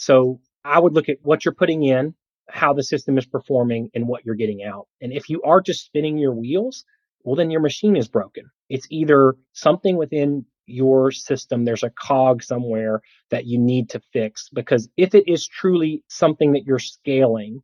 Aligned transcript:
So 0.00 0.40
I 0.64 0.80
would 0.80 0.94
look 0.94 1.10
at 1.10 1.18
what 1.20 1.44
you're 1.44 1.52
putting 1.52 1.84
in, 1.84 2.14
how 2.48 2.72
the 2.72 2.82
system 2.82 3.18
is 3.18 3.26
performing, 3.26 3.90
and 3.94 4.08
what 4.08 4.24
you're 4.24 4.34
getting 4.34 4.64
out. 4.64 4.88
And 5.02 5.12
if 5.12 5.28
you 5.28 5.42
are 5.42 5.60
just 5.60 5.84
spinning 5.84 6.16
your 6.16 6.34
wheels, 6.34 6.86
well, 7.22 7.36
then 7.36 7.50
your 7.50 7.60
machine 7.60 7.96
is 7.96 8.08
broken. 8.08 8.50
It's 8.70 8.86
either 8.90 9.34
something 9.52 9.98
within 9.98 10.46
your 10.64 11.10
system, 11.10 11.64
there's 11.64 11.82
a 11.82 11.90
cog 11.90 12.42
somewhere 12.42 13.02
that 13.30 13.44
you 13.44 13.58
need 13.58 13.90
to 13.90 14.00
fix. 14.12 14.48
Because 14.48 14.88
if 14.96 15.14
it 15.14 15.28
is 15.28 15.46
truly 15.46 16.02
something 16.08 16.52
that 16.52 16.64
you're 16.64 16.78
scaling, 16.78 17.62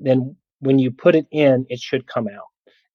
then 0.00 0.36
when 0.60 0.78
you 0.78 0.90
put 0.90 1.16
it 1.16 1.26
in, 1.30 1.66
it 1.68 1.80
should 1.80 2.06
come 2.06 2.28
out. 2.28 2.46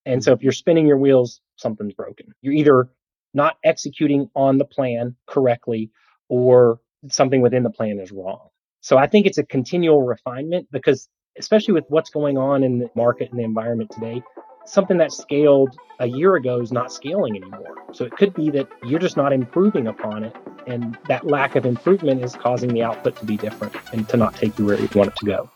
And 0.04 0.24
so 0.24 0.32
if 0.32 0.42
you're 0.42 0.50
spinning 0.50 0.88
your 0.88 0.98
wheels, 0.98 1.40
something's 1.56 1.94
broken. 1.94 2.26
You're 2.40 2.54
either 2.54 2.88
not 3.34 3.56
executing 3.62 4.30
on 4.34 4.58
the 4.58 4.64
plan 4.64 5.14
correctly 5.28 5.92
or 6.28 6.80
something 7.08 7.40
within 7.40 7.62
the 7.62 7.70
plan 7.70 8.00
is 8.00 8.10
wrong. 8.10 8.48
So 8.82 8.96
I 8.96 9.06
think 9.06 9.26
it's 9.26 9.38
a 9.38 9.44
continual 9.44 10.02
refinement 10.02 10.68
because 10.72 11.08
especially 11.38 11.74
with 11.74 11.84
what's 11.88 12.10
going 12.10 12.38
on 12.38 12.62
in 12.64 12.78
the 12.78 12.90
market 12.94 13.30
and 13.30 13.38
the 13.38 13.44
environment 13.44 13.90
today, 13.90 14.22
something 14.64 14.96
that 14.98 15.12
scaled 15.12 15.76
a 16.00 16.06
year 16.06 16.36
ago 16.36 16.60
is 16.60 16.72
not 16.72 16.90
scaling 16.92 17.36
anymore. 17.36 17.74
So 17.92 18.04
it 18.04 18.12
could 18.12 18.32
be 18.34 18.50
that 18.50 18.68
you're 18.84 19.00
just 19.00 19.16
not 19.16 19.32
improving 19.32 19.86
upon 19.86 20.24
it. 20.24 20.34
And 20.66 20.96
that 21.08 21.26
lack 21.26 21.56
of 21.56 21.66
improvement 21.66 22.24
is 22.24 22.34
causing 22.34 22.72
the 22.72 22.82
output 22.82 23.16
to 23.16 23.26
be 23.26 23.36
different 23.36 23.74
and 23.92 24.08
to 24.08 24.16
not 24.16 24.34
take 24.34 24.58
you 24.58 24.64
where 24.64 24.80
you 24.80 24.88
want 24.94 25.10
it 25.10 25.16
to 25.16 25.26
go. 25.26 25.50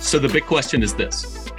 So 0.00 0.18
the 0.18 0.28
big 0.28 0.46
question 0.46 0.82
is 0.82 0.94
this 0.94 1.39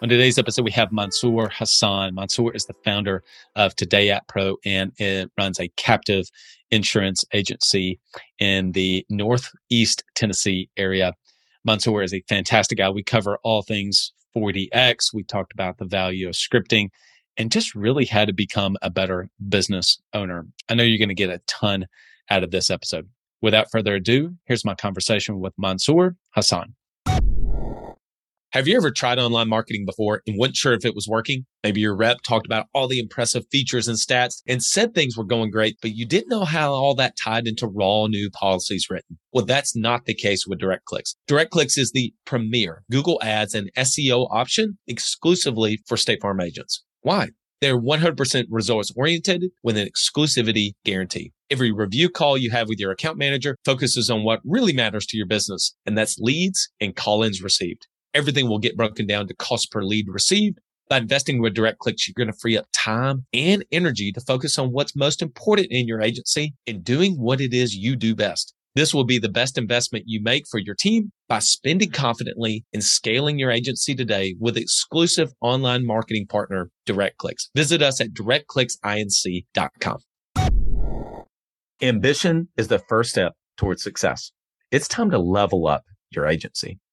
On 0.00 0.08
today's 0.08 0.38
episode, 0.38 0.64
we 0.64 0.70
have 0.70 0.92
Mansoor 0.92 1.50
Hassan. 1.52 2.14
Mansoor 2.14 2.54
is 2.54 2.66
the 2.66 2.74
founder 2.84 3.24
of 3.56 3.74
Today 3.74 4.10
App 4.10 4.28
Pro 4.28 4.56
and 4.64 4.92
it 4.96 5.28
runs 5.36 5.58
a 5.58 5.66
captive 5.76 6.30
insurance 6.70 7.24
agency 7.32 7.98
in 8.38 8.70
the 8.72 9.04
Northeast 9.10 10.04
Tennessee 10.14 10.70
area. 10.76 11.14
Mansoor 11.64 12.04
is 12.04 12.14
a 12.14 12.22
fantastic 12.28 12.78
guy. 12.78 12.88
We 12.88 13.02
cover 13.02 13.40
all 13.42 13.62
things 13.62 14.12
4DX. 14.36 15.12
We 15.12 15.24
talked 15.24 15.52
about 15.52 15.78
the 15.78 15.84
value 15.84 16.28
of 16.28 16.34
scripting 16.34 16.90
and 17.36 17.50
just 17.50 17.74
really 17.74 18.04
how 18.04 18.24
to 18.24 18.32
become 18.32 18.76
a 18.82 18.90
better 18.90 19.28
business 19.48 19.98
owner. 20.14 20.46
I 20.68 20.74
know 20.74 20.84
you're 20.84 20.98
going 20.98 21.08
to 21.08 21.14
get 21.14 21.30
a 21.30 21.42
ton 21.48 21.88
out 22.30 22.44
of 22.44 22.52
this 22.52 22.70
episode. 22.70 23.08
Without 23.42 23.72
further 23.72 23.96
ado, 23.96 24.36
here's 24.44 24.64
my 24.64 24.76
conversation 24.76 25.40
with 25.40 25.54
Mansoor 25.58 26.14
Hassan. 26.36 26.76
Have 28.52 28.66
you 28.66 28.78
ever 28.78 28.90
tried 28.90 29.18
online 29.18 29.50
marketing 29.50 29.84
before 29.84 30.22
and 30.26 30.38
weren't 30.38 30.56
sure 30.56 30.72
if 30.72 30.86
it 30.86 30.94
was 30.94 31.06
working? 31.06 31.44
Maybe 31.62 31.82
your 31.82 31.94
rep 31.94 32.22
talked 32.22 32.46
about 32.46 32.64
all 32.72 32.88
the 32.88 32.98
impressive 32.98 33.44
features 33.52 33.88
and 33.88 33.98
stats 33.98 34.40
and 34.48 34.62
said 34.62 34.94
things 34.94 35.18
were 35.18 35.24
going 35.24 35.50
great, 35.50 35.76
but 35.82 35.94
you 35.94 36.06
didn't 36.06 36.30
know 36.30 36.44
how 36.44 36.72
all 36.72 36.94
that 36.94 37.12
tied 37.22 37.46
into 37.46 37.66
raw 37.66 38.06
new 38.06 38.30
policies 38.30 38.86
written. 38.88 39.18
Well, 39.34 39.44
that's 39.44 39.76
not 39.76 40.06
the 40.06 40.14
case 40.14 40.46
with 40.46 40.60
DirectClicks. 40.60 41.16
DirectClicks 41.28 41.76
is 41.76 41.92
the 41.92 42.14
premier 42.24 42.84
Google 42.90 43.20
Ads 43.22 43.52
and 43.52 43.70
SEO 43.76 44.26
option 44.30 44.78
exclusively 44.86 45.80
for 45.86 45.98
State 45.98 46.22
Farm 46.22 46.40
agents. 46.40 46.82
Why? 47.02 47.28
They're 47.60 47.78
100% 47.78 48.46
results 48.48 48.90
oriented 48.96 49.44
with 49.62 49.76
an 49.76 49.86
exclusivity 49.86 50.70
guarantee. 50.86 51.32
Every 51.50 51.70
review 51.70 52.08
call 52.08 52.38
you 52.38 52.50
have 52.52 52.68
with 52.70 52.78
your 52.78 52.92
account 52.92 53.18
manager 53.18 53.56
focuses 53.66 54.08
on 54.08 54.24
what 54.24 54.40
really 54.42 54.72
matters 54.72 55.04
to 55.08 55.18
your 55.18 55.26
business, 55.26 55.74
and 55.84 55.98
that's 55.98 56.16
leads 56.18 56.70
and 56.80 56.96
call 56.96 57.22
ins 57.22 57.42
received 57.42 57.86
everything 58.18 58.48
will 58.48 58.58
get 58.58 58.76
broken 58.76 59.06
down 59.06 59.28
to 59.28 59.34
cost 59.34 59.70
per 59.70 59.80
lead 59.80 60.06
received. 60.08 60.58
By 60.90 60.98
investing 60.98 61.40
with 61.40 61.54
DirectClicks, 61.54 62.08
you're 62.08 62.14
going 62.16 62.32
to 62.32 62.38
free 62.40 62.58
up 62.58 62.66
time 62.74 63.26
and 63.32 63.64
energy 63.70 64.10
to 64.10 64.20
focus 64.20 64.58
on 64.58 64.72
what's 64.72 64.96
most 64.96 65.22
important 65.22 65.68
in 65.70 65.86
your 65.86 66.00
agency 66.00 66.54
and 66.66 66.82
doing 66.82 67.14
what 67.14 67.40
it 67.40 67.54
is 67.54 67.76
you 67.76 67.94
do 67.94 68.16
best. 68.16 68.54
This 68.74 68.92
will 68.92 69.04
be 69.04 69.18
the 69.18 69.28
best 69.28 69.56
investment 69.56 70.04
you 70.08 70.20
make 70.20 70.46
for 70.50 70.58
your 70.58 70.74
team 70.74 71.12
by 71.28 71.38
spending 71.38 71.92
confidently 71.92 72.64
and 72.72 72.82
scaling 72.82 73.38
your 73.38 73.52
agency 73.52 73.94
today 73.94 74.34
with 74.40 74.56
exclusive 74.56 75.32
online 75.40 75.86
marketing 75.86 76.26
partner, 76.26 76.70
DirectClicks. 76.88 77.50
Visit 77.54 77.82
us 77.82 78.00
at 78.00 78.14
directclicksinc.com. 78.14 79.98
Ambition 81.80 82.48
is 82.56 82.66
the 82.66 82.80
first 82.80 83.10
step 83.10 83.34
towards 83.56 83.84
success. 83.84 84.32
It's 84.72 84.88
time 84.88 85.12
to 85.12 85.18
level 85.18 85.68
up 85.68 85.84
your 86.10 86.26
agency. 86.26 86.80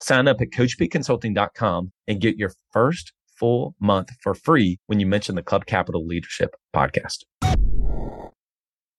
Sign 0.00 0.28
up 0.28 0.40
at 0.40 0.50
coachpconsulting.com 0.50 1.92
and 2.06 2.20
get 2.20 2.36
your 2.36 2.52
first 2.72 3.12
full 3.36 3.74
month 3.80 4.10
for 4.22 4.32
free 4.34 4.78
when 4.86 5.00
you 5.00 5.06
mention 5.06 5.34
the 5.34 5.42
Club 5.42 5.66
Capital 5.66 6.06
Leadership 6.06 6.54
podcast. 6.74 7.24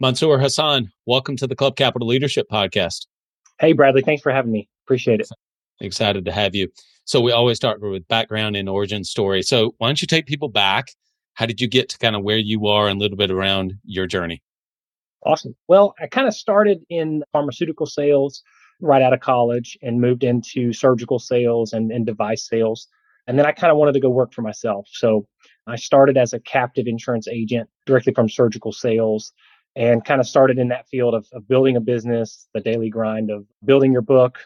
Mansoor 0.02 0.40
Hassan, 0.40 0.92
welcome 1.06 1.38
to 1.38 1.48
the 1.48 1.56
Club 1.56 1.78
Capital 1.78 2.08
Leadership 2.08 2.48
podcast. 2.52 3.06
Hey, 3.60 3.72
Bradley. 3.72 4.02
Thanks 4.02 4.22
for 4.22 4.32
having 4.32 4.52
me. 4.52 4.68
Appreciate 4.86 5.22
it. 5.22 5.30
Excited 5.80 6.26
to 6.26 6.32
have 6.34 6.54
you. 6.54 6.68
So 7.06 7.22
we 7.22 7.32
always 7.32 7.56
start 7.56 7.82
with 7.82 8.08
background 8.10 8.58
and 8.58 8.68
origin 8.68 9.06
story. 9.06 9.42
So 9.42 9.76
why 9.78 9.88
don't 9.88 10.02
you 10.02 10.08
take 10.08 10.26
people 10.26 10.50
back? 10.50 10.90
How 11.36 11.46
did 11.46 11.62
you 11.62 11.68
get 11.68 11.88
to 11.90 11.98
kind 11.98 12.16
of 12.16 12.24
where 12.24 12.38
you 12.38 12.68
are 12.68 12.90
and 12.90 13.00
a 13.00 13.02
little 13.02 13.18
bit 13.18 13.32
around 13.32 13.76
your 13.86 14.06
journey? 14.06 14.44
Awesome. 15.26 15.56
Well, 15.70 15.96
I 16.02 16.08
kind 16.08 16.28
of 16.28 16.34
started 16.34 16.82
in 16.90 17.24
pharmaceutical 17.32 17.86
sales 17.86 18.44
right 18.82 19.02
out 19.02 19.14
of 19.14 19.20
college 19.20 19.78
and 19.82 20.02
moved 20.02 20.24
into 20.24 20.74
surgical 20.74 21.20
sales 21.20 21.74
and, 21.74 21.92
and 21.92 22.06
device 22.06 22.48
sales. 22.48 22.88
And 23.28 23.38
then 23.38 23.46
I 23.46 23.52
kind 23.52 23.72
of 23.72 23.78
wanted 23.78 23.94
to 23.94 24.00
go 24.00 24.10
work 24.10 24.34
for 24.34 24.42
myself. 24.42 24.88
So 24.92 25.28
I 25.68 25.76
started 25.76 26.18
as 26.18 26.34
a 26.34 26.40
captive 26.40 26.88
insurance 26.88 27.28
agent 27.28 27.70
directly 27.86 28.14
from 28.14 28.30
surgical 28.30 28.72
sales 28.72 29.34
and 29.76 30.04
kind 30.04 30.20
of 30.20 30.28
started 30.28 30.58
in 30.58 30.70
that 30.70 30.88
field 30.88 31.14
of, 31.14 31.28
of 31.34 31.48
building 31.48 31.76
a 31.76 31.82
business, 31.82 32.48
the 32.54 32.60
daily 32.60 32.90
grind 32.90 33.30
of 33.30 33.46
building 33.64 33.92
your 33.92 34.02
book 34.02 34.40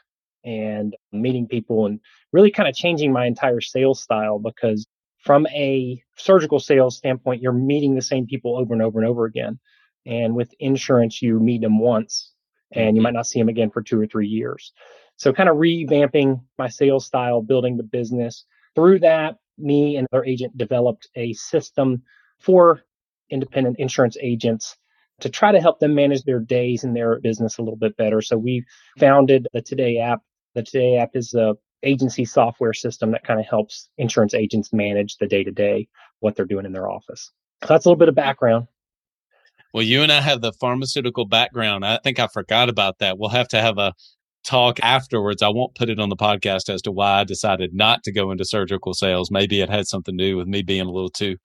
and 0.44 0.95
meeting 1.13 1.47
people 1.47 1.86
and 1.86 2.00
really 2.33 2.51
kind 2.51 2.68
of 2.68 2.75
changing 2.75 3.13
my 3.13 3.25
entire 3.25 3.62
sales 3.62 4.01
style 4.01 4.39
because 4.39 4.86
from 5.19 5.47
a 5.47 6.03
surgical 6.18 6.59
sales 6.59 6.97
standpoint, 6.97 7.41
you're 7.41 7.53
meeting 7.53 7.95
the 7.95 8.01
same 8.01 8.27
people 8.27 8.57
over 8.57 8.74
and 8.74 8.81
over 8.81 9.00
and 9.00 9.07
over 9.07 9.24
again. 9.24 9.57
And 10.06 10.36
with 10.36 10.53
insurance, 10.59 11.21
you 11.21 11.39
meet 11.39 11.62
them 11.62 11.79
once 11.79 12.32
and 12.74 12.96
you 12.96 13.00
mm-hmm. 13.00 13.04
might 13.04 13.14
not 13.14 13.28
see 13.28 13.40
them 13.40 13.50
again 13.50 13.70
for 13.70 13.81
two 13.81 14.00
or 14.00 14.08
three 14.08 14.28
years. 14.28 14.74
So 15.18 15.31
kind 15.31 15.50
of 15.50 15.58
revamping 15.58 16.42
my 16.58 16.68
sales 16.68 17.06
style, 17.06 17.42
building 17.42 17.78
the 17.78 17.84
business. 17.84 18.46
Through 18.75 19.00
that, 19.00 19.36
me 19.58 19.98
and 19.98 20.08
our 20.12 20.25
agent 20.25 20.58
developed 20.58 21.08
a 21.16 21.34
system 21.34 22.04
for 22.40 22.81
independent 23.30 23.78
insurance 23.80 24.18
agents 24.22 24.75
to 25.22 25.30
try 25.30 25.52
to 25.52 25.62
help 25.62 25.80
them 25.80 25.94
manage 25.94 26.24
their 26.24 26.40
days 26.40 26.84
and 26.84 26.96
their 26.96 27.20
business 27.20 27.58
a 27.58 27.62
little 27.62 27.78
bit 27.78 27.96
better. 27.96 28.22
So 28.22 28.38
we 28.38 28.66
founded 29.00 29.48
the 29.54 29.62
Today 29.62 29.98
app. 29.98 30.22
The 30.56 30.64
Today 30.64 30.98
app 30.98 31.12
is 31.14 31.34
a 31.34 31.56
agency 31.84 32.25
software 32.25 32.74
system 32.74 33.12
that 33.12 33.24
kind 33.24 33.40
of 33.40 33.46
helps 33.46 33.90
insurance 33.98 34.34
agents 34.34 34.74
manage 34.74 35.18
the 35.18 35.28
day 35.28 35.44
to 35.44 35.52
day, 35.52 35.88
what 36.20 36.36
they're 36.36 36.46
doing 36.46 36.66
in 36.66 36.72
their 36.72 36.90
office. 36.90 37.31
So 37.64 37.68
that's 37.68 37.86
a 37.86 37.90
little 37.90 38.00
bit 38.00 38.10
of 38.10 38.16
background. 38.16 38.68
Well, 39.74 39.84
you 39.84 40.04
and 40.04 40.12
I 40.12 40.22
have 40.22 40.42
the 40.42 40.54
pharmaceutical 40.54 41.25
background. 41.25 41.86
I 41.86 42.00
think 42.04 42.20
I 42.20 42.28
forgot 42.28 42.70
about 42.70 43.00
that. 43.00 43.18
We'll 43.18 43.30
have 43.30 43.48
to 43.50 43.62
have 43.62 43.78
a 43.78 43.94
talk 44.44 44.80
afterwards. 44.81 45.42
I 45.42 45.50
won't 45.50 45.75
put 45.75 45.90
it 45.90 46.00
on 46.00 46.10
the 46.10 46.16
podcast 46.16 46.70
as 46.70 46.81
to 46.84 46.92
why 46.92 47.22
I 47.22 47.24
decided 47.24 47.74
not 47.74 48.04
to 48.04 48.12
go 48.12 48.31
into 48.31 48.46
surgical 48.46 48.94
sales. 48.94 49.31
Maybe 49.31 49.62
it 49.62 49.70
had 49.70 49.88
something 49.88 50.18
to 50.18 50.24
do 50.24 50.38
with 50.38 50.48
me 50.48 50.62
being 50.62 50.81
a 50.81 50.92
little 50.92 51.10
too, 51.10 51.38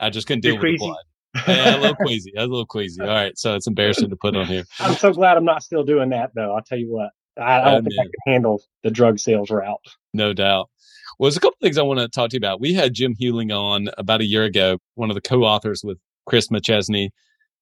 I 0.00 0.10
just 0.10 0.26
couldn't 0.26 0.42
deal 0.42 0.54
You're 0.54 0.72
with 0.72 0.78
blood 0.78 1.04
yeah, 1.46 1.76
a 1.76 1.78
little 1.78 1.96
queasy. 2.06 2.32
A 2.36 2.42
little 2.42 2.66
queasy. 2.66 3.00
All 3.00 3.08
right, 3.08 3.36
so 3.38 3.54
it's 3.54 3.66
embarrassing 3.66 4.10
to 4.10 4.16
put 4.16 4.36
on 4.36 4.46
here. 4.46 4.64
I'm 4.78 4.94
so 4.94 5.12
glad 5.12 5.36
I'm 5.36 5.44
not 5.44 5.62
still 5.62 5.84
doing 5.84 6.10
that, 6.10 6.30
though. 6.34 6.54
I'll 6.54 6.62
tell 6.62 6.78
you 6.78 6.92
what, 6.92 7.10
I, 7.38 7.60
I 7.60 7.64
don't 7.64 7.86
oh, 7.86 7.88
think. 7.88 8.00
I 8.00 8.04
can 8.04 8.32
handle 8.32 8.62
the 8.82 8.90
drug 8.90 9.18
sales 9.18 9.50
route. 9.50 9.78
No 10.12 10.32
doubt. 10.32 10.70
Well, 11.18 11.28
there's 11.28 11.36
a 11.36 11.40
couple 11.40 11.58
things 11.60 11.78
I 11.78 11.82
want 11.82 12.00
to 12.00 12.08
talk 12.08 12.30
to 12.30 12.34
you 12.34 12.38
about. 12.38 12.60
We 12.60 12.74
had 12.74 12.94
Jim 12.94 13.14
Huling 13.14 13.56
on 13.56 13.88
about 13.98 14.20
a 14.20 14.26
year 14.26 14.44
ago, 14.44 14.78
one 14.94 15.10
of 15.10 15.14
the 15.14 15.20
co-authors 15.20 15.82
with 15.84 15.98
Chris 16.26 16.48
McChesney 16.48 17.10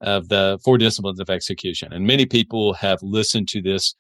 of 0.03 0.29
the 0.29 0.59
Four 0.65 0.79
Disciplines 0.79 1.21
of 1.21 1.31
Execution, 1.31 1.93
and 1.93 2.07
many 2.07 2.27
people 2.27 2.75
have 2.75 2.99
listened 3.03 3.49
to 3.49 3.63
this 3.63 3.95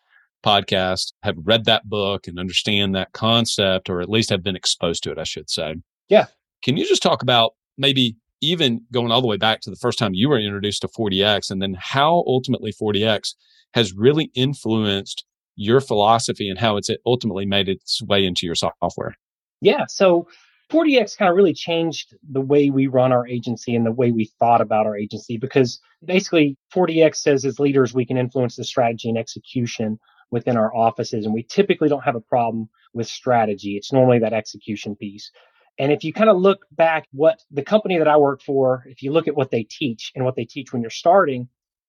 podcast, 0.44 1.12
have 1.22 1.36
read 1.42 1.64
that 1.64 1.88
book, 1.88 2.26
and 2.26 2.38
understand 2.38 2.94
that 2.94 3.12
concept, 3.12 3.88
or 3.88 4.00
at 4.00 4.08
least 4.08 4.30
have 4.30 4.42
been 4.42 4.56
exposed 4.56 5.02
to 5.04 5.12
it. 5.12 5.18
I 5.18 5.24
should 5.24 5.48
say. 5.48 5.76
Yeah. 6.08 6.26
Can 6.62 6.76
you 6.76 6.86
just 6.86 7.02
talk 7.02 7.22
about 7.22 7.52
maybe 7.78 8.16
even 8.40 8.82
going 8.92 9.10
all 9.10 9.20
the 9.20 9.26
way 9.26 9.36
back 9.36 9.60
to 9.60 9.70
the 9.70 9.76
first 9.76 9.98
time 9.98 10.14
you 10.14 10.28
were 10.28 10.38
introduced 10.38 10.82
to 10.82 10.88
4DX 10.88 11.50
and 11.50 11.62
then 11.62 11.76
how 11.78 12.24
ultimately 12.26 12.72
4DX 12.72 13.34
has 13.74 13.94
really 13.94 14.30
influenced 14.34 15.24
your 15.54 15.80
philosophy 15.80 16.48
and 16.48 16.58
how 16.58 16.76
it's 16.76 16.90
ultimately 17.06 17.46
made 17.46 17.68
its 17.68 18.02
way 18.02 18.24
into 18.24 18.44
your 18.44 18.56
software. 18.56 19.14
Yeah. 19.60 19.86
So 19.88 20.26
4DX 20.72 21.18
kind 21.18 21.28
of 21.28 21.36
really 21.36 21.52
changed 21.52 22.16
the 22.30 22.40
way 22.40 22.70
we 22.70 22.86
run 22.86 23.12
our 23.12 23.26
agency 23.26 23.76
and 23.76 23.84
the 23.84 23.92
way 23.92 24.10
we 24.10 24.24
thought 24.38 24.62
about 24.62 24.86
our 24.86 24.96
agency 24.96 25.36
because 25.36 25.80
basically 26.04 26.56
4DX 26.74 27.16
says 27.16 27.44
as 27.44 27.60
leaders, 27.60 27.92
we 27.92 28.06
can 28.06 28.16
influence 28.16 28.56
the 28.56 28.64
strategy 28.64 29.10
and 29.10 29.18
execution 29.18 30.00
within 30.30 30.56
our 30.56 30.74
offices. 30.74 31.26
And 31.26 31.34
we 31.34 31.42
typically 31.42 31.90
don't 31.90 32.04
have 32.04 32.16
a 32.16 32.20
problem 32.20 32.70
with 32.94 33.06
strategy. 33.06 33.76
It's 33.76 33.92
normally 33.92 34.18
that 34.20 34.32
execution 34.32 34.96
piece. 34.96 35.30
And 35.78 35.92
if 35.92 36.04
you 36.04 36.12
kind 36.12 36.30
of 36.30 36.38
look 36.38 36.64
back 36.72 37.06
what 37.12 37.42
the 37.50 37.62
company 37.62 37.98
that 37.98 38.08
I 38.08 38.16
work 38.16 38.42
for, 38.42 38.84
if 38.86 39.02
you 39.02 39.12
look 39.12 39.28
at 39.28 39.36
what 39.36 39.50
they 39.50 39.64
teach 39.64 40.12
and 40.14 40.24
what 40.24 40.36
they 40.36 40.44
teach 40.44 40.72
when 40.72 40.80
you're 40.80 40.90
starting, 40.90 41.48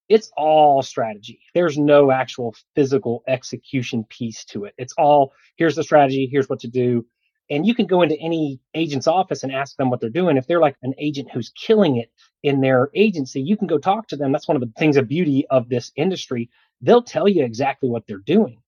it's 0.10 0.32
all 0.36 0.82
strategy. 0.82 1.40
There's 1.54 1.78
no 1.78 2.12
actual 2.12 2.54
physical 2.76 3.24
execution 3.28 4.04
piece 4.10 4.44
to 4.46 4.66
it. 4.66 4.74
It's 4.78 4.94
all 4.98 5.34
here's 5.56 5.76
the 5.76 5.84
strategy, 5.84 6.28
here's 6.30 6.50
what 6.50 6.60
to 6.60 6.68
do. 6.68 7.06
And 7.50 7.66
you 7.66 7.76
can 7.76 7.86
go 7.86 8.02
into 8.02 8.18
any 8.20 8.60
agent's 8.74 9.08
office 9.08 9.44
and 9.44 9.52
ask 9.52 9.76
them 9.76 9.90
what 9.90 10.00
they're 10.00 10.10
doing. 10.10 10.38
If 10.38 10.48
they're 10.48 10.62
like 10.62 10.78
an 10.82 10.94
agent 10.98 11.30
who's 11.32 11.50
killing 11.50 11.98
it 11.98 12.12
in 12.42 12.62
their 12.62 12.90
agency, 12.96 13.42
you 13.42 13.58
can 13.58 13.68
go 13.68 13.78
talk 13.78 14.08
to 14.08 14.16
them. 14.16 14.32
That's 14.32 14.48
one 14.48 14.56
of 14.56 14.62
the 14.62 14.72
things 14.78 14.98
of 14.98 15.08
beauty 15.08 15.46
of 15.50 15.70
this 15.70 15.92
industry. 15.96 16.50
They'll 16.82 17.04
tell 17.04 17.28
you 17.28 17.44
exactly 17.44 17.90
what 17.90 18.08
they're 18.08 18.18
doing, 18.18 18.60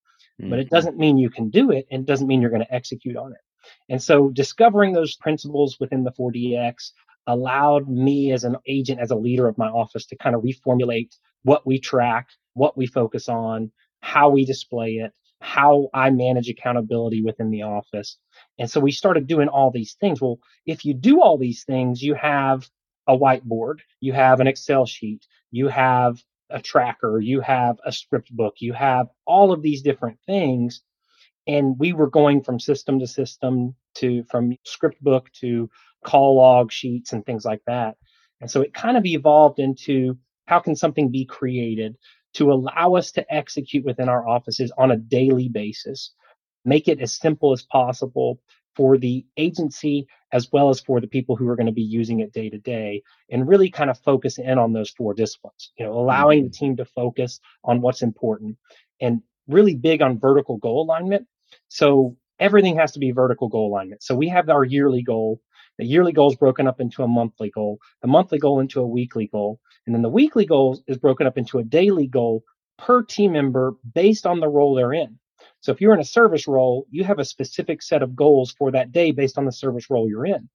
mm-hmm. 0.41 0.49
but 0.49 0.59
it 0.59 0.65
mm-hmm. 0.65 0.75
doesn't 0.75 0.97
mean 0.97 1.17
you 1.17 1.29
can 1.29 1.49
do 1.49 1.71
it 1.71 1.87
and 1.89 2.03
it 2.03 2.05
doesn't 2.05 2.27
mean 2.27 2.41
you're 2.41 2.49
going 2.49 2.65
to 2.65 2.73
execute 2.73 3.15
on 3.15 3.31
it. 3.31 3.39
And 3.89 4.01
so 4.01 4.29
discovering 4.29 4.93
those 4.93 5.15
principles 5.15 5.79
within 5.79 6.03
the 6.03 6.11
4DX 6.11 6.91
allowed 7.27 7.89
me 7.89 8.31
as 8.31 8.43
an 8.43 8.57
agent, 8.67 8.99
as 8.99 9.11
a 9.11 9.15
leader 9.15 9.47
of 9.47 9.57
my 9.57 9.67
office 9.67 10.05
to 10.07 10.17
kind 10.17 10.35
of 10.35 10.43
reformulate 10.43 11.15
what 11.43 11.65
we 11.65 11.79
track, 11.79 12.29
what 12.53 12.77
we 12.77 12.85
focus 12.85 13.29
on, 13.29 13.71
how 14.01 14.29
we 14.29 14.45
display 14.45 14.95
it, 14.95 15.13
how 15.45 15.89
I 15.93 16.09
manage 16.09 16.49
accountability 16.49 17.21
within 17.21 17.51
the 17.51 17.63
office. 17.63 18.17
And 18.59 18.69
so 18.69 18.79
we 18.81 18.91
started 18.91 19.27
doing 19.27 19.47
all 19.47 19.71
these 19.71 19.95
things. 19.99 20.21
Well, 20.21 20.39
if 20.65 20.85
you 20.85 20.93
do 20.93 21.21
all 21.21 21.37
these 21.37 21.63
things, 21.63 22.01
you 22.01 22.15
have 22.15 22.67
a 23.07 23.17
whiteboard, 23.17 23.79
you 24.01 24.13
have 24.13 24.39
an 24.39 24.47
Excel 24.47 24.85
sheet, 24.85 25.25
you 25.51 25.67
have 25.67 26.21
a 26.49 26.61
tracker, 26.61 27.19
you 27.19 27.41
have 27.41 27.77
a 27.85 27.91
script 27.91 28.35
book, 28.35 28.55
you 28.59 28.73
have 28.73 29.07
all 29.25 29.51
of 29.51 29.61
these 29.61 29.81
different 29.83 30.19
things 30.25 30.81
and 31.47 31.77
we 31.79 31.93
were 31.93 32.09
going 32.09 32.41
from 32.41 32.59
system 32.59 32.99
to 32.99 33.07
system 33.07 33.75
to 33.95 34.23
from 34.29 34.55
script 34.65 35.03
book 35.03 35.29
to 35.33 35.69
call 36.03 36.37
log 36.37 36.71
sheets 36.71 37.13
and 37.13 37.25
things 37.25 37.45
like 37.45 37.61
that 37.67 37.97
and 38.41 38.49
so 38.49 38.61
it 38.61 38.73
kind 38.73 38.97
of 38.97 39.05
evolved 39.05 39.59
into 39.59 40.17
how 40.45 40.59
can 40.59 40.75
something 40.75 41.09
be 41.11 41.25
created 41.25 41.95
to 42.35 42.51
allow 42.51 42.95
us 42.95 43.11
to 43.11 43.33
execute 43.33 43.85
within 43.85 44.09
our 44.09 44.27
offices 44.27 44.71
on 44.77 44.91
a 44.91 44.97
daily 44.97 45.49
basis 45.49 46.11
make 46.63 46.87
it 46.87 46.99
as 46.99 47.13
simple 47.13 47.51
as 47.51 47.61
possible 47.63 48.39
for 48.75 48.97
the 48.97 49.25
agency 49.37 50.07
as 50.33 50.51
well 50.51 50.69
as 50.69 50.81
for 50.81 50.99
the 50.99 51.07
people 51.07 51.35
who 51.35 51.47
are 51.47 51.55
going 51.55 51.65
to 51.65 51.71
be 51.71 51.81
using 51.81 52.19
it 52.19 52.33
day 52.33 52.49
to 52.49 52.57
day 52.57 53.01
and 53.29 53.47
really 53.47 53.69
kind 53.69 53.89
of 53.89 53.97
focus 53.99 54.37
in 54.37 54.57
on 54.57 54.73
those 54.73 54.89
four 54.89 55.13
disciplines 55.13 55.71
you 55.77 55.85
know 55.85 55.93
allowing 55.93 56.43
the 56.43 56.49
mm-hmm. 56.49 56.65
team 56.65 56.77
to 56.77 56.85
focus 56.85 57.39
on 57.63 57.81
what's 57.81 58.01
important 58.01 58.57
and 59.01 59.21
really 59.47 59.75
big 59.75 60.01
on 60.01 60.19
vertical 60.19 60.57
goal 60.57 60.83
alignment 60.83 61.27
so 61.67 62.15
everything 62.39 62.75
has 62.77 62.91
to 62.93 62.99
be 62.99 63.11
vertical 63.11 63.47
goal 63.47 63.71
alignment. 63.71 64.03
So 64.03 64.15
we 64.15 64.27
have 64.29 64.49
our 64.49 64.63
yearly 64.63 65.01
goal. 65.01 65.41
The 65.77 65.85
yearly 65.85 66.13
goal 66.13 66.31
is 66.31 66.37
broken 66.37 66.67
up 66.67 66.79
into 66.79 67.03
a 67.03 67.07
monthly 67.07 67.49
goal, 67.49 67.79
the 68.01 68.07
monthly 68.07 68.39
goal 68.39 68.59
into 68.59 68.79
a 68.79 68.87
weekly 68.87 69.27
goal, 69.27 69.59
and 69.85 69.93
then 69.93 70.01
the 70.01 70.09
weekly 70.09 70.45
goal 70.45 70.79
is 70.87 70.97
broken 70.97 71.27
up 71.27 71.37
into 71.37 71.59
a 71.59 71.63
daily 71.63 72.07
goal 72.07 72.43
per 72.77 73.03
team 73.03 73.33
member 73.33 73.75
based 73.93 74.25
on 74.25 74.39
the 74.39 74.47
role 74.47 74.75
they're 74.75 74.93
in. 74.93 75.19
So 75.61 75.71
if 75.71 75.81
you're 75.81 75.93
in 75.93 75.99
a 75.99 76.05
service 76.05 76.47
role, 76.47 76.85
you 76.89 77.03
have 77.03 77.19
a 77.19 77.25
specific 77.25 77.81
set 77.81 78.03
of 78.03 78.15
goals 78.15 78.51
for 78.51 78.71
that 78.71 78.91
day 78.91 79.11
based 79.11 79.37
on 79.37 79.45
the 79.45 79.51
service 79.51 79.89
role 79.89 80.07
you're 80.07 80.25
in. 80.25 80.49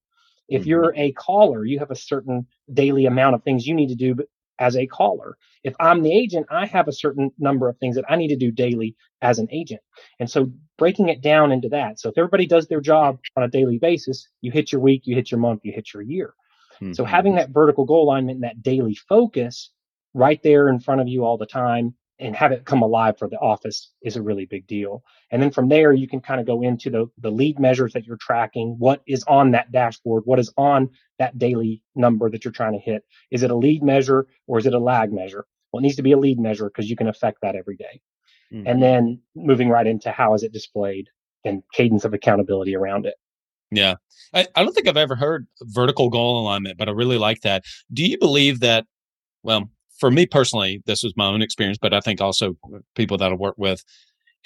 If 0.49 0.63
mm-hmm. 0.63 0.69
you're 0.69 0.95
a 0.97 1.13
caller, 1.13 1.65
you 1.65 1.79
have 1.79 1.91
a 1.91 1.97
certain 1.97 2.47
daily 2.73 3.07
amount 3.07 3.35
of 3.35 3.43
things 3.43 3.67
you 3.67 3.75
need 3.75 3.89
to 3.89 3.95
do 3.95 4.17
as 4.59 4.77
a 4.77 4.87
caller. 4.87 5.37
If 5.65 5.75
I'm 5.81 6.03
the 6.03 6.17
agent, 6.17 6.47
I 6.51 6.67
have 6.67 6.87
a 6.87 6.93
certain 6.93 7.31
number 7.39 7.69
of 7.69 7.79
things 7.79 7.97
that 7.97 8.05
I 8.09 8.17
need 8.17 8.29
to 8.29 8.37
do 8.37 8.51
daily 8.51 8.95
as 9.23 9.39
an 9.39 9.49
agent. 9.51 9.81
And 10.19 10.31
so 10.31 10.53
breaking 10.77 11.09
it 11.09 11.23
down 11.23 11.51
into 11.51 11.69
that. 11.71 11.99
So 11.99 12.11
if 12.11 12.19
everybody 12.19 12.47
does 12.47 12.69
their 12.69 12.81
job 12.81 13.19
on 13.37 13.43
a 13.43 13.49
daily 13.49 13.79
basis, 13.79 14.29
you 14.43 14.53
hit 14.53 14.71
your 14.71 14.81
week, 14.81 15.03
you 15.05 15.15
hit 15.15 15.31
your 15.31 15.41
month, 15.41 15.61
you 15.65 15.73
hit 15.73 15.93
your 15.95 16.03
year. 16.03 16.35
Mm-hmm. 16.83 16.93
So 16.93 17.05
having 17.05 17.35
that 17.37 17.51
vertical 17.51 17.85
goal 17.85 18.05
alignment 18.05 18.37
and 18.37 18.45
that 18.45 18.63
daily 18.63 18.95
focus 18.95 19.71
right 20.15 20.43
there 20.43 20.69
in 20.69 20.81
front 20.81 21.01
of 21.01 21.09
you 21.09 21.25
all 21.25 21.37
the 21.39 21.47
time 21.47 21.95
and 22.19 22.37
have 22.37 22.53
it 22.53 22.67
come 22.67 22.83
alive 22.83 23.19
for 23.19 23.29
the 23.29 23.39
office 23.39 23.93
is 24.03 24.17
a 24.17 24.23
really 24.23 24.45
big 24.45 24.67
deal. 24.67 25.03
And 25.31 25.43
then 25.43 25.51
from 25.51 25.69
there, 25.69 25.93
you 25.93 26.07
can 26.07 26.21
kind 26.21 26.41
of 26.41 26.47
go 26.47 26.63
into 26.63 26.91
the, 26.91 27.07
the 27.19 27.31
lead 27.31 27.59
measures 27.59 27.95
that 27.95 28.07
you're 28.07 28.19
tracking. 28.19 28.77
What 28.79 29.03
is 29.07 29.25
on 29.25 29.53
that 29.53 29.73
dashboard? 29.73 30.25
What 30.27 30.39
is 30.39 30.53
on 30.57 30.91
that 31.19 31.39
daily 31.39 31.83
number 31.95 32.29
that 32.31 32.45
you're 32.45 32.53
trying 32.53 32.75
to 32.75 32.79
hit? 32.79 33.05
Is 33.31 33.43
it 33.43 33.51
a 33.51 33.57
lead 33.57 33.83
measure 33.83 34.27
or 34.47 34.59
is 34.59 34.67
it 34.67 34.75
a 34.75 34.79
lag 34.79 35.13
measure? 35.13 35.47
Well, 35.73 35.81
it 35.81 35.85
needs 35.85 35.97
to 35.97 36.03
be 36.03 36.13
a 36.13 36.19
lead 36.19 36.39
measure 36.39 36.67
because 36.67 36.91
you 36.91 36.97
can 36.97 37.09
affect 37.09 37.39
that 37.43 37.57
every 37.57 37.77
day. 37.77 38.03
Mm-hmm. 38.53 38.67
And 38.67 38.83
then 38.83 39.21
moving 39.35 39.71
right 39.71 39.87
into 39.87 40.11
how 40.11 40.35
is 40.35 40.43
it 40.43 40.53
displayed 40.53 41.09
and 41.45 41.63
cadence 41.73 42.05
of 42.05 42.13
accountability 42.13 42.77
around 42.77 43.07
it. 43.07 43.15
Yeah. 43.71 43.95
I, 44.33 44.47
I 44.55 44.63
don't 44.63 44.73
think 44.73 44.89
I've 44.89 44.97
ever 44.97 45.17
heard 45.17 45.47
vertical 45.63 46.09
goal 46.09 46.41
alignment, 46.41 46.79
but 46.79 46.89
I 46.89 46.93
really 46.93 47.19
like 47.19 47.41
that. 47.43 47.65
Do 47.93 48.05
you 48.05 48.19
believe 48.19 48.61
that, 48.61 48.87
well, 49.43 49.71
for 49.99 50.11
me 50.11 50.27
personally, 50.27 50.83
this 50.87 51.03
was 51.03 51.13
my 51.17 51.27
own 51.27 51.43
experience, 51.43 51.79
but 51.81 51.93
I 51.93 52.01
think 52.01 52.21
also 52.21 52.57
people 52.95 53.19
that 53.19 53.31
I 53.31 53.35
work 53.35 53.57
with 53.59 53.85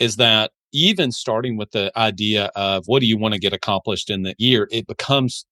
is 0.00 0.16
that 0.16 0.50
even 0.73 1.12
starting 1.12 1.57
with 1.57 1.71
the 1.71 1.93
idea 1.97 2.50
of 2.57 2.85
what 2.87 3.00
do 3.00 3.07
you 3.07 3.16
want 3.16 3.35
to 3.35 3.40
get 3.40 3.52
accomplished 3.52 4.11
in 4.11 4.23
the 4.23 4.35
year, 4.38 4.69
it 4.73 4.88
becomes 4.88 5.47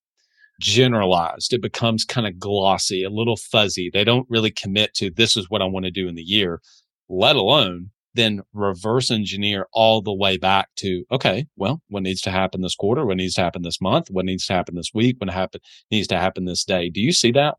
generalized. 0.61 1.53
It 1.53 1.63
becomes 1.63 2.05
kind 2.05 2.27
of 2.27 2.39
glossy, 2.41 3.05
a 3.05 3.11
little 3.11 3.37
fuzzy. 3.37 3.89
They 3.89 4.03
don't 4.03 4.27
really 4.29 4.51
commit 4.51 4.95
to 4.95 5.11
this 5.11 5.37
is 5.37 5.49
what 5.49 5.63
I 5.63 5.67
want 5.67 5.85
to 5.85 5.93
do 5.93 6.09
in 6.09 6.17
the 6.17 6.23
year, 6.23 6.61
let 7.09 7.37
alone 7.37 7.92
then 8.15 8.43
reverse 8.53 9.11
engineer 9.11 9.67
all 9.73 10.03
the 10.03 10.15
way 10.15 10.37
back 10.37 10.69
to, 10.77 11.05
okay, 11.11 11.47
well, 11.57 11.81
what 11.89 12.03
needs 12.03 12.21
to 12.23 12.31
happen 12.31 12.61
this 12.61 12.75
quarter? 12.75 13.07
What 13.07 13.17
needs 13.17 13.35
to 13.35 13.43
happen 13.43 13.63
this 13.63 13.81
month? 13.81 14.09
What 14.11 14.25
needs 14.25 14.47
to 14.47 14.53
happen 14.53 14.75
this 14.75 14.91
week? 14.95 15.17
What 15.19 15.31
happen, 15.31 15.61
needs 15.91 16.09
to 16.09 16.19
happen 16.19 16.45
this 16.45 16.65
day? 16.65 16.91
Do 16.91 17.01
you 17.01 17.13
see 17.13 17.33
that? 17.33 17.57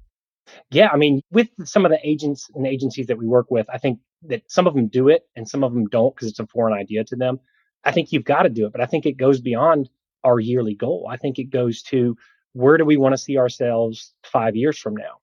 Yeah, 0.72 0.90
I 0.92 0.98
mean, 0.98 1.22
with 1.32 1.50
some 1.64 1.86
of 1.86 1.92
the 1.92 2.00
agents 2.04 2.50
and 2.54 2.68
agencies 2.68 3.08
that 3.08 3.18
we 3.18 3.28
work 3.28 3.50
with, 3.50 3.66
I 3.74 3.78
think 3.78 4.00
that 4.24 4.44
some 4.48 4.68
of 4.68 4.74
them 4.74 4.88
do 4.88 5.08
it 5.08 5.24
and 5.36 5.48
some 5.48 5.64
of 5.64 5.74
them 5.74 5.88
don't 5.88 6.16
because 6.16 6.30
it's 6.30 6.40
a 6.40 6.48
foreign 6.48 6.74
idea 6.74 7.04
to 7.06 7.16
them. 7.16 7.40
I 7.84 7.92
think 7.92 8.12
you've 8.12 8.24
got 8.24 8.44
to 8.44 8.50
do 8.50 8.66
it, 8.66 8.72
but 8.72 8.82
I 8.82 8.86
think 8.86 9.06
it 9.06 9.18
goes 9.18 9.42
beyond 9.42 9.90
our 10.24 10.40
yearly 10.40 10.76
goal. 10.76 11.08
I 11.10 11.18
think 11.18 11.40
it 11.40 11.50
goes 11.50 11.82
to 11.84 12.16
where 12.54 12.78
do 12.78 12.86
we 12.86 12.98
want 12.98 13.14
to 13.14 13.18
see 13.18 13.38
ourselves 13.38 14.14
five 14.24 14.56
years 14.56 14.78
from 14.78 14.96
now? 14.96 15.20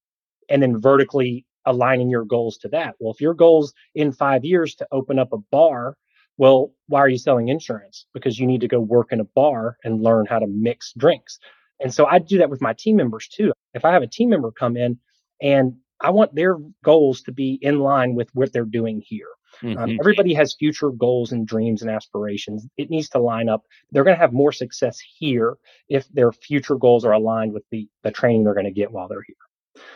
And 0.49 0.61
then 0.61 0.79
vertically 0.79 1.45
aligning 1.65 2.09
your 2.09 2.25
goals 2.25 2.57
to 2.59 2.69
that. 2.69 2.95
Well, 2.99 3.13
if 3.13 3.21
your 3.21 3.33
goal's 3.33 3.73
in 3.95 4.11
five 4.11 4.43
years 4.43 4.75
to 4.75 4.87
open 4.91 5.19
up 5.19 5.33
a 5.33 5.37
bar, 5.37 5.97
well, 6.37 6.73
why 6.87 6.99
are 6.99 7.09
you 7.09 7.17
selling 7.17 7.49
insurance? 7.49 8.05
Because 8.13 8.39
you 8.39 8.47
need 8.47 8.61
to 8.61 8.67
go 8.67 8.79
work 8.79 9.11
in 9.11 9.19
a 9.19 9.25
bar 9.25 9.77
and 9.83 10.01
learn 10.01 10.25
how 10.25 10.39
to 10.39 10.47
mix 10.47 10.93
drinks. 10.97 11.39
And 11.79 11.93
so 11.93 12.05
I 12.05 12.19
do 12.19 12.37
that 12.39 12.49
with 12.49 12.61
my 12.61 12.73
team 12.73 12.95
members 12.95 13.27
too. 13.27 13.53
If 13.73 13.85
I 13.85 13.91
have 13.91 14.03
a 14.03 14.07
team 14.07 14.29
member 14.29 14.51
come 14.51 14.77
in 14.77 14.99
and 15.41 15.75
I 15.99 16.09
want 16.09 16.33
their 16.33 16.57
goals 16.83 17.21
to 17.23 17.31
be 17.31 17.59
in 17.61 17.79
line 17.79 18.15
with 18.15 18.29
what 18.33 18.51
they're 18.53 18.65
doing 18.65 19.03
here. 19.05 19.27
Um, 19.63 19.69
mm-hmm. 19.69 19.83
Um, 19.83 19.97
everybody 19.99 20.33
has 20.33 20.55
future 20.55 20.89
goals 20.89 21.31
and 21.31 21.45
dreams 21.45 21.81
and 21.81 21.91
aspirations. 21.91 22.67
It 22.77 22.89
needs 22.89 23.09
to 23.09 23.19
line 23.19 23.49
up. 23.49 23.63
They're 23.91 24.03
going 24.03 24.15
to 24.15 24.21
have 24.21 24.33
more 24.33 24.51
success 24.51 24.99
here 24.99 25.57
if 25.89 26.07
their 26.09 26.31
future 26.31 26.75
goals 26.75 27.05
are 27.05 27.11
aligned 27.11 27.53
with 27.53 27.63
the, 27.71 27.87
the 28.03 28.11
training 28.11 28.43
they're 28.43 28.53
going 28.53 28.65
to 28.65 28.71
get 28.71 28.91
while 28.91 29.07
they're 29.07 29.23
here. 29.27 29.35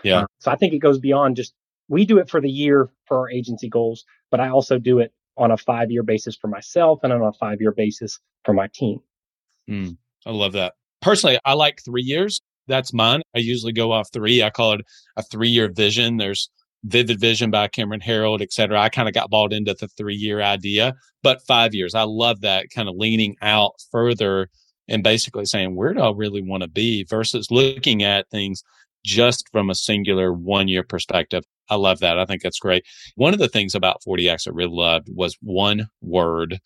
Yeah. 0.06 0.22
Uh, 0.22 0.26
so 0.40 0.52
I 0.52 0.56
think 0.56 0.74
it 0.74 0.80
goes 0.80 1.00
beyond 1.00 1.36
just 1.36 1.54
we 1.90 2.06
do 2.06 2.18
it 2.20 2.30
for 2.30 2.40
the 2.40 2.50
year 2.50 2.90
for 3.08 3.20
our 3.20 3.30
agency 3.30 3.70
goals, 3.70 4.06
but 4.32 4.40
I 4.40 4.50
also 4.50 4.80
do 4.80 5.00
it 5.00 5.12
on 5.38 5.52
a 5.52 5.58
five 5.58 5.92
year 5.92 6.04
basis 6.04 6.36
for 6.36 6.48
myself 6.48 7.00
and 7.04 7.12
on 7.12 7.22
a 7.22 7.34
five 7.34 7.60
year 7.60 7.72
basis 7.72 8.20
for 8.44 8.54
my 8.54 8.68
team. 8.74 9.00
Mm, 9.70 9.98
I 10.26 10.32
love 10.32 10.54
that. 10.54 10.74
Personally, 11.02 11.40
I 11.44 11.54
like 11.54 11.82
three 11.84 12.04
years. 12.04 12.40
That's 12.68 12.94
mine. 12.94 13.22
I 13.36 13.40
usually 13.40 13.74
go 13.74 13.92
off 13.92 14.10
three. 14.14 14.42
I 14.42 14.50
call 14.50 14.74
it 14.74 14.82
a 15.18 15.24
three 15.24 15.50
year 15.50 15.72
vision. 15.72 16.18
There's 16.18 16.50
Vivid 16.84 17.20
Vision 17.20 17.50
by 17.50 17.68
Cameron 17.68 18.02
Herold, 18.02 18.42
et 18.42 18.54
cetera. 18.54 18.80
I 18.80 18.90
kind 18.90 19.08
of 19.08 19.16
got 19.16 19.32
bought 19.32 19.54
into 19.54 19.74
the 19.74 19.88
three 19.88 20.16
year 20.16 20.42
idea, 20.42 20.94
but 21.24 21.42
five 21.48 21.74
years. 21.74 21.96
I 21.96 22.04
love 22.04 22.42
that 22.42 22.68
kind 22.74 22.88
of 22.88 22.96
leaning 22.96 23.36
out 23.42 23.74
further 23.92 24.50
and 24.88 25.04
basically 25.04 25.46
saying, 25.46 25.76
where 25.76 25.94
do 25.94 26.02
I 26.02 26.12
really 26.16 26.44
want 26.44 26.62
to 26.62 26.70
be 26.70 27.04
versus 27.04 27.50
looking 27.50 28.04
at 28.04 28.30
things 28.30 28.64
just 29.06 29.48
from 29.52 29.70
a 29.70 29.76
singular 29.76 30.34
one 30.34 30.68
year 30.68 30.84
perspective. 30.84 31.44
I 31.70 31.76
love 31.76 32.00
that. 32.00 32.20
I 32.20 32.26
think 32.26 32.42
that's 32.42 32.60
great. 32.60 32.84
One 33.16 33.34
of 33.34 33.40
the 33.40 33.48
things 33.48 33.76
about 33.76 34.02
4DX 34.06 34.48
I 34.48 34.52
really 34.52 34.76
loved 34.76 35.10
was 35.14 35.38
one 35.42 35.88
word, 36.02 36.60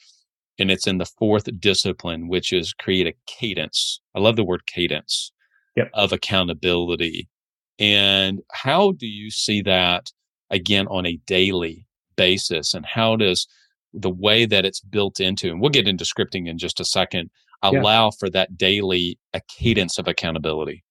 and 0.58 0.72
it's 0.72 0.88
in 0.88 0.98
the 0.98 1.06
fourth 1.06 1.48
discipline, 1.60 2.28
which 2.28 2.52
is 2.52 2.74
create 2.74 3.08
a 3.08 3.14
cadence. 3.28 4.02
I 4.16 4.20
love 4.20 4.36
the 4.36 4.44
word 4.44 4.66
cadence 4.66 5.32
yep. 5.76 5.90
of 5.94 6.12
accountability. 6.12 7.30
And 7.78 8.40
how 8.52 8.94
do 8.94 9.08
you 9.08 9.32
see 9.32 9.62
that 9.62 10.12
again 10.50 10.88
on 10.88 11.06
a 11.06 11.20
daily 11.28 11.88
basis? 12.16 12.74
And 12.74 12.86
how 12.86 13.16
does 13.16 13.48
the 13.94 14.10
way 14.10 14.46
that 14.46 14.66
it's 14.66 14.82
built 14.82 15.20
into, 15.20 15.50
and 15.50 15.62
we'll 15.62 15.70
get 15.70 15.88
into 15.88 16.04
scripting 16.04 16.48
in 16.48 16.58
just 16.58 16.80
a 16.80 16.86
second, 16.86 17.30
allow 17.62 18.06
yeah. 18.06 18.12
for 18.20 18.30
that 18.30 18.58
daily 18.58 19.18
a 19.34 19.42
cadence 19.50 19.98
of 19.98 20.08
accountability? 20.08 20.84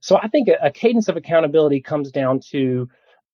So 0.00 0.16
I 0.16 0.28
think 0.28 0.48
a, 0.48 0.56
a 0.62 0.70
cadence 0.70 1.08
of 1.08 1.16
accountability 1.16 1.80
comes 1.80 2.10
down 2.10 2.40
to 2.50 2.88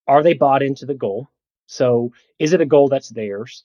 are 0.06 0.23
they 0.23 0.35
bought 0.35 0.62
into 0.62 0.87
the 0.87 0.94
goal? 0.94 1.28
So 1.66 2.12
is 2.38 2.52
it 2.52 2.61
a 2.61 2.66
goal 2.66 2.88
that's 2.88 3.08
theirs? 3.08 3.64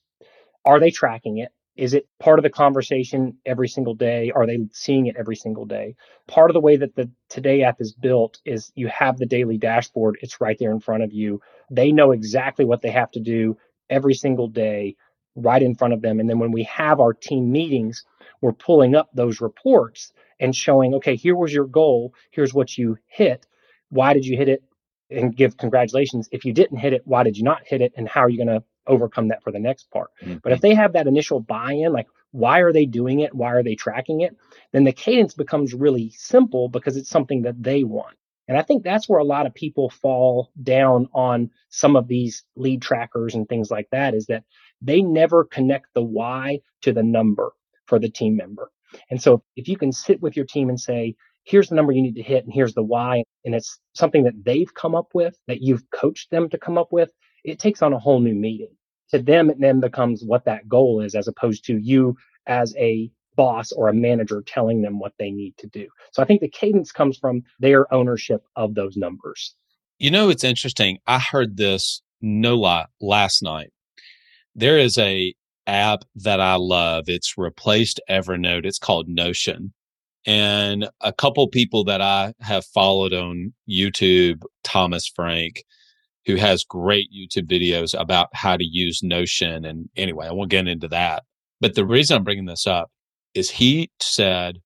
Are 0.66 0.80
they 0.80 0.92
tracking 0.92 1.38
it? 1.38 1.52
Is 1.78 1.94
it 1.94 2.08
part 2.20 2.38
of 2.38 2.44
the 2.44 2.50
conversation 2.50 3.38
every 3.46 3.68
single 3.68 3.94
day? 3.94 4.32
Are 4.32 4.46
they 4.46 4.60
seeing 4.74 5.08
it 5.08 5.16
every 5.18 5.36
single 5.36 5.66
day? 5.66 5.96
Part 6.28 6.50
of 6.50 6.54
the 6.54 6.60
way 6.60 6.76
that 6.76 6.96
the 6.96 7.10
Today 7.30 7.64
app 7.64 7.80
is 7.80 7.94
built 7.94 8.40
is 8.46 8.72
you 8.76 8.88
have 8.88 9.18
the 9.18 9.26
daily 9.26 9.58
dashboard. 9.58 10.18
It's 10.22 10.42
right 10.42 10.58
there 10.60 10.72
in 10.72 10.82
front 10.82 11.04
of 11.04 11.14
you. 11.14 11.42
They 11.70 11.92
know 11.92 12.12
exactly 12.12 12.66
what 12.66 12.82
they 12.82 12.92
have 12.92 13.10
to 13.12 13.20
do 13.20 13.58
every 13.90 14.14
single 14.14 14.48
day 14.48 14.96
right 15.36 15.62
in 15.62 15.76
front 15.76 15.94
of 15.94 16.02
them. 16.02 16.20
And 16.20 16.30
then 16.30 16.40
when 16.40 16.52
we 16.52 16.64
have 16.64 17.00
our 17.00 17.14
team 17.14 17.52
meetings, 17.52 18.04
we're 18.42 18.52
pulling 18.52 18.96
up 18.96 19.10
those 19.14 19.40
reports 19.40 20.12
and 20.42 20.54
showing, 20.54 20.96
okay, 20.96 21.16
here 21.16 21.36
was 21.36 21.54
your 21.54 21.68
goal. 21.68 22.14
Here's 22.32 22.54
what 22.54 22.78
you 22.78 22.98
hit. 23.08 23.48
Why 23.90 24.14
did 24.14 24.26
you 24.26 24.36
hit 24.36 24.50
it? 24.50 24.64
And 25.10 25.36
give 25.36 25.58
congratulations. 25.58 26.28
If 26.32 26.44
you 26.44 26.52
didn't 26.52 26.78
hit 26.78 26.94
it, 26.94 27.04
why 27.06 27.24
did 27.24 27.38
you 27.38 27.44
not 27.44 27.62
hit 27.66 27.82
it? 27.82 27.94
And 27.96 28.08
how 28.08 28.22
are 28.22 28.30
you 28.30 28.38
going 28.38 28.60
to 28.60 28.64
overcome 28.88 29.28
that 29.28 29.44
for 29.44 29.52
the 29.52 29.60
next 29.60 29.90
part? 29.92 30.10
Mm-hmm. 30.22 30.38
But 30.44 30.54
if 30.54 30.62
they 30.62 30.74
have 30.74 30.94
that 30.94 31.08
initial 31.08 31.40
buy 31.40 31.74
in, 31.74 31.94
like, 31.94 32.08
why 32.32 32.60
are 32.60 32.74
they 32.74 32.86
doing 32.86 33.20
it? 33.20 33.36
Why 33.36 33.52
are 33.52 33.64
they 33.64 33.76
tracking 33.76 34.22
it? 34.22 34.36
Then 34.72 34.86
the 34.86 34.94
cadence 34.94 35.34
becomes 35.34 35.74
really 35.74 36.12
simple 36.18 36.70
because 36.70 36.98
it's 36.98 37.10
something 37.10 37.44
that 37.44 37.62
they 37.62 37.84
want. 37.84 38.16
And 38.48 38.58
I 38.58 38.64
think 38.64 38.84
that's 38.84 39.08
where 39.08 39.20
a 39.20 39.26
lot 39.26 39.46
of 39.46 39.54
people 39.54 39.90
fall 39.90 40.52
down 40.64 41.08
on 41.14 41.52
some 41.70 41.96
of 41.96 42.08
these 42.08 42.44
lead 42.56 42.82
trackers 42.82 43.36
and 43.36 43.48
things 43.48 43.70
like 43.70 43.90
that 43.92 44.14
is 44.14 44.26
that 44.28 44.44
they 44.82 45.02
never 45.02 45.44
connect 45.44 45.88
the 45.94 46.04
why 46.04 46.62
to 46.82 46.92
the 46.92 47.04
number 47.04 47.52
for 47.86 48.00
the 48.00 48.10
team 48.10 48.36
member. 48.36 48.72
And 49.10 49.22
so 49.22 49.44
if 49.56 49.68
you 49.68 49.78
can 49.78 49.92
sit 49.92 50.22
with 50.22 50.36
your 50.36 50.46
team 50.46 50.70
and 50.70 50.80
say, 50.80 51.16
here's 51.44 51.70
the 51.70 51.76
number 51.76 51.92
you 51.92 52.02
need 52.02 52.16
to 52.16 52.22
hit 52.22 52.44
and 52.44 52.54
here's 52.54 52.74
the 52.74 52.84
why, 52.84 53.24
and 53.46 53.56
it's 53.56 53.80
something 53.96 54.24
that 54.24 54.44
they've 54.44 54.74
come 54.74 54.96
up 54.96 55.10
with, 55.14 55.36
that 55.48 55.62
you've 55.62 55.90
coached 55.92 56.30
them 56.32 56.50
to 56.50 56.58
come 56.58 56.78
up 56.78 56.90
with, 56.92 57.12
it 57.44 57.60
takes 57.60 57.82
on 57.82 57.94
a 57.94 58.00
whole 58.00 58.20
new 58.20 58.36
meaning. 58.36 58.76
To 59.12 59.20
them, 59.20 59.50
it 59.50 59.60
then 59.60 59.80
becomes 59.80 60.24
what 60.24 60.46
that 60.46 60.70
goal 60.70 61.02
is 61.02 61.16
as 61.16 61.28
opposed 61.28 61.66
to 61.66 61.78
you 61.78 62.16
as 62.48 62.76
a 62.78 63.12
boss 63.36 63.72
or 63.72 63.90
a 63.90 63.94
manager 63.94 64.44
telling 64.46 64.82
them 64.82 65.00
what 65.00 65.14
they 65.18 65.32
need 65.32 65.58
to 65.58 65.68
do. 65.68 65.88
So 66.12 66.22
I 66.22 66.26
think 66.26 66.42
the 66.42 66.50
cadence 66.50 66.92
comes 66.92 67.18
from 67.18 67.44
their 67.60 67.92
ownership 67.94 68.44
of 68.56 68.76
those 68.76 68.96
numbers. 68.96 69.56
You 70.00 70.12
know, 70.12 70.30
it's 70.30 70.44
interesting. 70.44 71.00
I 71.08 71.20
heard 71.20 71.58
this 71.58 72.02
no 72.22 72.58
lie 72.58 72.86
last 73.00 73.44
night. 73.44 73.72
There 74.56 74.78
is 74.78 74.98
a 74.98 75.34
app 75.68 76.04
that 76.16 76.40
I 76.40 76.56
love. 76.56 77.06
It's 77.08 77.38
replaced 77.38 78.00
Evernote. 78.10 78.66
It's 78.66 78.80
called 78.80 79.08
Notion. 79.08 79.74
And 80.26 80.90
a 81.02 81.12
couple 81.12 81.48
people 81.48 81.84
that 81.86 82.02
I 82.02 82.34
have 82.42 82.66
followed 82.66 83.14
on 83.14 83.54
YouTube, 83.70 84.44
Thomas 84.64 85.08
Frank, 85.08 85.64
who 86.26 86.36
has 86.36 86.64
great 86.64 87.10
YouTube 87.12 87.50
videos 87.50 88.00
about 88.00 88.28
how 88.34 88.56
to 88.56 88.64
use 88.64 89.02
Notion. 89.02 89.66
And 89.66 89.90
anyway, 89.96 90.28
I 90.28 90.32
won't 90.32 90.52
get 90.52 90.68
into 90.68 90.88
that. 90.90 91.24
But 91.60 91.76
the 91.76 91.86
reason 91.86 92.18
I'm 92.18 92.24
bringing 92.24 92.46
this 92.46 92.68
up 92.68 92.92
is 93.34 93.50
he 93.50 93.90
said, 94.00 94.60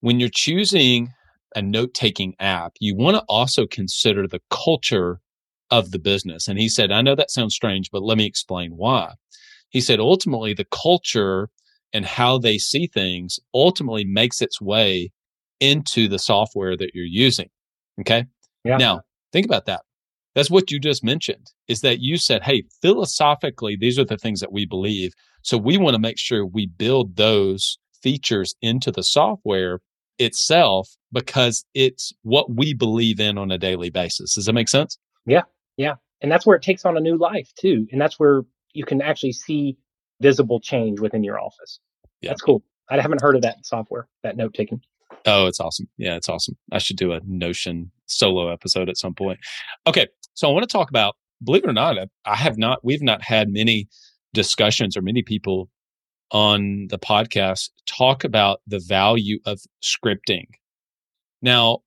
when 0.00 0.20
you're 0.20 0.30
choosing 0.30 1.10
a 1.56 1.62
note 1.62 1.94
taking 1.94 2.34
app, 2.38 2.72
you 2.80 2.94
want 2.94 3.16
to 3.16 3.24
also 3.28 3.66
consider 3.66 4.26
the 4.26 4.40
culture 4.50 5.20
of 5.70 5.90
the 5.90 5.98
business. 5.98 6.48
And 6.48 6.58
he 6.58 6.68
said, 6.68 6.90
I 6.90 7.02
know 7.02 7.14
that 7.14 7.30
sounds 7.30 7.54
strange, 7.54 7.90
but 7.90 8.02
let 8.02 8.18
me 8.18 8.26
explain 8.26 8.72
why 8.72 9.14
he 9.70 9.80
said 9.80 10.00
ultimately 10.00 10.52
the 10.52 10.66
culture 10.66 11.48
and 11.92 12.04
how 12.04 12.38
they 12.38 12.58
see 12.58 12.86
things 12.86 13.40
ultimately 13.54 14.04
makes 14.04 14.40
its 14.40 14.60
way 14.60 15.10
into 15.60 16.08
the 16.08 16.18
software 16.18 16.76
that 16.76 16.90
you're 16.94 17.04
using. 17.04 17.48
Okay. 18.00 18.26
Yeah. 18.64 18.76
Now 18.76 19.02
think 19.32 19.46
about 19.46 19.66
that. 19.66 19.82
That's 20.34 20.50
what 20.50 20.70
you 20.70 20.78
just 20.78 21.02
mentioned 21.02 21.50
is 21.66 21.80
that 21.80 22.00
you 22.00 22.16
said, 22.16 22.42
Hey, 22.42 22.62
philosophically, 22.80 23.76
these 23.76 23.98
are 23.98 24.04
the 24.04 24.16
things 24.16 24.40
that 24.40 24.52
we 24.52 24.64
believe. 24.64 25.12
So 25.42 25.58
we 25.58 25.76
want 25.76 25.94
to 25.94 26.00
make 26.00 26.18
sure 26.18 26.46
we 26.46 26.66
build 26.66 27.16
those 27.16 27.78
features 28.02 28.54
into 28.62 28.92
the 28.92 29.02
software 29.02 29.80
itself 30.18 30.88
because 31.12 31.64
it's 31.74 32.12
what 32.22 32.54
we 32.54 32.74
believe 32.74 33.18
in 33.18 33.38
on 33.38 33.50
a 33.50 33.58
daily 33.58 33.90
basis. 33.90 34.34
Does 34.34 34.44
that 34.46 34.52
make 34.52 34.68
sense? 34.68 34.98
Yeah. 35.26 35.42
Yeah. 35.76 35.94
And 36.20 36.30
that's 36.30 36.46
where 36.46 36.56
it 36.56 36.62
takes 36.62 36.84
on 36.84 36.96
a 36.96 37.00
new 37.00 37.16
life 37.16 37.50
too. 37.58 37.86
And 37.90 38.00
that's 38.00 38.20
where 38.20 38.42
you 38.72 38.84
can 38.84 39.02
actually 39.02 39.32
see 39.32 39.76
visible 40.20 40.60
change 40.60 41.00
within 41.00 41.24
your 41.24 41.40
office. 41.40 41.80
Yeah. 42.20 42.30
That's 42.30 42.42
cool. 42.42 42.62
I 42.90 43.00
haven't 43.00 43.22
heard 43.22 43.36
of 43.36 43.42
that 43.42 43.64
software, 43.64 44.08
that 44.22 44.36
note 44.36 44.54
taking. 44.54 44.80
Oh, 45.26 45.46
it's 45.46 45.60
awesome. 45.60 45.88
Yeah, 45.96 46.16
it's 46.16 46.28
awesome. 46.28 46.56
I 46.72 46.78
should 46.78 46.96
do 46.96 47.12
a 47.12 47.20
Notion 47.24 47.90
solo 48.06 48.48
episode 48.48 48.88
at 48.88 48.96
some 48.96 49.14
point. 49.14 49.38
Okay. 49.86 50.08
So 50.34 50.48
I 50.48 50.52
want 50.52 50.68
to 50.68 50.72
talk 50.72 50.90
about, 50.90 51.16
believe 51.42 51.64
it 51.64 51.70
or 51.70 51.74
not, 51.74 51.96
I 52.24 52.36
have 52.36 52.58
not, 52.58 52.84
we've 52.84 53.02
not 53.02 53.22
had 53.22 53.50
many 53.50 53.88
discussions 54.32 54.96
or 54.96 55.02
many 55.02 55.22
people 55.22 55.68
on 56.30 56.86
the 56.90 56.98
podcast 56.98 57.70
talk 57.86 58.24
about 58.24 58.60
the 58.66 58.78
value 58.78 59.38
of 59.46 59.60
scripting. 59.82 60.46
Now, 61.42 61.80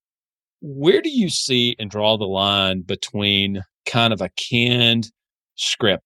where 0.60 1.00
do 1.00 1.10
you 1.10 1.28
see 1.28 1.76
and 1.78 1.90
draw 1.90 2.16
the 2.16 2.24
line 2.24 2.82
between 2.82 3.62
kind 3.86 4.12
of 4.12 4.20
a 4.20 4.30
canned 4.30 5.10
script 5.56 6.03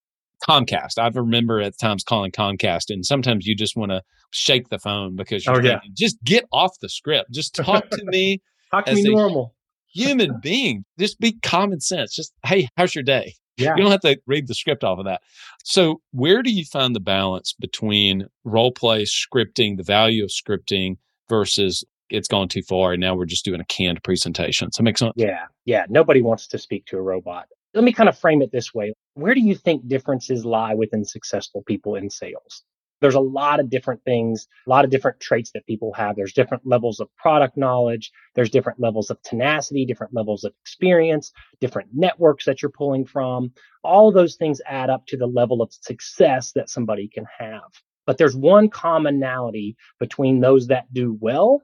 Comcast. 0.48 0.98
I 0.98 1.08
remember 1.08 1.60
at 1.60 1.78
times 1.78 2.04
calling 2.04 2.30
Comcast, 2.30 2.84
and 2.88 3.04
sometimes 3.04 3.46
you 3.46 3.54
just 3.54 3.76
want 3.76 3.92
to 3.92 4.02
shake 4.30 4.68
the 4.68 4.78
phone 4.78 5.16
because 5.16 5.44
you're 5.44 5.56
oh, 5.56 5.62
yeah. 5.62 5.80
Just 5.94 6.22
get 6.24 6.46
off 6.52 6.78
the 6.80 6.88
script. 6.88 7.30
Just 7.30 7.54
talk 7.54 7.88
to 7.90 8.04
me. 8.04 8.40
talk 8.70 8.86
to 8.86 8.94
me 8.94 9.02
normal. 9.02 9.54
human 9.92 10.38
being. 10.42 10.84
Just 10.98 11.20
be 11.20 11.32
common 11.42 11.80
sense. 11.80 12.14
Just 12.14 12.32
hey, 12.44 12.68
how's 12.76 12.94
your 12.94 13.04
day? 13.04 13.34
Yeah. 13.58 13.74
You 13.76 13.82
don't 13.82 13.90
have 13.90 14.00
to 14.02 14.18
read 14.26 14.46
the 14.46 14.54
script 14.54 14.84
off 14.84 14.98
of 14.98 15.04
that. 15.06 15.20
So, 15.64 16.00
where 16.12 16.42
do 16.42 16.52
you 16.52 16.64
find 16.64 16.94
the 16.94 17.00
balance 17.00 17.54
between 17.58 18.26
role 18.44 18.72
play 18.72 19.02
scripting, 19.02 19.76
the 19.76 19.82
value 19.82 20.22
of 20.24 20.30
scripting 20.30 20.96
versus 21.28 21.84
it's 22.08 22.28
gone 22.28 22.48
too 22.48 22.62
far 22.62 22.92
and 22.92 23.00
now 23.00 23.14
we're 23.14 23.26
just 23.26 23.44
doing 23.44 23.60
a 23.60 23.64
canned 23.64 24.02
presentation? 24.04 24.70
So, 24.72 24.78
that 24.78 24.84
make 24.84 24.96
sense? 24.96 25.12
Yeah. 25.16 25.46
Yeah. 25.64 25.86
Nobody 25.88 26.22
wants 26.22 26.46
to 26.48 26.58
speak 26.58 26.86
to 26.86 26.96
a 26.96 27.02
robot. 27.02 27.48
Let 27.74 27.84
me 27.84 27.92
kind 27.92 28.08
of 28.08 28.18
frame 28.18 28.42
it 28.42 28.50
this 28.50 28.72
way. 28.72 28.94
Where 29.14 29.34
do 29.34 29.40
you 29.40 29.54
think 29.54 29.86
differences 29.88 30.44
lie 30.44 30.74
within 30.74 31.04
successful 31.04 31.62
people 31.66 31.96
in 31.96 32.08
sales? 32.08 32.64
There's 33.00 33.14
a 33.14 33.20
lot 33.20 33.60
of 33.60 33.70
different 33.70 34.02
things, 34.04 34.48
a 34.66 34.70
lot 34.70 34.84
of 34.84 34.90
different 34.90 35.20
traits 35.20 35.52
that 35.52 35.66
people 35.66 35.92
have. 35.92 36.16
There's 36.16 36.32
different 36.32 36.66
levels 36.66 36.98
of 36.98 37.14
product 37.16 37.56
knowledge. 37.56 38.10
There's 38.34 38.50
different 38.50 38.80
levels 38.80 39.10
of 39.10 39.22
tenacity, 39.22 39.84
different 39.84 40.14
levels 40.14 40.44
of 40.44 40.52
experience, 40.62 41.30
different 41.60 41.90
networks 41.92 42.44
that 42.46 42.62
you're 42.62 42.70
pulling 42.70 43.04
from. 43.04 43.52
All 43.84 44.10
those 44.10 44.36
things 44.36 44.60
add 44.66 44.90
up 44.90 45.06
to 45.08 45.16
the 45.16 45.26
level 45.26 45.62
of 45.62 45.72
success 45.72 46.52
that 46.52 46.70
somebody 46.70 47.06
can 47.06 47.26
have. 47.38 47.70
But 48.06 48.18
there's 48.18 48.34
one 48.34 48.70
commonality 48.70 49.76
between 50.00 50.40
those 50.40 50.66
that 50.68 50.92
do 50.92 51.16
well 51.20 51.62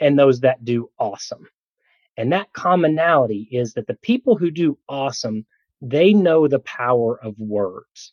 and 0.00 0.18
those 0.18 0.40
that 0.40 0.64
do 0.64 0.90
awesome. 0.98 1.46
And 2.16 2.32
that 2.32 2.52
commonality 2.52 3.48
is 3.50 3.74
that 3.74 3.86
the 3.86 3.94
people 3.94 4.36
who 4.36 4.50
do 4.50 4.78
awesome, 4.88 5.46
they 5.80 6.12
know 6.12 6.46
the 6.46 6.60
power 6.60 7.18
of 7.22 7.38
words. 7.38 8.12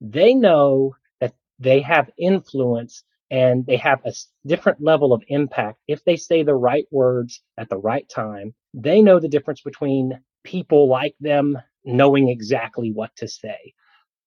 They 0.00 0.34
know 0.34 0.96
that 1.20 1.34
they 1.58 1.80
have 1.80 2.10
influence 2.18 3.04
and 3.30 3.66
they 3.66 3.76
have 3.76 4.00
a 4.04 4.12
different 4.46 4.80
level 4.80 5.12
of 5.12 5.22
impact 5.28 5.78
if 5.86 6.04
they 6.04 6.16
say 6.16 6.42
the 6.42 6.54
right 6.54 6.86
words 6.90 7.42
at 7.58 7.68
the 7.68 7.76
right 7.76 8.08
time. 8.08 8.54
They 8.72 9.02
know 9.02 9.20
the 9.20 9.28
difference 9.28 9.60
between 9.60 10.20
people 10.44 10.88
like 10.88 11.14
them 11.20 11.58
knowing 11.84 12.28
exactly 12.28 12.90
what 12.92 13.14
to 13.16 13.28
say, 13.28 13.74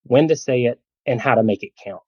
when 0.04 0.28
to 0.28 0.36
say 0.36 0.66
it, 0.66 0.80
and 1.06 1.20
how 1.20 1.36
to 1.36 1.44
make 1.44 1.64
it 1.64 1.72
count. 1.84 2.02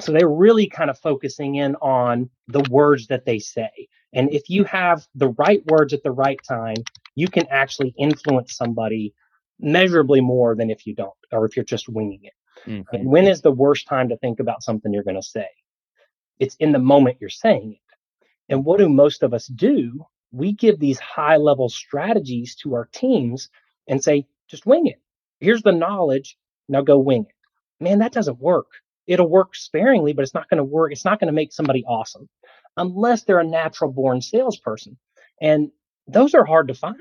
So 0.00 0.12
they're 0.12 0.28
really 0.28 0.68
kind 0.68 0.90
of 0.90 0.98
focusing 0.98 1.56
in 1.56 1.74
on 1.76 2.30
the 2.48 2.64
words 2.70 3.08
that 3.08 3.24
they 3.24 3.38
say. 3.38 3.88
And 4.12 4.32
if 4.32 4.50
you 4.50 4.64
have 4.64 5.06
the 5.14 5.28
right 5.38 5.64
words 5.66 5.92
at 5.92 6.02
the 6.02 6.10
right 6.10 6.40
time, 6.46 6.76
you 7.14 7.28
can 7.28 7.46
actually 7.48 7.94
influence 7.98 8.54
somebody 8.56 9.14
measurably 9.58 10.20
more 10.20 10.54
than 10.54 10.70
if 10.70 10.86
you 10.86 10.94
don't, 10.94 11.10
or 11.30 11.46
if 11.46 11.56
you're 11.56 11.64
just 11.64 11.88
winging 11.88 12.20
it. 12.22 12.32
Mm-hmm. 12.68 12.94
And 12.94 13.06
when 13.06 13.26
is 13.26 13.40
the 13.40 13.52
worst 13.52 13.86
time 13.86 14.08
to 14.10 14.16
think 14.18 14.40
about 14.40 14.62
something 14.62 14.92
you're 14.92 15.02
going 15.02 15.16
to 15.16 15.22
say? 15.22 15.48
It's 16.38 16.56
in 16.56 16.72
the 16.72 16.78
moment 16.78 17.18
you're 17.20 17.30
saying 17.30 17.72
it. 17.72 18.52
And 18.52 18.64
what 18.64 18.78
do 18.78 18.88
most 18.88 19.22
of 19.22 19.32
us 19.32 19.46
do? 19.46 20.04
We 20.30 20.52
give 20.52 20.78
these 20.78 20.98
high 20.98 21.36
level 21.36 21.68
strategies 21.68 22.54
to 22.56 22.74
our 22.74 22.88
teams 22.92 23.50
and 23.88 24.02
say, 24.02 24.26
just 24.48 24.66
wing 24.66 24.86
it. 24.86 25.00
Here's 25.40 25.62
the 25.62 25.72
knowledge. 25.72 26.36
Now 26.68 26.82
go 26.82 26.98
wing 26.98 27.26
it. 27.28 27.82
Man, 27.82 27.98
that 28.00 28.12
doesn't 28.12 28.40
work. 28.40 28.66
It'll 29.06 29.28
work 29.28 29.54
sparingly, 29.54 30.12
but 30.12 30.22
it's 30.22 30.34
not 30.34 30.48
going 30.48 30.58
to 30.58 30.64
work. 30.64 30.92
It's 30.92 31.04
not 31.04 31.18
going 31.18 31.28
to 31.28 31.32
make 31.32 31.52
somebody 31.52 31.84
awesome 31.84 32.28
unless 32.76 33.24
they're 33.24 33.40
a 33.40 33.46
natural 33.46 33.92
born 33.92 34.20
salesperson. 34.20 34.96
And 35.40 35.70
those 36.06 36.34
are 36.34 36.44
hard 36.44 36.68
to 36.68 36.74
find. 36.74 36.96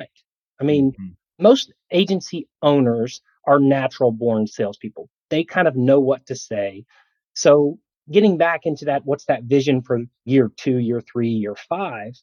I 0.59 0.63
mean, 0.63 0.91
mm-hmm. 0.91 1.09
most 1.39 1.73
agency 1.91 2.47
owners 2.61 3.21
are 3.45 3.59
natural 3.59 4.11
born 4.11 4.47
salespeople. 4.47 5.09
They 5.29 5.43
kind 5.43 5.67
of 5.67 5.75
know 5.75 5.99
what 5.99 6.25
to 6.27 6.35
say. 6.35 6.85
So 7.33 7.79
getting 8.11 8.37
back 8.37 8.65
into 8.65 8.85
that, 8.85 9.05
what's 9.05 9.25
that 9.25 9.43
vision 9.43 9.81
for 9.81 10.01
year 10.25 10.51
two, 10.57 10.77
year 10.77 11.01
three, 11.01 11.29
year 11.29 11.55
five? 11.55 12.13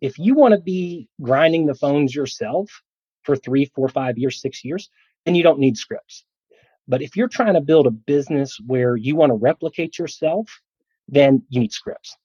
If 0.00 0.18
you 0.18 0.34
want 0.34 0.54
to 0.54 0.60
be 0.60 1.08
grinding 1.20 1.66
the 1.66 1.74
phones 1.74 2.14
yourself 2.14 2.70
for 3.22 3.36
three, 3.36 3.66
four, 3.66 3.88
five 3.88 4.18
years, 4.18 4.40
six 4.40 4.64
years, 4.64 4.90
then 5.24 5.34
you 5.34 5.42
don't 5.42 5.58
need 5.58 5.76
scripts. 5.76 6.24
But 6.88 7.02
if 7.02 7.16
you're 7.16 7.28
trying 7.28 7.54
to 7.54 7.60
build 7.60 7.86
a 7.86 7.90
business 7.90 8.58
where 8.66 8.96
you 8.96 9.14
want 9.14 9.30
to 9.30 9.36
replicate 9.36 9.98
yourself, 9.98 10.48
then 11.06 11.42
you 11.48 11.60
need 11.60 11.72
scripts. 11.72 12.16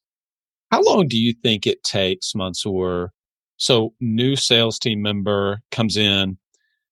How 0.71 0.81
long 0.81 1.07
do 1.07 1.17
you 1.17 1.33
think 1.43 1.65
it 1.67 1.83
takes, 1.83 2.33
Mansoor? 2.35 3.11
So, 3.57 3.93
new 4.01 4.35
sales 4.35 4.77
team 4.79 5.01
member 5.01 5.61
comes 5.71 5.95
in, 5.95 6.37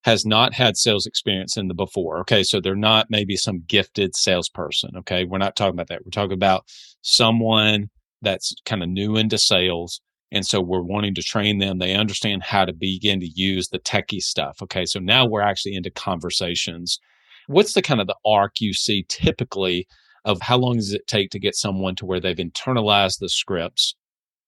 has 0.04 0.26
not 0.26 0.54
had 0.54 0.78
sales 0.78 1.06
experience 1.06 1.58
in 1.58 1.68
the 1.68 1.74
before. 1.74 2.20
Okay. 2.20 2.44
So 2.44 2.60
they're 2.60 2.76
not 2.76 3.08
maybe 3.10 3.36
some 3.36 3.64
gifted 3.68 4.16
salesperson. 4.16 4.92
Okay. 4.98 5.24
We're 5.24 5.38
not 5.38 5.56
talking 5.56 5.74
about 5.74 5.88
that. 5.88 6.06
We're 6.06 6.12
talking 6.12 6.34
about 6.34 6.66
someone 7.02 7.90
that's 8.22 8.54
kind 8.66 8.84
of 8.84 8.90
new 8.90 9.16
into 9.16 9.38
sales. 9.38 10.02
And 10.32 10.46
so 10.46 10.60
we're 10.62 10.82
wanting 10.82 11.16
to 11.16 11.22
train 11.22 11.60
them. 11.60 11.80
They 11.80 11.94
understand 11.94 12.44
how 12.44 12.66
to 12.66 12.74
begin 12.74 13.20
to 13.20 13.28
use 13.28 13.70
the 13.70 13.80
techie 13.80 14.22
stuff. 14.22 14.62
Okay. 14.62 14.86
So 14.86 15.00
now 15.00 15.26
we're 15.26 15.42
actually 15.42 15.76
into 15.76 15.92
conversations. 15.92 17.00
What's 17.48 17.74
the 17.74 17.82
kind 17.82 18.02
of 18.02 18.08
the 18.08 18.16
arc 18.26 18.60
you 18.60 18.74
see 18.74 19.06
typically 19.08 19.88
of 20.26 20.42
how 20.42 20.58
long 20.58 20.76
does 20.76 20.94
it 20.94 21.08
take 21.08 21.30
to 21.32 21.40
get 21.40 21.56
someone 21.56 21.96
to 21.96 22.06
where 22.06 22.20
they've 22.20 22.38
internalized 22.38 23.20
the 23.20 23.30
scripts, 23.30 23.96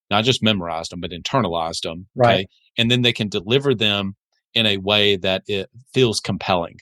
not 0.10 0.24
just 0.24 0.44
memorized 0.44 0.92
them, 0.92 1.02
but 1.02 1.12
internalized 1.12 1.82
them. 1.82 2.08
Right. 2.16 2.34
Okay? 2.34 2.48
And 2.78 2.92
then 2.92 3.02
they 3.02 3.14
can 3.14 3.30
deliver 3.30 3.74
them 3.74 4.16
in 4.54 4.66
a 4.66 4.78
way 4.78 5.18
that 5.18 5.44
it 5.48 5.70
feels 5.94 6.20
compelling? 6.20 6.78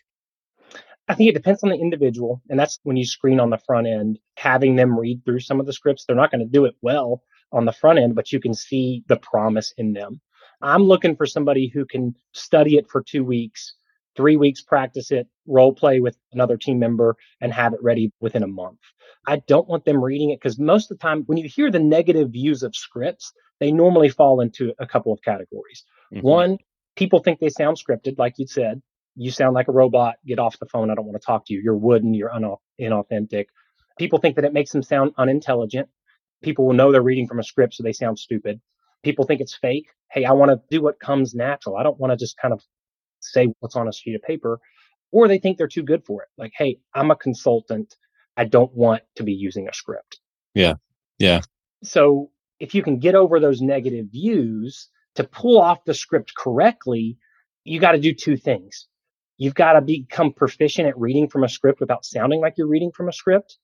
I 1.07 1.15
think 1.15 1.29
it 1.29 1.33
depends 1.33 1.63
on 1.63 1.69
the 1.69 1.75
individual. 1.75 2.41
And 2.49 2.57
that's 2.57 2.79
when 2.83 2.95
you 2.95 3.05
screen 3.05 3.39
on 3.39 3.49
the 3.49 3.57
front 3.57 3.87
end, 3.87 4.19
having 4.37 4.75
them 4.75 4.97
read 4.97 5.25
through 5.25 5.41
some 5.41 5.59
of 5.59 5.65
the 5.65 5.73
scripts. 5.73 6.05
They're 6.05 6.15
not 6.15 6.31
going 6.31 6.45
to 6.45 6.51
do 6.51 6.65
it 6.65 6.75
well 6.81 7.23
on 7.51 7.65
the 7.65 7.73
front 7.73 7.99
end, 7.99 8.15
but 8.15 8.31
you 8.31 8.39
can 8.39 8.53
see 8.53 9.03
the 9.07 9.17
promise 9.17 9.73
in 9.77 9.93
them. 9.93 10.21
I'm 10.61 10.83
looking 10.83 11.15
for 11.15 11.25
somebody 11.25 11.67
who 11.67 11.85
can 11.85 12.15
study 12.31 12.77
it 12.77 12.89
for 12.89 13.03
two 13.03 13.23
weeks, 13.23 13.73
three 14.15 14.37
weeks, 14.37 14.61
practice 14.61 15.11
it, 15.11 15.27
role 15.47 15.73
play 15.73 15.99
with 15.99 16.17
another 16.31 16.57
team 16.57 16.79
member, 16.79 17.15
and 17.41 17.53
have 17.53 17.73
it 17.73 17.81
ready 17.81 18.11
within 18.19 18.43
a 18.43 18.47
month. 18.47 18.79
I 19.27 19.37
don't 19.47 19.67
want 19.67 19.85
them 19.85 20.03
reading 20.03 20.31
it 20.31 20.39
because 20.41 20.59
most 20.59 20.91
of 20.91 20.97
the 20.97 21.01
time, 21.01 21.23
when 21.27 21.37
you 21.37 21.47
hear 21.47 21.71
the 21.71 21.79
negative 21.79 22.31
views 22.31 22.63
of 22.63 22.75
scripts, 22.75 23.31
they 23.59 23.71
normally 23.71 24.09
fall 24.09 24.41
into 24.41 24.73
a 24.79 24.85
couple 24.85 25.13
of 25.13 25.21
categories. 25.21 25.83
Mm-hmm. 26.13 26.27
One, 26.27 26.57
people 26.95 27.19
think 27.19 27.39
they 27.39 27.49
sound 27.49 27.77
scripted, 27.77 28.17
like 28.17 28.33
you 28.37 28.47
said. 28.47 28.81
You 29.15 29.31
sound 29.31 29.53
like 29.53 29.67
a 29.67 29.71
robot. 29.71 30.15
Get 30.25 30.39
off 30.39 30.59
the 30.59 30.65
phone. 30.65 30.89
I 30.89 30.95
don't 30.95 31.05
want 31.05 31.21
to 31.21 31.25
talk 31.25 31.45
to 31.45 31.53
you. 31.53 31.61
You're 31.63 31.77
wooden. 31.77 32.13
You're 32.13 32.33
un- 32.33 32.55
inauthentic. 32.81 33.45
People 33.97 34.19
think 34.19 34.35
that 34.35 34.45
it 34.45 34.53
makes 34.53 34.71
them 34.71 34.83
sound 34.83 35.11
unintelligent. 35.17 35.87
People 36.41 36.65
will 36.65 36.73
know 36.73 36.91
they're 36.91 37.01
reading 37.01 37.27
from 37.27 37.39
a 37.39 37.43
script, 37.43 37.75
so 37.75 37.83
they 37.83 37.93
sound 37.93 38.19
stupid. 38.19 38.59
People 39.03 39.25
think 39.25 39.39
it's 39.39 39.55
fake. 39.55 39.87
Hey, 40.11 40.25
I 40.25 40.31
want 40.31 40.51
to 40.51 40.61
do 40.69 40.81
what 40.81 40.99
comes 40.99 41.33
natural. 41.33 41.77
I 41.77 41.83
don't 41.83 41.99
want 41.99 42.11
to 42.11 42.17
just 42.17 42.37
kind 42.37 42.53
of 42.53 42.61
say 43.23 43.53
what's 43.59 43.75
on 43.75 43.87
a 43.87 43.93
sheet 43.93 44.15
of 44.15 44.21
paper. 44.21 44.59
Or 45.11 45.27
they 45.27 45.37
think 45.37 45.57
they're 45.57 45.67
too 45.67 45.83
good 45.83 46.03
for 46.05 46.23
it. 46.23 46.29
Like, 46.37 46.53
hey, 46.57 46.79
I'm 46.93 47.11
a 47.11 47.15
consultant. 47.15 47.95
I 48.35 48.45
don't 48.45 48.73
want 48.73 49.03
to 49.15 49.23
be 49.23 49.33
using 49.33 49.67
a 49.67 49.73
script. 49.73 50.19
Yeah. 50.55 50.75
Yeah. 51.19 51.41
So 51.83 52.31
if 52.59 52.73
you 52.73 52.81
can 52.81 52.97
get 52.99 53.13
over 53.13 53.39
those 53.39 53.61
negative 53.61 54.07
views, 54.11 54.89
to 55.15 55.23
pull 55.23 55.59
off 55.59 55.85
the 55.85 55.93
script 55.93 56.33
correctly, 56.35 57.17
you 57.63 57.79
got 57.79 57.91
to 57.93 57.99
do 57.99 58.13
two 58.13 58.37
things. 58.37 58.87
You've 59.37 59.55
got 59.55 59.73
to 59.73 59.81
become 59.81 60.33
proficient 60.33 60.87
at 60.87 60.97
reading 60.97 61.27
from 61.27 61.43
a 61.43 61.49
script 61.49 61.79
without 61.79 62.05
sounding 62.05 62.41
like 62.41 62.55
you're 62.57 62.67
reading 62.67 62.91
from 62.91 63.09
a 63.09 63.13
script. 63.13 63.57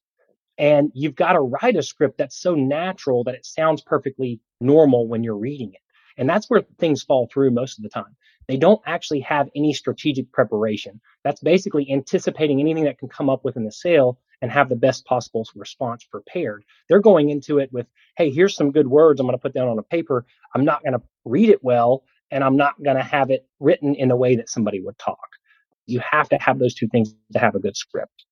And 0.57 0.91
you've 0.93 1.15
got 1.15 1.33
to 1.33 1.39
write 1.39 1.77
a 1.77 1.83
script 1.83 2.17
that's 2.17 2.39
so 2.39 2.53
natural 2.53 3.23
that 3.23 3.35
it 3.35 3.45
sounds 3.45 3.81
perfectly 3.81 4.41
normal 4.59 5.07
when 5.07 5.23
you're 5.23 5.37
reading 5.37 5.73
it. 5.73 5.79
And 6.17 6.29
that's 6.29 6.49
where 6.49 6.63
things 6.79 7.01
fall 7.01 7.29
through 7.31 7.51
most 7.51 7.79
of 7.79 7.83
the 7.83 7.89
time. 7.89 8.15
They 8.49 8.57
don't 8.57 8.81
actually 8.87 9.19
have 9.19 9.47
any 9.55 9.73
strategic 9.73 10.31
preparation. 10.31 10.99
That's 11.23 11.39
basically 11.39 11.87
anticipating 11.91 12.59
anything 12.59 12.83
that 12.85 12.97
can 12.97 13.07
come 13.07 13.29
up 13.29 13.45
within 13.45 13.63
the 13.63 13.71
sale 13.71 14.17
and 14.41 14.51
have 14.51 14.69
the 14.69 14.75
best 14.75 15.05
possible 15.05 15.45
response 15.55 16.03
prepared. 16.03 16.63
They're 16.87 16.99
going 16.99 17.29
into 17.29 17.59
it 17.59 17.71
with, 17.71 17.85
hey, 18.17 18.31
here's 18.31 18.55
some 18.55 18.71
good 18.71 18.87
words 18.87 19.19
I'm 19.19 19.27
going 19.27 19.37
to 19.37 19.41
put 19.41 19.53
down 19.53 19.67
on 19.67 19.77
a 19.77 19.83
paper. 19.83 20.25
I'm 20.55 20.65
not 20.65 20.81
going 20.81 20.93
to 20.93 21.01
read 21.25 21.49
it 21.49 21.63
well, 21.63 22.03
and 22.31 22.43
I'm 22.43 22.57
not 22.57 22.81
going 22.81 22.97
to 22.97 23.03
have 23.03 23.29
it 23.29 23.45
written 23.59 23.93
in 23.93 24.09
a 24.09 24.15
way 24.15 24.35
that 24.37 24.49
somebody 24.49 24.81
would 24.81 24.97
talk. 24.97 25.27
You 25.85 26.01
have 26.09 26.27
to 26.29 26.37
have 26.37 26.57
those 26.57 26.73
two 26.73 26.87
things 26.87 27.13
to 27.33 27.37
have 27.37 27.53
a 27.53 27.59
good 27.59 27.77
script. 27.77 28.25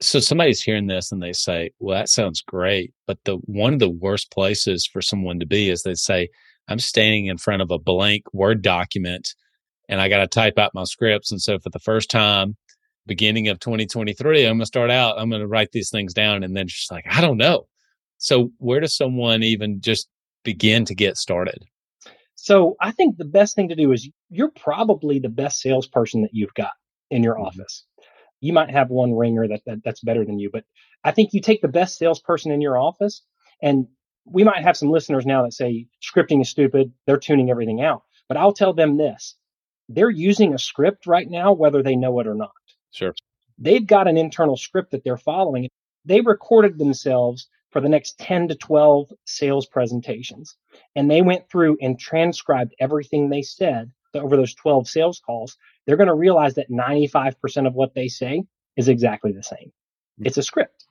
So 0.00 0.20
somebody's 0.20 0.62
hearing 0.62 0.86
this 0.86 1.10
and 1.10 1.20
they 1.20 1.32
say, 1.32 1.72
"Well, 1.80 1.98
that 1.98 2.08
sounds 2.08 2.40
great," 2.40 2.94
but 3.08 3.18
the 3.24 3.38
one 3.46 3.72
of 3.72 3.80
the 3.80 3.90
worst 3.90 4.30
places 4.30 4.86
for 4.86 5.02
someone 5.02 5.40
to 5.40 5.46
be 5.46 5.70
is 5.70 5.82
they 5.82 5.94
say, 5.94 6.28
"I'm 6.68 6.78
standing 6.78 7.26
in 7.26 7.38
front 7.38 7.62
of 7.62 7.70
a 7.70 7.78
blank 7.78 8.24
Word 8.32 8.62
document." 8.62 9.34
and 9.88 10.00
I 10.00 10.08
got 10.08 10.18
to 10.18 10.26
type 10.26 10.58
out 10.58 10.74
my 10.74 10.84
scripts. 10.84 11.32
And 11.32 11.40
so 11.40 11.58
for 11.58 11.70
the 11.70 11.78
first 11.78 12.10
time, 12.10 12.56
beginning 13.06 13.48
of 13.48 13.58
2023, 13.58 14.44
I'm 14.44 14.50
going 14.50 14.60
to 14.60 14.66
start 14.66 14.90
out, 14.90 15.18
I'm 15.18 15.30
going 15.30 15.40
to 15.40 15.48
write 15.48 15.72
these 15.72 15.90
things 15.90 16.12
down. 16.12 16.42
And 16.42 16.56
then 16.56 16.68
just 16.68 16.92
like, 16.92 17.06
I 17.08 17.20
don't 17.20 17.38
know. 17.38 17.66
So 18.18 18.50
where 18.58 18.80
does 18.80 18.96
someone 18.96 19.42
even 19.42 19.80
just 19.80 20.08
begin 20.44 20.84
to 20.86 20.94
get 20.94 21.16
started? 21.16 21.64
So 22.34 22.76
I 22.80 22.90
think 22.92 23.16
the 23.16 23.24
best 23.24 23.56
thing 23.56 23.68
to 23.68 23.74
do 23.74 23.92
is 23.92 24.08
you're 24.30 24.50
probably 24.50 25.18
the 25.18 25.28
best 25.28 25.60
salesperson 25.60 26.22
that 26.22 26.30
you've 26.32 26.54
got 26.54 26.72
in 27.10 27.22
your 27.22 27.36
mm-hmm. 27.36 27.46
office. 27.46 27.84
You 28.40 28.52
might 28.52 28.70
have 28.70 28.90
one 28.90 29.14
ringer 29.14 29.48
that, 29.48 29.62
that 29.66 29.78
that's 29.84 30.00
better 30.00 30.24
than 30.24 30.38
you, 30.38 30.50
but 30.52 30.64
I 31.02 31.10
think 31.10 31.30
you 31.32 31.40
take 31.40 31.60
the 31.60 31.68
best 31.68 31.98
salesperson 31.98 32.52
in 32.52 32.60
your 32.60 32.78
office 32.78 33.22
and 33.62 33.88
we 34.30 34.44
might 34.44 34.62
have 34.62 34.76
some 34.76 34.90
listeners 34.90 35.26
now 35.26 35.42
that 35.42 35.52
say 35.52 35.86
scripting 36.02 36.40
is 36.40 36.48
stupid. 36.48 36.92
They're 37.06 37.18
tuning 37.18 37.50
everything 37.50 37.82
out. 37.82 38.02
But 38.28 38.36
I'll 38.36 38.52
tell 38.52 38.72
them 38.72 38.96
this. 38.96 39.36
They're 39.88 40.10
using 40.10 40.54
a 40.54 40.58
script 40.58 41.06
right 41.06 41.28
now, 41.28 41.52
whether 41.52 41.82
they 41.82 41.96
know 41.96 42.20
it 42.20 42.26
or 42.26 42.34
not. 42.34 42.52
Sure. 42.92 43.14
They've 43.58 43.86
got 43.86 44.06
an 44.06 44.18
internal 44.18 44.56
script 44.56 44.90
that 44.92 45.02
they're 45.02 45.16
following. 45.16 45.68
They 46.04 46.20
recorded 46.20 46.78
themselves 46.78 47.48
for 47.70 47.80
the 47.80 47.88
next 47.88 48.18
10 48.18 48.48
to 48.48 48.54
12 48.54 49.12
sales 49.24 49.66
presentations. 49.66 50.56
And 50.94 51.10
they 51.10 51.22
went 51.22 51.48
through 51.50 51.78
and 51.80 51.98
transcribed 51.98 52.74
everything 52.78 53.28
they 53.28 53.42
said 53.42 53.90
over 54.14 54.36
those 54.36 54.54
12 54.54 54.88
sales 54.88 55.20
calls. 55.24 55.56
They're 55.86 55.96
going 55.96 56.08
to 56.08 56.14
realize 56.14 56.54
that 56.54 56.70
95% 56.70 57.66
of 57.66 57.74
what 57.74 57.94
they 57.94 58.08
say 58.08 58.44
is 58.76 58.88
exactly 58.88 59.32
the 59.32 59.42
same. 59.42 59.72
Hmm. 60.18 60.26
It's 60.26 60.38
a 60.38 60.42
script. 60.42 60.86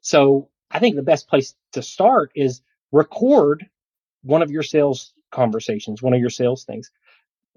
So 0.00 0.48
I 0.70 0.78
think 0.78 0.96
the 0.96 1.02
best 1.02 1.28
place 1.28 1.54
to 1.72 1.82
start 1.82 2.30
is 2.34 2.62
record 2.92 3.66
one 4.22 4.42
of 4.42 4.50
your 4.50 4.62
sales 4.62 5.12
conversations, 5.30 6.02
one 6.02 6.14
of 6.14 6.20
your 6.20 6.30
sales 6.30 6.64
things. 6.64 6.90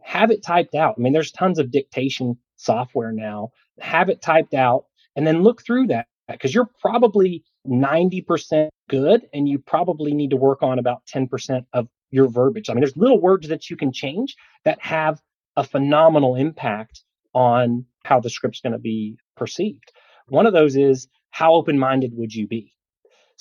Have 0.02 0.32
it 0.32 0.44
typed 0.44 0.76
out. 0.76 0.96
I 0.98 1.02
mean, 1.02 1.14
there's 1.14 1.32
tons 1.32 1.60
of 1.60 1.72
dictation 1.72 2.38
software 2.58 3.12
now 3.12 3.52
have 3.82 4.10
it 4.10 4.22
typed 4.22 4.54
out, 4.54 4.86
and 5.16 5.26
then 5.26 5.44
look 5.44 5.64
through 5.64 5.88
that 5.88 6.08
because 6.28 6.54
you're 6.54 6.70
probably 6.80 7.44
90% 7.68 8.70
good, 8.90 9.28
and 9.34 9.48
you 9.48 9.60
probably 9.60 10.14
need 10.14 10.30
to 10.30 10.38
work 10.38 10.64
on 10.64 10.80
about 10.80 11.06
10% 11.14 11.66
of 11.74 11.88
your 12.10 12.28
verbiage. 12.28 12.70
I 12.70 12.74
mean, 12.74 12.82
there's 12.82 12.98
little 12.98 13.20
words 13.20 13.48
that 13.50 13.70
you 13.70 13.76
can 13.76 13.92
change 13.92 14.36
that 14.66 14.82
have 14.82 15.22
a 15.56 15.64
phenomenal 15.64 16.36
impact 16.36 17.04
on 17.34 17.86
how 18.04 18.20
the 18.20 18.30
script's 18.30 18.62
going 18.62 18.74
to 18.74 18.80
be 18.80 19.18
perceived. 19.36 19.92
One 20.28 20.46
of 20.46 20.54
those 20.54 20.76
is 20.76 21.08
how 21.30 21.54
open 21.54 21.78
minded 21.78 22.12
would 22.16 22.34
you 22.34 22.48
be? 22.48 22.74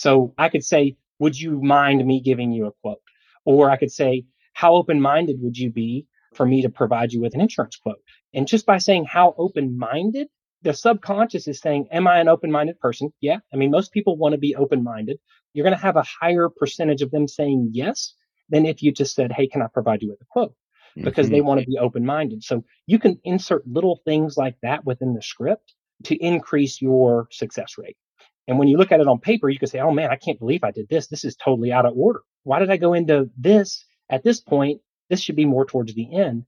So 0.01 0.33
I 0.39 0.49
could 0.49 0.65
say, 0.65 0.97
would 1.19 1.39
you 1.39 1.61
mind 1.61 2.07
me 2.07 2.23
giving 2.23 2.53
you 2.53 2.65
a 2.65 2.73
quote? 2.81 3.03
Or 3.45 3.71
I 3.71 3.77
could 3.77 3.93
say, 3.93 4.25
how 4.55 4.75
open 4.75 4.99
minded 4.99 5.37
would 5.43 5.59
you 5.59 5.71
be 5.71 6.07
for 6.35 6.47
me 6.47 6.63
to 6.63 6.71
provide 6.71 7.13
you 7.13 7.21
with 7.21 7.35
an 7.35 7.43
insurance 7.43 7.77
quote? 7.77 8.01
And 8.33 8.49
just 8.49 8.65
by 8.65 8.79
saying 8.79 9.05
how 9.05 9.35
open 9.37 9.77
minded, 9.77 10.29
the 10.63 10.73
subconscious 10.73 11.47
is 11.49 11.61
saying, 11.61 11.89
Am 11.93 12.07
I 12.07 12.19
an 12.19 12.29
open 12.29 12.51
minded 12.51 12.81
person? 12.81 13.13
Yeah. 13.21 13.41
I 13.53 13.57
mean, 13.57 13.71
most 13.71 13.93
people 13.93 14.17
want 14.17 14.33
to 14.33 14.39
be 14.39 14.57
open 14.57 14.83
minded. 14.83 15.19
You're 15.53 15.65
going 15.65 15.77
to 15.77 15.83
have 15.83 15.97
a 15.97 16.05
higher 16.21 16.49
percentage 16.49 17.03
of 17.03 17.11
them 17.11 17.29
saying 17.29 17.69
yes 17.73 18.15
than 18.49 18.65
if 18.65 18.83
you 18.83 18.93
just 18.93 19.15
said, 19.15 19.33
Hey, 19.33 19.49
can 19.49 19.61
I 19.61 19.67
provide 19.67 20.01
you 20.01 20.09
with 20.09 20.23
a 20.23 20.31
quote? 20.31 20.55
Because 20.97 21.27
mm-hmm. 21.27 21.35
they 21.35 21.41
want 21.43 21.61
to 21.61 21.67
be 21.67 21.77
open 21.77 22.07
minded. 22.07 22.43
So 22.43 22.65
you 22.87 22.99
can 22.99 23.21
insert 23.25 23.69
little 23.69 24.01
things 24.07 24.39
like 24.39 24.57
that 24.63 24.87
within 24.87 25.13
the 25.13 25.23
script 25.23 25.75
to 26.05 26.17
increase 26.17 26.81
your 26.81 27.29
success 27.31 27.75
rate. 27.77 27.99
And 28.51 28.59
when 28.59 28.67
you 28.67 28.79
look 28.79 28.91
at 28.91 28.99
it 28.99 29.07
on 29.07 29.21
paper, 29.21 29.49
you 29.49 29.61
can 29.61 29.69
say, 29.69 29.79
Oh 29.79 29.93
man, 29.93 30.11
I 30.11 30.17
can't 30.17 30.41
believe 30.41 30.65
I 30.65 30.73
did 30.73 30.89
this. 30.89 31.07
This 31.07 31.25
is 31.25 31.37
totally 31.37 31.71
out 31.71 31.87
of 31.87 31.97
order. 31.97 32.23
Why 32.43 32.59
did 32.59 32.69
I 32.69 32.79
go 32.79 32.95
into 32.95 33.31
this 33.39 33.85
at 34.11 34.25
this 34.25 34.41
point? 34.41 34.81
This 35.09 35.21
should 35.21 35.37
be 35.37 35.45
more 35.45 35.65
towards 35.65 35.95
the 35.95 36.13
end. 36.13 36.47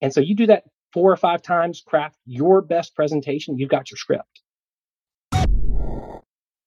And 0.00 0.14
so 0.14 0.20
you 0.20 0.34
do 0.34 0.46
that 0.46 0.64
four 0.94 1.12
or 1.12 1.16
five 1.16 1.42
times, 1.42 1.82
craft 1.86 2.16
your 2.24 2.62
best 2.62 2.96
presentation, 2.96 3.58
you've 3.58 3.68
got 3.68 3.90
your 3.90 3.98
script. 3.98 4.40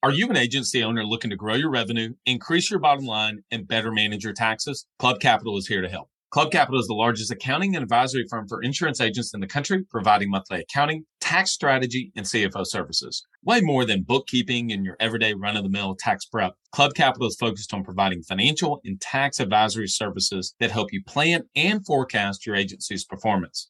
Are 0.03 0.11
you 0.11 0.29
an 0.29 0.37
agency 0.37 0.83
owner 0.83 1.03
looking 1.03 1.31
to 1.31 1.35
grow 1.35 1.55
your 1.55 1.71
revenue, 1.71 2.13
increase 2.27 2.69
your 2.69 2.79
bottom 2.79 3.07
line, 3.07 3.43
and 3.49 3.67
better 3.67 3.91
manage 3.91 4.23
your 4.23 4.33
taxes? 4.33 4.85
Club 4.99 5.19
Capital 5.19 5.57
is 5.57 5.67
here 5.67 5.81
to 5.81 5.89
help. 5.89 6.09
Club 6.35 6.51
Capital 6.51 6.81
is 6.81 6.87
the 6.87 6.93
largest 6.93 7.31
accounting 7.31 7.77
and 7.77 7.83
advisory 7.83 8.25
firm 8.29 8.45
for 8.45 8.61
insurance 8.61 8.99
agents 8.99 9.33
in 9.33 9.39
the 9.39 9.47
country, 9.47 9.85
providing 9.89 10.29
monthly 10.29 10.59
accounting, 10.59 11.05
tax 11.21 11.51
strategy, 11.51 12.11
and 12.17 12.25
CFO 12.25 12.67
services. 12.67 13.25
Way 13.45 13.61
more 13.61 13.85
than 13.85 14.03
bookkeeping 14.03 14.73
and 14.73 14.83
your 14.83 14.97
everyday 14.99 15.33
run 15.33 15.55
of 15.55 15.63
the 15.63 15.69
mill 15.69 15.95
tax 15.97 16.25
prep. 16.25 16.51
Club 16.73 16.93
Capital 16.93 17.29
is 17.29 17.37
focused 17.39 17.73
on 17.73 17.85
providing 17.85 18.21
financial 18.21 18.81
and 18.83 18.99
tax 18.99 19.39
advisory 19.39 19.87
services 19.87 20.53
that 20.59 20.71
help 20.71 20.91
you 20.91 21.01
plan 21.07 21.43
and 21.55 21.85
forecast 21.85 22.45
your 22.45 22.57
agency's 22.57 23.05
performance. 23.05 23.69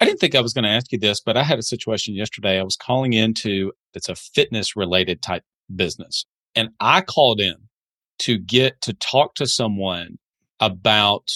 I 0.00 0.04
didn't 0.04 0.20
think 0.20 0.34
I 0.34 0.40
was 0.40 0.52
going 0.52 0.64
to 0.64 0.70
ask 0.70 0.92
you 0.92 0.98
this, 0.98 1.20
but 1.20 1.36
I 1.36 1.42
had 1.42 1.58
a 1.58 1.62
situation 1.62 2.14
yesterday. 2.14 2.58
I 2.58 2.62
was 2.62 2.76
calling 2.76 3.12
into 3.12 3.72
it's 3.94 4.08
a 4.08 4.14
fitness 4.14 4.76
related 4.76 5.22
type 5.22 5.42
business. 5.74 6.26
And 6.54 6.70
I 6.80 7.00
called 7.00 7.40
in 7.40 7.56
to 8.20 8.38
get 8.38 8.80
to 8.82 8.92
talk 8.94 9.34
to 9.36 9.46
someone 9.46 10.18
about 10.60 11.30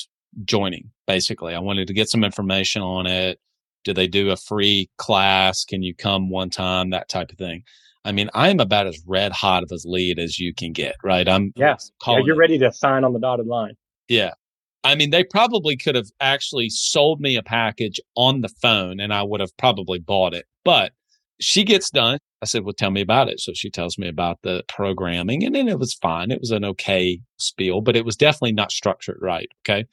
joining, 0.44 0.90
basically. 1.06 1.54
I 1.54 1.58
wanted 1.58 1.86
to 1.88 1.94
get 1.94 2.08
some 2.08 2.24
information 2.24 2.82
on 2.82 3.06
it. 3.06 3.38
Do 3.84 3.94
they 3.94 4.06
do 4.06 4.30
a 4.30 4.36
free 4.36 4.90
class? 4.98 5.64
Can 5.64 5.82
you 5.82 5.94
come 5.94 6.30
one 6.30 6.50
time? 6.50 6.90
That 6.90 7.08
type 7.08 7.32
of 7.32 7.38
thing. 7.38 7.64
I 8.04 8.12
mean, 8.12 8.30
I 8.34 8.48
am 8.48 8.60
about 8.60 8.86
as 8.86 9.02
red 9.06 9.32
hot 9.32 9.62
of 9.62 9.70
a 9.72 9.78
lead 9.84 10.18
as 10.18 10.38
you 10.38 10.54
can 10.54 10.72
get, 10.72 10.96
right? 11.04 11.28
I'm 11.28 11.52
yes. 11.56 11.90
Yeah, 12.06 12.18
you're 12.24 12.36
ready 12.36 12.58
to 12.58 12.72
sign 12.72 13.04
on 13.04 13.12
the 13.12 13.18
dotted 13.18 13.46
line. 13.46 13.74
Yeah. 14.08 14.32
I 14.82 14.94
mean, 14.94 15.10
they 15.10 15.24
probably 15.24 15.76
could 15.76 15.94
have 15.94 16.08
actually 16.20 16.70
sold 16.70 17.20
me 17.20 17.36
a 17.36 17.42
package 17.42 18.00
on 18.16 18.40
the 18.40 18.48
phone 18.48 18.98
and 18.98 19.12
I 19.12 19.22
would 19.22 19.40
have 19.40 19.56
probably 19.58 19.98
bought 19.98 20.34
it. 20.34 20.46
But 20.64 20.92
she 21.38 21.64
gets 21.64 21.90
done. 21.90 22.18
I 22.42 22.46
said, 22.46 22.64
Well, 22.64 22.72
tell 22.72 22.90
me 22.90 23.02
about 23.02 23.28
it. 23.28 23.40
So 23.40 23.52
she 23.54 23.70
tells 23.70 23.98
me 23.98 24.08
about 24.08 24.38
the 24.42 24.62
programming 24.68 25.44
and 25.44 25.54
then 25.54 25.68
it 25.68 25.78
was 25.78 25.94
fine. 25.94 26.30
It 26.30 26.40
was 26.40 26.50
an 26.50 26.64
okay 26.64 27.20
spiel, 27.38 27.82
but 27.82 27.96
it 27.96 28.04
was 28.04 28.16
definitely 28.16 28.52
not 28.52 28.72
structured 28.72 29.18
right. 29.20 29.50
Okay. 29.62 29.86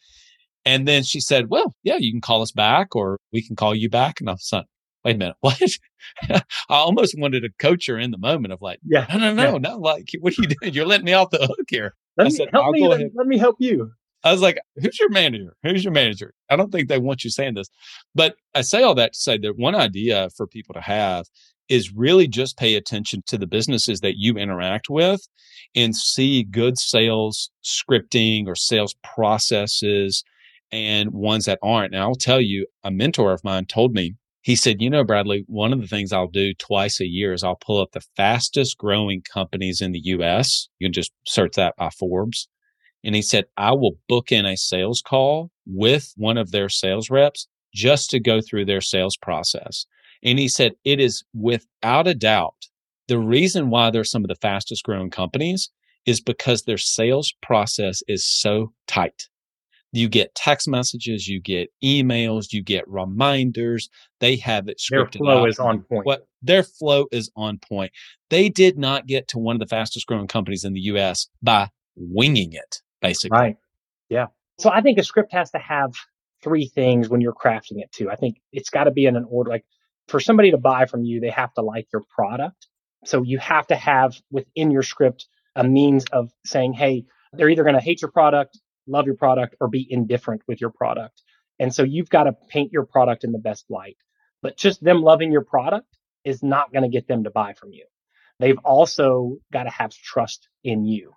And 0.66 0.88
then 0.88 1.04
she 1.04 1.20
said, 1.20 1.50
Well, 1.50 1.76
yeah, 1.84 1.98
you 1.98 2.12
can 2.12 2.22
call 2.22 2.42
us 2.42 2.52
back 2.52 2.96
or 2.96 3.20
we 3.34 3.46
can 3.46 3.56
call 3.56 3.76
you 3.76 3.90
back. 3.90 4.20
And 4.22 4.30
I 4.30 4.34
was 4.34 4.50
like, 4.52 4.66
Wait 5.04 5.16
a 5.16 5.18
minute, 5.18 5.36
what? 5.42 5.62
I 6.30 6.42
almost 6.70 7.16
wanted 7.18 7.42
to 7.42 7.50
coach 7.60 7.88
her 7.88 7.98
in 7.98 8.12
the 8.12 8.18
moment 8.18 8.54
of 8.54 8.62
like, 8.62 8.80
yeah, 8.86 9.06
no, 9.10 9.20
no, 9.20 9.34
no, 9.34 9.52
yeah. 9.54 9.58
no, 9.58 9.78
like, 9.78 10.10
what 10.20 10.38
are 10.38 10.42
you 10.42 10.48
doing? 10.48 10.74
You're 10.74 10.86
letting 10.86 11.06
me 11.06 11.14
off 11.14 11.30
the 11.32 11.40
hook 11.40 11.68
here. 11.68 11.96
Let, 12.18 12.26
me, 12.26 12.32
said, 12.32 12.50
help 12.52 12.72
me, 12.72 12.88
let, 12.88 13.02
let 13.16 13.28
me 13.28 13.38
help 13.38 13.58
you. 13.60 13.92
I 14.28 14.32
was 14.32 14.42
like, 14.42 14.60
who's 14.76 15.00
your 15.00 15.10
manager? 15.10 15.56
Who's 15.64 15.84
your 15.84 15.94
manager? 15.94 16.34
I 16.50 16.56
don't 16.56 16.72
think 16.72 16.90
they 16.90 17.00
want 17.00 17.24
you 17.24 17.30
saying 17.30 17.56
this. 17.56 17.70
But 18.14 18.36
I 18.54 18.62
say 18.62 18.84
all 18.84 18.96
that 18.96 19.14
to 19.14 19.20
say 19.20 19.38
that 19.38 19.58
one 19.58 19.76
idea 19.76 20.30
for 20.36 20.48
people 20.48 20.74
to 20.74 20.82
have 20.82 21.26
is 21.70 21.94
really 21.94 22.28
just 22.28 22.58
pay 22.58 22.76
attention 22.76 23.22
to 23.28 23.38
the 23.38 23.48
businesses 23.48 24.02
that 24.02 24.18
you 24.18 24.36
interact 24.36 24.90
with 24.90 25.22
and 25.76 25.96
see 25.96 26.44
good 26.44 26.78
sales 26.78 27.50
scripting 27.64 28.48
or 28.48 28.56
sales 28.56 28.96
processes 29.04 30.24
and 30.72 31.12
ones 31.12 31.46
that 31.46 31.60
aren't. 31.64 31.94
And 31.94 32.02
I'll 32.02 32.16
tell 32.16 32.42
you, 32.42 32.66
a 32.84 32.92
mentor 32.92 33.32
of 33.32 33.44
mine 33.44 33.66
told 33.66 33.94
me, 33.94 34.16
he 34.42 34.56
said, 34.56 34.82
you 34.82 34.90
know, 34.90 35.04
Bradley, 35.04 35.44
one 35.48 35.74
of 35.74 35.82
the 35.82 35.88
things 35.88 36.14
I'll 36.14 36.28
do 36.28 36.54
twice 36.54 37.02
a 37.02 37.06
year 37.06 37.34
is 37.34 37.44
I'll 37.44 37.58
pull 37.58 37.82
up 37.82 37.92
the 37.92 38.06
fastest 38.16 38.78
growing 38.78 39.22
companies 39.22 39.82
in 39.82 39.92
the 39.92 40.02
US. 40.06 40.70
You 40.80 40.88
can 40.88 40.94
just 40.94 41.12
search 41.26 41.54
that 41.56 41.76
by 41.78 41.90
Forbes 41.90 42.48
and 43.04 43.16
he 43.16 43.22
said, 43.22 43.46
I 43.58 43.72
will 43.72 43.98
book 44.08 44.32
in 44.32 44.46
a 44.46 44.58
sales 44.58 45.02
call 45.06 45.52
with 45.66 46.14
one 46.18 46.38
of 46.38 46.52
their 46.52 46.70
sales 46.70 47.10
reps 47.10 47.48
just 47.74 48.10
to 48.12 48.20
go 48.20 48.42
through 48.42 48.66
their 48.66 48.82
sales 48.82 49.18
process. 49.18 49.86
And 50.24 50.40
he 50.40 50.48
said, 50.48 50.74
it 50.84 51.00
is 51.00 51.24
without 51.34 52.08
a 52.08 52.16
doubt 52.16 52.68
the 53.08 53.20
reason 53.20 53.70
why 53.70 53.90
they're 53.90 54.04
some 54.04 54.24
of 54.24 54.28
the 54.28 54.36
fastest 54.36 54.84
growing 54.84 55.10
companies 55.10 55.72
is 56.06 56.22
because 56.22 56.64
their 56.64 56.78
sales 56.78 57.34
process 57.42 58.04
is 58.08 58.26
so 58.26 58.74
tight. 58.88 59.28
You 59.94 60.10
get 60.10 60.36
text 60.36 60.68
messages, 60.68 61.28
you 61.28 61.40
get 61.40 61.70
emails, 61.84 62.52
you 62.52 62.62
get 62.62 62.88
reminders. 62.88 63.90
They 64.20 64.36
have 64.38 64.68
it 64.68 64.80
scripted. 64.80 65.14
Their 65.14 65.20
flow 65.20 65.44
out. 65.44 65.50
is 65.50 65.60
on 65.60 65.82
point. 65.82 66.06
What 66.06 66.28
their 66.42 66.64
flow 66.64 67.08
is 67.12 67.32
on 67.36 67.60
point. 67.60 67.92
They 68.30 68.50
did 68.50 68.78
not 68.78 69.08
get 69.08 69.30
to 69.30 69.40
one 69.40 69.56
of 69.56 69.60
the 69.60 69.68
fastest 69.68 70.06
growing 70.06 70.28
companies 70.28 70.66
in 70.66 70.74
the 70.74 70.82
US 70.82 71.28
by 71.42 71.70
winging 71.96 72.54
it 72.54 72.82
basically. 73.02 73.38
Right. 73.38 73.58
Yeah. 74.10 74.28
So 74.60 74.72
I 74.72 74.82
think 74.82 74.98
a 74.98 75.04
script 75.04 75.34
has 75.34 75.52
to 75.52 75.60
have 75.60 75.94
three 76.44 76.68
things 76.68 77.10
when 77.10 77.22
you're 77.22 77.34
crafting 77.34 77.80
it 77.82 77.92
too. 77.92 78.10
I 78.10 78.16
think 78.16 78.38
it's 78.52 78.70
got 78.70 78.86
to 78.86 78.92
be 78.92 79.06
in 79.06 79.16
an 79.16 79.26
order. 79.30 79.50
Like 79.50 79.66
for 80.08 80.20
somebody 80.20 80.52
to 80.52 80.58
buy 80.58 80.86
from 80.86 81.04
you, 81.04 81.20
they 81.20 81.30
have 81.30 81.54
to 81.56 81.62
like 81.62 81.88
your 81.92 82.04
product. 82.16 82.68
So 83.06 83.24
you 83.24 83.38
have 83.40 83.68
to 83.68 83.76
have 83.76 84.16
within 84.32 84.72
your 84.72 84.84
script 84.84 85.28
a 85.56 85.64
means 85.64 86.06
of 86.12 86.32
saying, 86.46 86.74
hey, 86.74 87.06
they're 87.34 87.50
either 87.50 87.64
going 87.64 87.76
to 87.76 87.82
hate 87.82 88.02
your 88.02 88.12
product, 88.12 88.60
love 88.88 89.06
your 89.06 89.16
product, 89.16 89.56
or 89.60 89.68
be 89.68 89.86
indifferent 89.90 90.42
with 90.48 90.62
your 90.62 90.70
product. 90.72 91.22
And 91.60 91.74
so 91.74 91.84
you've 91.84 92.10
got 92.10 92.24
to 92.24 92.34
paint 92.50 92.72
your 92.72 92.86
product 92.86 93.24
in 93.24 93.32
the 93.32 93.40
best 93.40 93.66
light. 93.70 93.98
But 94.42 94.58
just 94.58 94.84
them 94.84 95.02
loving 95.02 95.32
your 95.32 95.44
product 95.44 95.88
is 96.24 96.44
not 96.44 96.72
going 96.72 96.84
to 96.84 96.90
get 96.90 97.08
them 97.08 97.24
to 97.24 97.32
buy 97.32 97.54
from 97.54 97.72
you. 97.72 97.86
They've 98.40 98.58
also 98.64 99.38
got 99.52 99.64
to 99.64 99.70
have 99.70 99.92
trust 99.92 100.48
in 100.64 100.86
you. 100.86 101.14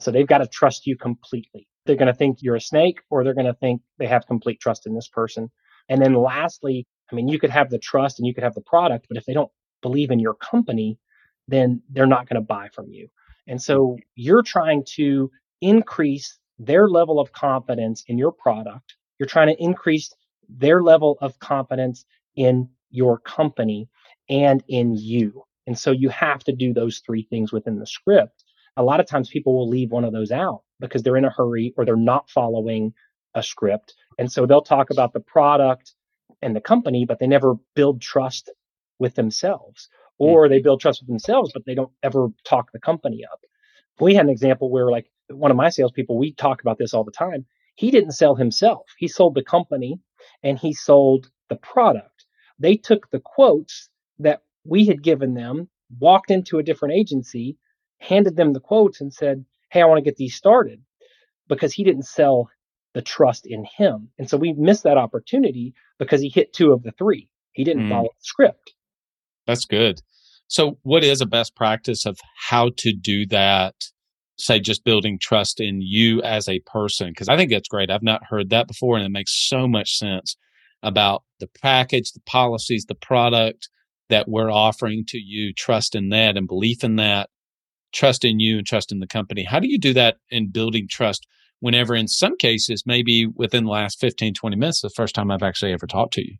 So 0.00 0.10
they've 0.10 0.26
got 0.26 0.38
to 0.38 0.46
trust 0.46 0.86
you 0.86 0.96
completely. 0.96 1.68
They're 1.86 1.96
going 1.96 2.12
to 2.12 2.14
think 2.14 2.38
you're 2.40 2.56
a 2.56 2.60
snake 2.60 3.00
or 3.10 3.24
they're 3.24 3.34
going 3.34 3.46
to 3.46 3.54
think 3.54 3.82
they 3.98 4.06
have 4.06 4.26
complete 4.26 4.60
trust 4.60 4.86
in 4.86 4.94
this 4.94 5.08
person. 5.08 5.50
And 5.88 6.00
then 6.00 6.14
lastly, 6.14 6.86
I 7.10 7.14
mean, 7.14 7.28
you 7.28 7.38
could 7.38 7.50
have 7.50 7.70
the 7.70 7.78
trust 7.78 8.18
and 8.18 8.26
you 8.26 8.34
could 8.34 8.44
have 8.44 8.54
the 8.54 8.62
product, 8.62 9.06
but 9.08 9.18
if 9.18 9.24
they 9.24 9.34
don't 9.34 9.50
believe 9.82 10.10
in 10.10 10.18
your 10.18 10.34
company, 10.34 10.98
then 11.46 11.82
they're 11.90 12.06
not 12.06 12.28
going 12.28 12.40
to 12.40 12.46
buy 12.46 12.68
from 12.72 12.88
you. 12.88 13.08
And 13.46 13.60
so 13.60 13.98
you're 14.14 14.42
trying 14.42 14.84
to 14.94 15.30
increase 15.60 16.38
their 16.58 16.88
level 16.88 17.20
of 17.20 17.32
confidence 17.32 18.04
in 18.06 18.16
your 18.16 18.32
product. 18.32 18.94
You're 19.18 19.28
trying 19.28 19.48
to 19.48 19.62
increase 19.62 20.10
their 20.48 20.82
level 20.82 21.18
of 21.20 21.38
confidence 21.38 22.04
in 22.36 22.68
your 22.90 23.18
company 23.18 23.88
and 24.28 24.62
in 24.68 24.94
you. 24.94 25.42
And 25.66 25.78
so 25.78 25.90
you 25.90 26.08
have 26.10 26.44
to 26.44 26.52
do 26.52 26.72
those 26.72 27.02
three 27.04 27.26
things 27.28 27.52
within 27.52 27.78
the 27.78 27.86
script. 27.86 28.43
A 28.76 28.82
lot 28.82 29.00
of 29.00 29.06
times 29.06 29.28
people 29.28 29.54
will 29.54 29.68
leave 29.68 29.90
one 29.90 30.04
of 30.04 30.12
those 30.12 30.32
out 30.32 30.62
because 30.80 31.02
they're 31.02 31.16
in 31.16 31.24
a 31.24 31.30
hurry 31.30 31.72
or 31.76 31.84
they're 31.84 31.96
not 31.96 32.28
following 32.28 32.92
a 33.34 33.42
script. 33.42 33.94
And 34.18 34.30
so 34.30 34.46
they'll 34.46 34.62
talk 34.62 34.90
about 34.90 35.12
the 35.12 35.20
product 35.20 35.94
and 36.42 36.54
the 36.54 36.60
company, 36.60 37.04
but 37.04 37.18
they 37.18 37.26
never 37.26 37.54
build 37.74 38.00
trust 38.00 38.50
with 38.98 39.14
themselves. 39.14 39.88
Hmm. 40.18 40.24
Or 40.24 40.48
they 40.48 40.60
build 40.60 40.80
trust 40.80 41.02
with 41.02 41.08
themselves, 41.08 41.50
but 41.52 41.64
they 41.66 41.74
don't 41.74 41.92
ever 42.02 42.28
talk 42.44 42.72
the 42.72 42.80
company 42.80 43.24
up. 43.24 43.40
We 44.00 44.14
had 44.14 44.26
an 44.26 44.30
example 44.30 44.70
where, 44.70 44.90
like, 44.90 45.10
one 45.28 45.50
of 45.50 45.56
my 45.56 45.68
salespeople, 45.68 46.18
we 46.18 46.32
talk 46.32 46.60
about 46.60 46.78
this 46.78 46.94
all 46.94 47.04
the 47.04 47.10
time. 47.12 47.46
He 47.76 47.90
didn't 47.90 48.12
sell 48.12 48.34
himself. 48.34 48.86
He 48.98 49.08
sold 49.08 49.34
the 49.34 49.42
company 49.42 50.00
and 50.42 50.58
he 50.58 50.72
sold 50.72 51.30
the 51.48 51.56
product. 51.56 52.26
They 52.58 52.76
took 52.76 53.10
the 53.10 53.20
quotes 53.20 53.88
that 54.18 54.42
we 54.64 54.86
had 54.86 55.02
given 55.02 55.34
them, 55.34 55.68
walked 55.98 56.30
into 56.30 56.58
a 56.58 56.62
different 56.62 56.94
agency, 56.94 57.56
handed 58.04 58.36
them 58.36 58.52
the 58.52 58.60
quotes 58.60 59.00
and 59.00 59.12
said, 59.12 59.44
Hey, 59.70 59.82
I 59.82 59.86
want 59.86 59.98
to 59.98 60.04
get 60.04 60.16
these 60.16 60.34
started 60.34 60.80
because 61.48 61.72
he 61.72 61.84
didn't 61.84 62.06
sell 62.06 62.48
the 62.94 63.02
trust 63.02 63.46
in 63.46 63.64
him. 63.76 64.08
And 64.18 64.30
so 64.30 64.36
we 64.36 64.52
missed 64.52 64.84
that 64.84 64.96
opportunity 64.96 65.74
because 65.98 66.20
he 66.20 66.28
hit 66.28 66.52
two 66.52 66.72
of 66.72 66.82
the 66.82 66.92
three. 66.92 67.28
He 67.52 67.64
didn't 67.64 67.86
mm. 67.86 67.90
follow 67.90 68.08
the 68.08 68.24
script. 68.24 68.74
That's 69.46 69.64
good. 69.64 70.00
So, 70.46 70.78
what 70.82 71.04
is 71.04 71.20
a 71.20 71.26
best 71.26 71.56
practice 71.56 72.06
of 72.06 72.18
how 72.36 72.70
to 72.78 72.92
do 72.92 73.26
that? 73.26 73.74
Say, 74.36 74.60
just 74.60 74.84
building 74.84 75.18
trust 75.20 75.60
in 75.60 75.80
you 75.80 76.20
as 76.22 76.48
a 76.48 76.60
person? 76.60 77.10
Because 77.10 77.28
I 77.28 77.36
think 77.36 77.50
that's 77.50 77.68
great. 77.68 77.90
I've 77.90 78.02
not 78.02 78.24
heard 78.24 78.50
that 78.50 78.68
before, 78.68 78.96
and 78.96 79.06
it 79.06 79.10
makes 79.10 79.48
so 79.48 79.68
much 79.68 79.96
sense 79.96 80.36
about 80.82 81.22
the 81.40 81.48
package, 81.62 82.12
the 82.12 82.20
policies, 82.20 82.84
the 82.86 82.94
product 82.96 83.68
that 84.10 84.28
we're 84.28 84.50
offering 84.50 85.04
to 85.08 85.18
you, 85.18 85.52
trust 85.52 85.94
in 85.94 86.10
that 86.10 86.36
and 86.36 86.46
belief 86.46 86.84
in 86.84 86.96
that, 86.96 87.30
trust 87.94 88.24
in 88.24 88.40
you 88.40 88.58
and 88.58 88.66
trust 88.66 88.92
in 88.92 88.98
the 88.98 89.06
company. 89.06 89.44
How 89.44 89.60
do 89.60 89.68
you 89.68 89.78
do 89.78 89.94
that 89.94 90.16
in 90.30 90.50
building 90.50 90.86
trust 90.88 91.26
whenever, 91.60 91.94
in 91.94 92.08
some 92.08 92.36
cases, 92.36 92.82
maybe 92.84 93.26
within 93.26 93.64
the 93.64 93.70
last 93.70 93.98
15, 94.00 94.34
20 94.34 94.56
minutes, 94.56 94.82
the 94.82 94.90
first 94.90 95.14
time 95.14 95.30
I've 95.30 95.42
actually 95.42 95.72
ever 95.72 95.86
talked 95.86 96.14
to 96.14 96.26
you? 96.26 96.36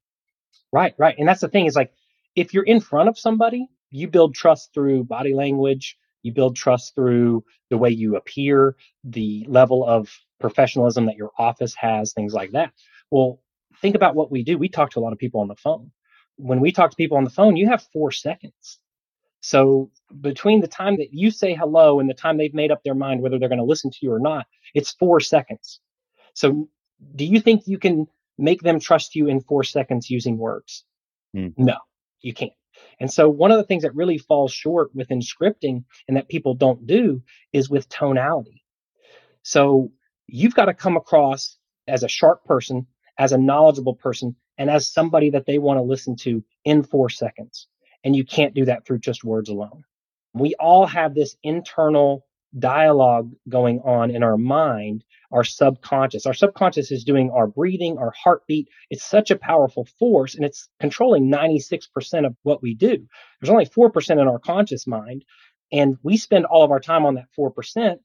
Right, 0.73 0.95
right. 0.99 1.14
And 1.17 1.29
that's 1.29 1.40
the 1.40 1.49
thing 1.49 1.67
is 1.67 1.77
like, 1.77 1.93
if 2.35 2.53
you're 2.53 2.64
in 2.64 2.81
front 2.81 3.09
of 3.09 3.19
somebody, 3.19 3.69
you 3.90 4.09
build 4.09 4.35
trust 4.35 4.75
through 4.75 5.05
body 5.05 5.33
language, 5.33 5.97
you 6.23 6.33
build 6.33 6.57
trust 6.57 6.95
through 6.95 7.45
the 7.71 7.79
way 7.79 7.90
you 7.90 8.17
appear, 8.17 8.75
the 9.05 9.47
level 9.49 9.87
of 9.87 10.11
professionalism 10.40 11.07
that 11.07 11.17
your 11.17 11.31
office 11.38 11.75
has, 11.75 12.12
things 12.12 12.35
like 12.35 12.51
that. 12.53 12.73
Well, 13.11 13.40
think 13.81 13.95
about 13.95 14.17
what 14.17 14.33
we 14.33 14.43
do. 14.43 14.59
We 14.59 14.69
talk 14.69 14.90
to 14.90 14.99
a 14.99 15.03
lot 15.03 15.12
of 15.12 15.19
people 15.19 15.40
on 15.40 15.49
the 15.49 15.55
phone. 15.55 15.93
When 16.37 16.61
we 16.61 16.73
talk 16.73 16.90
to 16.90 16.97
people 16.97 17.17
on 17.17 17.25
the 17.25 17.31
phone, 17.31 17.57
you 17.57 17.69
have 17.69 17.87
four 17.93 18.11
seconds. 18.11 18.81
So 19.44 19.90
between 20.22 20.62
the 20.62 20.66
time 20.66 20.96
that 20.96 21.12
you 21.12 21.30
say 21.30 21.52
hello 21.52 22.00
and 22.00 22.09
the 22.09 22.14
time 22.14 22.38
they've 22.38 22.54
made 22.54 22.70
up 22.70 22.83
their 22.83 22.94
mind 22.94 23.20
whether 23.20 23.38
they're 23.38 23.50
going 23.50 23.59
to 23.59 23.64
listen 23.64 23.90
to 23.90 23.98
you 24.00 24.11
or 24.11 24.18
not, 24.18 24.46
it's 24.72 24.92
four 24.92 25.20
seconds. 25.20 25.80
So 26.33 26.70
do 27.14 27.26
you 27.26 27.40
think 27.40 27.64
you 27.66 27.76
can 27.76 28.07
make 28.38 28.62
them 28.62 28.80
trust 28.80 29.14
you 29.14 29.26
in 29.28 29.42
four 29.42 29.62
seconds 29.62 30.09
using 30.09 30.38
words? 30.38 30.87
Mm. 31.37 31.52
No, 31.59 31.76
you 32.22 32.33
can't. 32.33 32.54
And 33.00 33.12
so 33.12 33.28
one 33.28 33.50
of 33.50 33.59
the 33.59 33.64
things 33.64 33.83
that 33.83 33.94
really 33.94 34.16
falls 34.16 34.50
short 34.50 34.94
within 34.94 35.20
scripting 35.20 35.85
and 36.09 36.16
that 36.16 36.30
people 36.30 36.54
don't 36.54 36.87
do 36.87 37.22
is 37.52 37.68
with 37.68 37.87
tonality. 37.90 38.64
So 39.42 39.92
you've 40.26 40.54
got 40.54 40.66
to 40.66 40.74
come 40.74 40.96
across 40.96 41.59
as 41.87 42.02
a 42.02 42.09
sharp 42.09 42.46
person 42.46 42.87
as 43.18 43.33
a 43.33 43.38
knowledgeable 43.38 43.94
person 43.94 44.37
and 44.57 44.70
as 44.70 44.90
somebody 44.90 45.28
that 45.30 45.44
they 45.44 45.59
want 45.59 45.76
to 45.76 45.83
listen 45.83 46.16
to 46.16 46.42
in 46.64 46.83
four 46.83 47.11
seconds. 47.11 47.68
And 48.05 48.14
you 48.14 48.25
can't 48.25 48.55
do 48.55 48.67
that 48.67 48.87
through 48.87 48.99
just 48.99 49.25
words 49.25 49.49
alone. 49.49 49.85
We 50.35 50.55
all 50.59 50.87
have 50.87 51.14
this 51.14 51.37
internal 51.43 52.25
dialogue 52.59 53.33
going 53.49 53.81
on 53.81 54.11
in 54.11 54.23
our 54.23 54.37
mind, 54.37 55.05
our 55.33 55.45
subconscious. 55.45 56.27
Our 56.27 56.35
subconscious 56.35 56.93
is 56.93 57.05
doing 57.05 57.31
our 57.31 57.47
breathing, 57.47 57.99
our 57.99 58.12
heartbeat. 58.17 58.69
It's 58.90 59.05
such 59.05 59.31
a 59.31 59.37
powerful 59.37 59.87
force 59.99 60.35
and 60.35 60.45
it's 60.45 60.69
controlling 60.81 61.31
96% 61.31 62.27
of 62.27 62.37
what 62.43 62.62
we 62.62 62.75
do. 62.75 63.07
There's 63.40 63.51
only 63.51 63.67
4% 63.67 64.11
in 64.11 64.29
our 64.29 64.38
conscious 64.38 64.87
mind. 64.87 65.25
And 65.73 65.97
we 66.03 66.17
spend 66.17 66.45
all 66.45 66.62
of 66.62 66.71
our 66.71 66.81
time 66.81 67.05
on 67.07 67.14
that 67.14 67.29
4% 67.37 67.97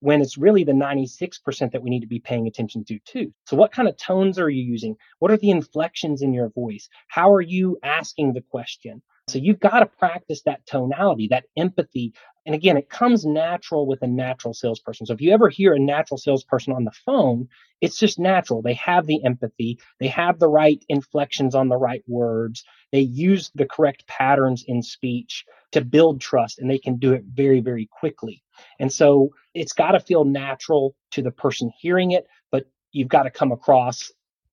when 0.00 0.22
it's 0.22 0.38
really 0.38 0.64
the 0.64 0.72
96% 0.72 1.72
that 1.72 1.82
we 1.82 1.90
need 1.90 2.00
to 2.00 2.06
be 2.06 2.20
paying 2.20 2.46
attention 2.46 2.84
to 2.84 2.98
too. 3.00 3.34
So 3.46 3.56
what 3.56 3.72
kind 3.72 3.88
of 3.88 3.96
tones 3.96 4.38
are 4.38 4.48
you 4.48 4.62
using? 4.62 4.96
What 5.18 5.32
are 5.32 5.36
the 5.36 5.50
inflections 5.50 6.22
in 6.22 6.32
your 6.32 6.50
voice? 6.50 6.88
How 7.08 7.32
are 7.32 7.40
you 7.40 7.78
asking 7.82 8.32
the 8.32 8.40
question? 8.40 9.02
So 9.30 9.38
you've 9.38 9.60
got 9.60 9.80
to 9.80 9.86
practice 9.86 10.42
that 10.42 10.66
tonality, 10.66 11.28
that 11.28 11.44
empathy. 11.56 12.14
And 12.46 12.54
again, 12.54 12.76
it 12.76 12.88
comes 12.88 13.26
natural 13.26 13.86
with 13.86 14.02
a 14.02 14.06
natural 14.06 14.54
salesperson. 14.54 15.06
So 15.06 15.12
if 15.12 15.20
you 15.20 15.32
ever 15.32 15.48
hear 15.48 15.74
a 15.74 15.78
natural 15.78 16.18
salesperson 16.18 16.72
on 16.72 16.84
the 16.84 16.92
phone, 17.04 17.48
it's 17.80 17.98
just 17.98 18.18
natural. 18.18 18.62
They 18.62 18.74
have 18.74 19.06
the 19.06 19.22
empathy. 19.24 19.78
They 20.00 20.08
have 20.08 20.38
the 20.38 20.48
right 20.48 20.82
inflections 20.88 21.54
on 21.54 21.68
the 21.68 21.76
right 21.76 22.02
words. 22.08 22.64
They 22.90 23.00
use 23.00 23.50
the 23.54 23.66
correct 23.66 24.06
patterns 24.06 24.64
in 24.66 24.82
speech 24.82 25.44
to 25.72 25.84
build 25.84 26.20
trust 26.20 26.58
and 26.58 26.70
they 26.70 26.78
can 26.78 26.96
do 26.96 27.12
it 27.12 27.24
very, 27.24 27.60
very 27.60 27.88
quickly. 27.92 28.42
And 28.78 28.92
so 28.92 29.30
it's 29.54 29.72
got 29.72 29.92
to 29.92 30.00
feel 30.00 30.24
natural 30.24 30.94
to 31.12 31.22
the 31.22 31.30
person 31.30 31.70
hearing 31.78 32.12
it, 32.12 32.26
but 32.50 32.64
you've 32.92 33.08
got 33.08 33.24
to 33.24 33.30
come 33.30 33.52
across 33.52 34.10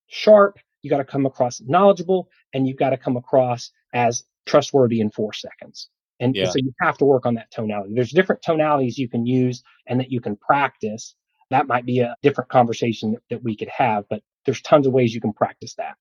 sharp, 0.08 0.60
you've 0.82 0.92
got 0.92 0.98
to 0.98 1.06
come 1.06 1.26
across 1.26 1.62
knowledgeable, 1.62 2.30
and 2.54 2.68
you've 2.68 2.78
got 2.78 2.92
to 2.92 2.98
come 2.98 3.18
across 3.18 3.72
as 3.94 4.24
trustworthy 4.46 5.00
in 5.02 5.12
four 5.12 5.34
seconds. 5.34 5.90
And, 6.20 6.36
yeah. 6.36 6.46
so 6.46 6.56
you 6.58 6.74
have 6.82 6.98
to 7.00 7.06
work 7.06 7.26
on 7.26 7.36
that 7.36 7.52
tonality. 7.52 7.94
There's 7.94 8.12
different 8.12 8.42
tonalities 8.42 8.98
you 8.98 9.10
can 9.10 9.26
use 9.26 9.64
and 9.88 10.00
that 10.00 10.12
you 10.12 10.22
can 10.22 10.38
practice. 10.38 11.16
That 11.50 11.68
might 11.68 11.86
be 11.86 12.00
a 12.00 12.16
different 12.24 12.50
conversation 12.50 13.18
that 13.30 13.44
we 13.44 13.56
could 13.56 13.70
have, 13.70 14.06
but 14.10 14.22
there's 14.46 14.62
tons 14.62 14.88
of 14.88 14.94
ways 14.94 15.14
you 15.14 15.22
can 15.22 15.34
practice 15.34 15.76
that. 15.76 15.96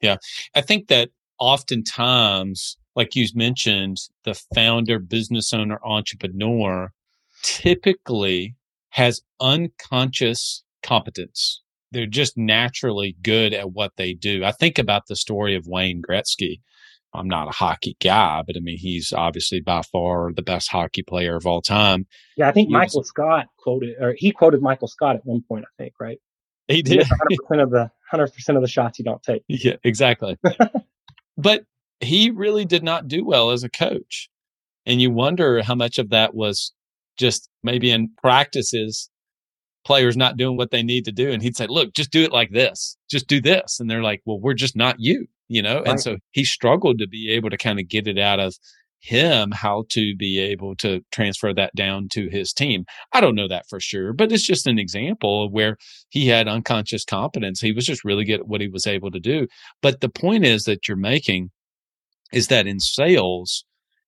Yeah. 0.00 0.16
I 0.54 0.60
think 0.60 0.88
that 0.88 1.10
oftentimes, 1.38 2.76
like 2.94 3.16
you 3.16 3.26
mentioned, 3.34 3.98
the 4.24 4.34
founder, 4.54 4.98
business 4.98 5.52
owner, 5.52 5.78
entrepreneur 5.82 6.92
typically 7.42 8.54
has 8.90 9.22
unconscious 9.40 10.62
competence. 10.82 11.62
They're 11.90 12.06
just 12.06 12.36
naturally 12.36 13.16
good 13.22 13.54
at 13.54 13.72
what 13.72 13.92
they 13.96 14.12
do. 14.12 14.44
I 14.44 14.52
think 14.52 14.78
about 14.78 15.06
the 15.06 15.16
story 15.16 15.54
of 15.54 15.66
Wayne 15.66 16.02
Gretzky. 16.02 16.60
I'm 17.18 17.28
not 17.28 17.48
a 17.48 17.52
hockey 17.52 17.96
guy, 18.00 18.42
but 18.46 18.56
I 18.56 18.60
mean, 18.60 18.78
he's 18.78 19.12
obviously 19.12 19.60
by 19.60 19.82
far 19.82 20.32
the 20.32 20.42
best 20.42 20.70
hockey 20.70 21.02
player 21.02 21.36
of 21.36 21.46
all 21.46 21.62
time. 21.62 22.06
Yeah, 22.36 22.48
I 22.48 22.52
think 22.52 22.68
he 22.68 22.74
Michael 22.74 23.00
was, 23.00 23.08
Scott 23.08 23.46
quoted, 23.58 23.96
or 24.00 24.14
he 24.16 24.30
quoted 24.30 24.62
Michael 24.62 24.88
Scott 24.88 25.16
at 25.16 25.26
one 25.26 25.42
point, 25.42 25.64
I 25.64 25.82
think, 25.82 25.94
right? 26.00 26.18
He 26.68 26.82
did. 26.82 27.06
100% 27.50 27.62
of 27.62 27.70
the 27.70 27.90
100% 28.12 28.56
of 28.56 28.62
the 28.62 28.68
shots 28.68 28.98
you 28.98 29.04
don't 29.04 29.22
take. 29.22 29.42
Yeah, 29.48 29.76
exactly. 29.84 30.38
but 31.36 31.64
he 32.00 32.30
really 32.30 32.64
did 32.64 32.82
not 32.82 33.08
do 33.08 33.24
well 33.24 33.50
as 33.50 33.64
a 33.64 33.68
coach. 33.68 34.30
And 34.86 35.00
you 35.02 35.10
wonder 35.10 35.62
how 35.62 35.74
much 35.74 35.98
of 35.98 36.10
that 36.10 36.34
was 36.34 36.72
just 37.18 37.48
maybe 37.62 37.90
in 37.90 38.10
practices, 38.22 39.10
players 39.84 40.16
not 40.16 40.36
doing 40.36 40.56
what 40.56 40.70
they 40.70 40.82
need 40.82 41.04
to 41.06 41.12
do. 41.12 41.30
And 41.30 41.42
he'd 41.42 41.56
say, 41.56 41.66
look, 41.66 41.92
just 41.94 42.10
do 42.10 42.22
it 42.22 42.32
like 42.32 42.50
this, 42.50 42.96
just 43.10 43.26
do 43.26 43.40
this. 43.40 43.80
And 43.80 43.90
they're 43.90 44.02
like, 44.02 44.22
well, 44.24 44.40
we're 44.40 44.54
just 44.54 44.76
not 44.76 44.96
you, 44.98 45.26
you 45.48 45.62
know? 45.62 45.78
Right. 45.78 45.88
And 45.88 46.00
so 46.00 46.18
he 46.32 46.44
struggled 46.44 46.98
to 46.98 47.08
be 47.08 47.30
able 47.30 47.50
to 47.50 47.56
kind 47.56 47.80
of 47.80 47.88
get 47.88 48.06
it 48.06 48.18
out 48.18 48.40
of 48.40 48.54
him 49.00 49.52
how 49.52 49.84
to 49.90 50.16
be 50.16 50.40
able 50.40 50.74
to 50.74 51.00
transfer 51.12 51.54
that 51.54 51.74
down 51.76 52.08
to 52.10 52.28
his 52.28 52.52
team. 52.52 52.84
I 53.12 53.20
don't 53.20 53.36
know 53.36 53.48
that 53.48 53.68
for 53.68 53.80
sure, 53.80 54.12
but 54.12 54.32
it's 54.32 54.46
just 54.46 54.66
an 54.66 54.78
example 54.78 55.44
of 55.44 55.52
where 55.52 55.76
he 56.08 56.26
had 56.26 56.48
unconscious 56.48 57.04
competence. 57.04 57.60
He 57.60 57.72
was 57.72 57.86
just 57.86 58.04
really 58.04 58.24
good 58.24 58.40
at 58.40 58.48
what 58.48 58.60
he 58.60 58.68
was 58.68 58.86
able 58.86 59.10
to 59.12 59.20
do. 59.20 59.46
But 59.82 60.00
the 60.00 60.08
point 60.08 60.44
is 60.44 60.64
that 60.64 60.88
you're 60.88 60.96
making 60.96 61.50
is 62.32 62.48
that 62.48 62.66
in 62.66 62.80
sales, 62.80 63.64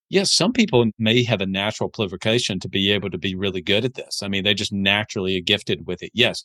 yes, 0.09 0.31
some 0.31 0.51
people 0.51 0.85
may 0.99 1.23
have 1.23 1.41
a 1.41 1.45
natural 1.45 1.89
proliferation 1.89 2.59
to 2.59 2.69
be 2.69 2.91
able 2.91 3.09
to 3.09 3.17
be 3.17 3.33
really 3.33 3.61
good 3.61 3.85
at 3.85 3.95
this. 3.95 4.21
I 4.21 4.27
mean, 4.27 4.43
they 4.43 4.53
just 4.53 4.73
naturally 4.73 5.37
are 5.37 5.41
gifted 5.41 5.87
with 5.87 6.03
it. 6.03 6.11
Yes. 6.13 6.43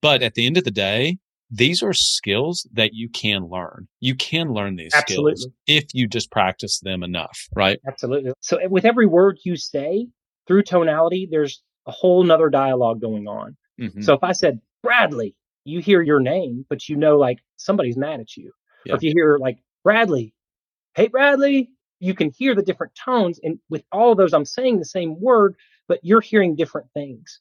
But 0.00 0.22
at 0.22 0.34
the 0.34 0.46
end 0.46 0.56
of 0.56 0.64
the 0.64 0.70
day, 0.70 1.18
these 1.50 1.82
are 1.82 1.92
skills 1.92 2.66
that 2.72 2.90
you 2.94 3.08
can 3.08 3.48
learn. 3.48 3.88
You 3.98 4.14
can 4.14 4.52
learn 4.52 4.76
these 4.76 4.94
Absolutely. 4.94 5.36
skills 5.36 5.48
if 5.66 5.84
you 5.92 6.06
just 6.06 6.30
practice 6.30 6.80
them 6.80 7.02
enough, 7.02 7.48
right? 7.54 7.78
Absolutely. 7.86 8.32
So 8.40 8.58
with 8.68 8.84
every 8.84 9.06
word 9.06 9.38
you 9.44 9.56
say 9.56 10.06
through 10.46 10.62
tonality, 10.62 11.28
there's 11.30 11.62
a 11.86 11.90
whole 11.90 12.22
nother 12.22 12.50
dialogue 12.50 13.00
going 13.00 13.26
on. 13.26 13.56
Mm-hmm. 13.80 14.02
So 14.02 14.14
if 14.14 14.22
I 14.22 14.32
said 14.32 14.60
Bradley, 14.82 15.34
you 15.64 15.80
hear 15.80 16.02
your 16.02 16.20
name, 16.20 16.64
but 16.68 16.88
you 16.88 16.96
know 16.96 17.18
like 17.18 17.38
somebody's 17.56 17.96
mad 17.96 18.20
at 18.20 18.36
you. 18.36 18.52
Yeah. 18.84 18.92
Or 18.92 18.96
if 18.96 19.02
you 19.02 19.12
hear 19.14 19.38
like 19.38 19.58
Bradley, 19.82 20.32
hey 20.94 21.08
Bradley, 21.08 21.70
you 21.98 22.14
can 22.14 22.30
hear 22.30 22.54
the 22.54 22.62
different 22.62 22.94
tones. 22.94 23.40
And 23.42 23.58
with 23.68 23.82
all 23.92 24.12
of 24.12 24.18
those, 24.18 24.32
I'm 24.32 24.44
saying 24.44 24.78
the 24.78 24.84
same 24.84 25.20
word, 25.20 25.56
but 25.88 26.00
you're 26.02 26.20
hearing 26.20 26.56
different 26.56 26.88
things. 26.94 27.40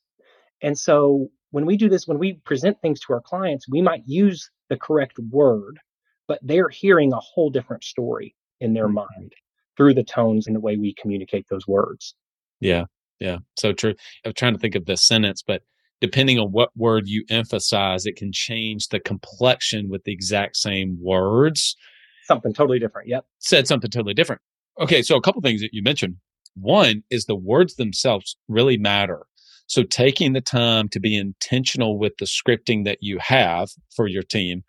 And 0.61 0.77
so 0.77 1.29
when 1.51 1.65
we 1.65 1.77
do 1.77 1.89
this, 1.89 2.07
when 2.07 2.19
we 2.19 2.33
present 2.45 2.81
things 2.81 2.99
to 3.01 3.13
our 3.13 3.21
clients, 3.21 3.67
we 3.69 3.81
might 3.81 4.03
use 4.05 4.49
the 4.69 4.77
correct 4.77 5.17
word, 5.31 5.79
but 6.27 6.39
they're 6.41 6.69
hearing 6.69 7.13
a 7.13 7.19
whole 7.19 7.49
different 7.49 7.83
story 7.83 8.35
in 8.59 8.73
their 8.73 8.87
mm-hmm. 8.87 8.95
mind 9.19 9.33
through 9.77 9.93
the 9.93 10.03
tones 10.03 10.47
and 10.47 10.55
the 10.55 10.59
way 10.59 10.77
we 10.77 10.93
communicate 10.93 11.45
those 11.49 11.67
words. 11.67 12.15
Yeah. 12.59 12.85
Yeah. 13.19 13.37
So 13.57 13.73
true. 13.73 13.95
I'm 14.25 14.33
trying 14.33 14.53
to 14.53 14.59
think 14.59 14.75
of 14.75 14.85
the 14.85 14.97
sentence, 14.97 15.41
but 15.45 15.63
depending 16.01 16.39
on 16.39 16.51
what 16.51 16.69
word 16.75 17.07
you 17.07 17.25
emphasize, 17.29 18.05
it 18.05 18.15
can 18.15 18.31
change 18.31 18.87
the 18.87 18.99
complexion 18.99 19.89
with 19.89 20.03
the 20.03 20.13
exact 20.13 20.55
same 20.55 20.97
words. 21.01 21.75
Something 22.25 22.53
totally 22.53 22.79
different. 22.79 23.07
Yep. 23.07 23.25
Said 23.39 23.67
something 23.67 23.89
totally 23.89 24.13
different. 24.13 24.41
Okay. 24.79 25.01
So 25.01 25.15
a 25.15 25.21
couple 25.21 25.41
things 25.41 25.61
that 25.61 25.73
you 25.73 25.81
mentioned. 25.81 26.17
One 26.55 27.03
is 27.09 27.25
the 27.25 27.35
words 27.35 27.75
themselves 27.75 28.37
really 28.47 28.77
matter. 28.77 29.25
So 29.69 29.83
taking 29.83 30.33
the 30.33 30.41
time 30.41 30.89
to 30.89 30.99
be 30.99 31.15
intentional 31.15 31.99
with 31.99 32.17
the 32.17 32.25
scripting 32.25 32.85
that 32.85 32.97
you 33.01 33.19
have 33.19 33.69
for 33.95 34.07
your 34.07 34.23
team, 34.23 34.63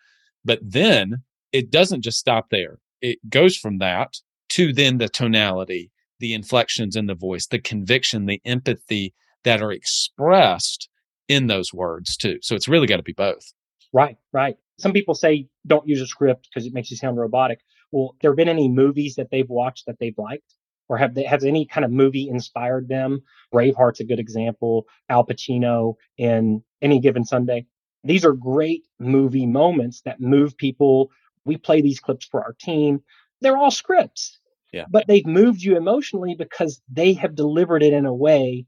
but 0.44 0.60
then 0.62 1.22
it 1.52 1.70
doesn't 1.70 2.02
just 2.02 2.18
stop 2.18 2.50
there. 2.50 2.78
It 3.00 3.18
goes 3.30 3.56
from 3.56 3.78
that 3.78 4.18
to 4.50 4.74
then 4.74 4.98
the 4.98 5.08
tonality, 5.08 5.90
the 6.18 6.34
inflections 6.34 6.96
in 6.96 7.06
the 7.06 7.14
voice, 7.14 7.46
the 7.46 7.58
conviction, 7.58 8.26
the 8.26 8.42
empathy 8.44 9.14
that 9.42 9.62
are 9.62 9.72
expressed 9.72 10.90
in 11.28 11.46
those 11.46 11.72
words 11.72 12.14
too. 12.18 12.38
So 12.42 12.54
it's 12.54 12.68
really 12.68 12.86
got 12.86 12.98
to 12.98 13.02
be 13.02 13.14
both. 13.14 13.54
Right, 13.94 14.18
right. 14.34 14.58
Some 14.78 14.92
people 14.92 15.14
say 15.14 15.48
don't 15.66 15.88
use 15.88 16.02
a 16.02 16.06
script 16.06 16.48
because 16.52 16.66
it 16.66 16.74
makes 16.74 16.90
you 16.90 16.98
sound 16.98 17.16
robotic. 17.16 17.60
Well, 17.90 18.16
there 18.20 18.32
have 18.32 18.36
been 18.36 18.50
any 18.50 18.68
movies 18.68 19.14
that 19.14 19.30
they've 19.30 19.48
watched 19.48 19.86
that 19.86 19.96
they've 19.98 20.18
liked? 20.18 20.54
Or 20.90 20.98
have 20.98 21.14
they, 21.14 21.22
has 21.22 21.44
any 21.44 21.64
kind 21.66 21.84
of 21.84 21.92
movie 21.92 22.28
inspired 22.28 22.88
them? 22.88 23.22
Braveheart's 23.54 24.00
a 24.00 24.04
good 24.04 24.18
example. 24.18 24.88
Al 25.08 25.24
Pacino 25.24 25.94
in 26.18 26.64
Any 26.82 26.98
Given 26.98 27.24
Sunday. 27.24 27.66
These 28.02 28.24
are 28.24 28.32
great 28.32 28.82
movie 28.98 29.46
moments 29.46 30.00
that 30.00 30.20
move 30.20 30.56
people. 30.56 31.12
We 31.44 31.56
play 31.56 31.80
these 31.80 32.00
clips 32.00 32.26
for 32.26 32.42
our 32.42 32.54
team. 32.54 33.04
They're 33.40 33.56
all 33.56 33.70
scripts. 33.70 34.40
Yeah. 34.72 34.86
But 34.90 35.06
they've 35.06 35.24
moved 35.24 35.62
you 35.62 35.76
emotionally 35.76 36.34
because 36.34 36.82
they 36.92 37.12
have 37.12 37.36
delivered 37.36 37.84
it 37.84 37.92
in 37.92 38.04
a 38.04 38.14
way 38.14 38.66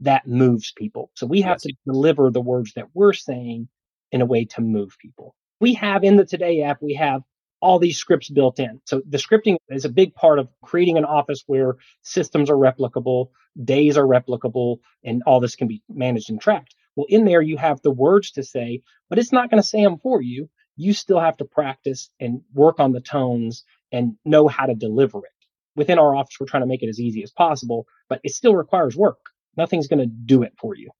that 0.00 0.26
moves 0.26 0.72
people. 0.72 1.12
So 1.14 1.24
we 1.24 1.40
have 1.42 1.60
yes. 1.62 1.62
to 1.62 1.74
deliver 1.86 2.32
the 2.32 2.40
words 2.40 2.72
that 2.74 2.88
we're 2.94 3.12
saying 3.12 3.68
in 4.10 4.22
a 4.22 4.26
way 4.26 4.44
to 4.44 4.60
move 4.60 4.96
people. 4.98 5.36
We 5.60 5.74
have 5.74 6.02
in 6.02 6.16
the 6.16 6.24
Today 6.24 6.62
app, 6.62 6.82
we 6.82 6.94
have 6.94 7.22
all 7.60 7.78
these 7.78 7.98
scripts 7.98 8.30
built 8.30 8.58
in. 8.58 8.80
So 8.84 9.02
the 9.08 9.18
scripting 9.18 9.56
is 9.68 9.84
a 9.84 9.90
big 9.90 10.14
part 10.14 10.38
of 10.38 10.48
creating 10.62 10.96
an 10.98 11.04
office 11.04 11.42
where 11.46 11.76
systems 12.02 12.50
are 12.50 12.56
replicable, 12.56 13.30
days 13.64 13.96
are 13.96 14.06
replicable, 14.06 14.78
and 15.04 15.22
all 15.26 15.40
this 15.40 15.56
can 15.56 15.68
be 15.68 15.82
managed 15.88 16.30
and 16.30 16.40
tracked. 16.40 16.74
Well, 16.96 17.06
in 17.08 17.24
there, 17.24 17.42
you 17.42 17.56
have 17.56 17.80
the 17.82 17.90
words 17.90 18.32
to 18.32 18.42
say, 18.42 18.82
but 19.08 19.18
it's 19.18 19.32
not 19.32 19.50
going 19.50 19.62
to 19.62 19.68
say 19.68 19.82
them 19.82 19.98
for 19.98 20.20
you. 20.22 20.48
You 20.76 20.92
still 20.92 21.20
have 21.20 21.36
to 21.38 21.44
practice 21.44 22.10
and 22.18 22.40
work 22.54 22.80
on 22.80 22.92
the 22.92 23.00
tones 23.00 23.64
and 23.92 24.14
know 24.24 24.48
how 24.48 24.66
to 24.66 24.74
deliver 24.74 25.18
it. 25.18 25.32
Within 25.76 25.98
our 25.98 26.16
office, 26.16 26.36
we're 26.40 26.46
trying 26.46 26.62
to 26.62 26.66
make 26.66 26.82
it 26.82 26.88
as 26.88 27.00
easy 27.00 27.22
as 27.22 27.30
possible, 27.30 27.86
but 28.08 28.20
it 28.24 28.32
still 28.32 28.56
requires 28.56 28.96
work. 28.96 29.18
Nothing's 29.56 29.88
going 29.88 30.00
to 30.00 30.06
do 30.06 30.42
it 30.42 30.54
for 30.58 30.74
you. 30.74 30.90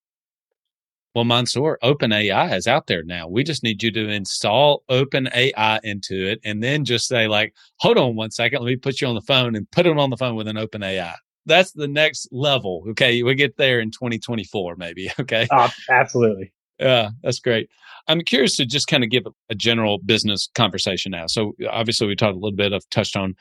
Well, 1.14 1.24
Mansoor, 1.24 1.78
OpenAI 1.82 2.56
is 2.56 2.68
out 2.68 2.86
there 2.86 3.02
now. 3.02 3.26
We 3.26 3.42
just 3.42 3.64
need 3.64 3.82
you 3.82 3.90
to 3.90 4.08
install 4.08 4.84
OpenAI 4.88 5.80
into 5.82 6.28
it 6.30 6.40
and 6.44 6.62
then 6.62 6.84
just 6.84 7.08
say, 7.08 7.26
like, 7.26 7.52
hold 7.80 7.98
on 7.98 8.14
one 8.14 8.30
second. 8.30 8.60
Let 8.60 8.68
me 8.68 8.76
put 8.76 9.00
you 9.00 9.08
on 9.08 9.16
the 9.16 9.20
phone 9.22 9.56
and 9.56 9.68
put 9.72 9.86
it 9.86 9.98
on 9.98 10.10
the 10.10 10.16
phone 10.16 10.36
with 10.36 10.46
an 10.46 10.56
OpenAI. 10.56 11.14
That's 11.46 11.72
the 11.72 11.88
next 11.88 12.28
level. 12.30 12.84
Okay. 12.90 13.24
We 13.24 13.34
get 13.34 13.56
there 13.56 13.80
in 13.80 13.90
2024, 13.90 14.76
maybe. 14.76 15.10
Okay. 15.20 15.48
Uh, 15.50 15.68
absolutely. 15.88 16.52
Yeah, 16.78 17.10
that's 17.22 17.40
great. 17.40 17.68
I'm 18.08 18.20
curious 18.22 18.56
to 18.56 18.64
just 18.64 18.86
kind 18.86 19.04
of 19.04 19.10
give 19.10 19.24
a 19.50 19.54
general 19.54 19.98
business 19.98 20.48
conversation 20.54 21.10
now. 21.10 21.26
So 21.26 21.52
obviously 21.68 22.06
we 22.06 22.16
talked 22.16 22.36
a 22.36 22.38
little 22.38 22.56
bit 22.56 22.72
of 22.72 22.88
touched 22.90 23.16
on 23.16 23.34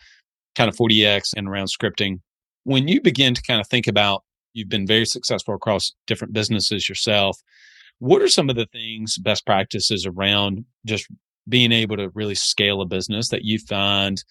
kind 0.55 0.69
of 0.69 0.75
4DX 0.75 1.34
and 1.38 1.47
around 1.47 1.67
scripting. 1.67 2.19
When 2.63 2.88
you 2.88 2.99
begin 2.99 3.34
to 3.36 3.41
kind 3.43 3.62
of 3.62 3.67
think 3.67 3.88
about 3.88 4.23
You've 4.53 4.69
been 4.69 4.88
very 4.88 5.05
successful 5.05 5.55
across 5.55 5.93
different 6.07 6.33
businesses 6.33 6.89
yourself. 6.89 7.38
What 7.99 8.21
are 8.21 8.29
some 8.29 8.49
of 8.49 8.55
the 8.55 8.67
things, 8.67 9.17
best 9.17 9.45
practices 9.45 10.05
around 10.05 10.65
just 10.85 11.07
being 11.47 11.71
able 11.71 11.97
to 11.97 12.09
really 12.13 12.35
scale 12.35 12.81
a 12.81 12.85
business 12.85 13.29
that 13.29 13.43
you 13.43 13.59
find 13.59 14.23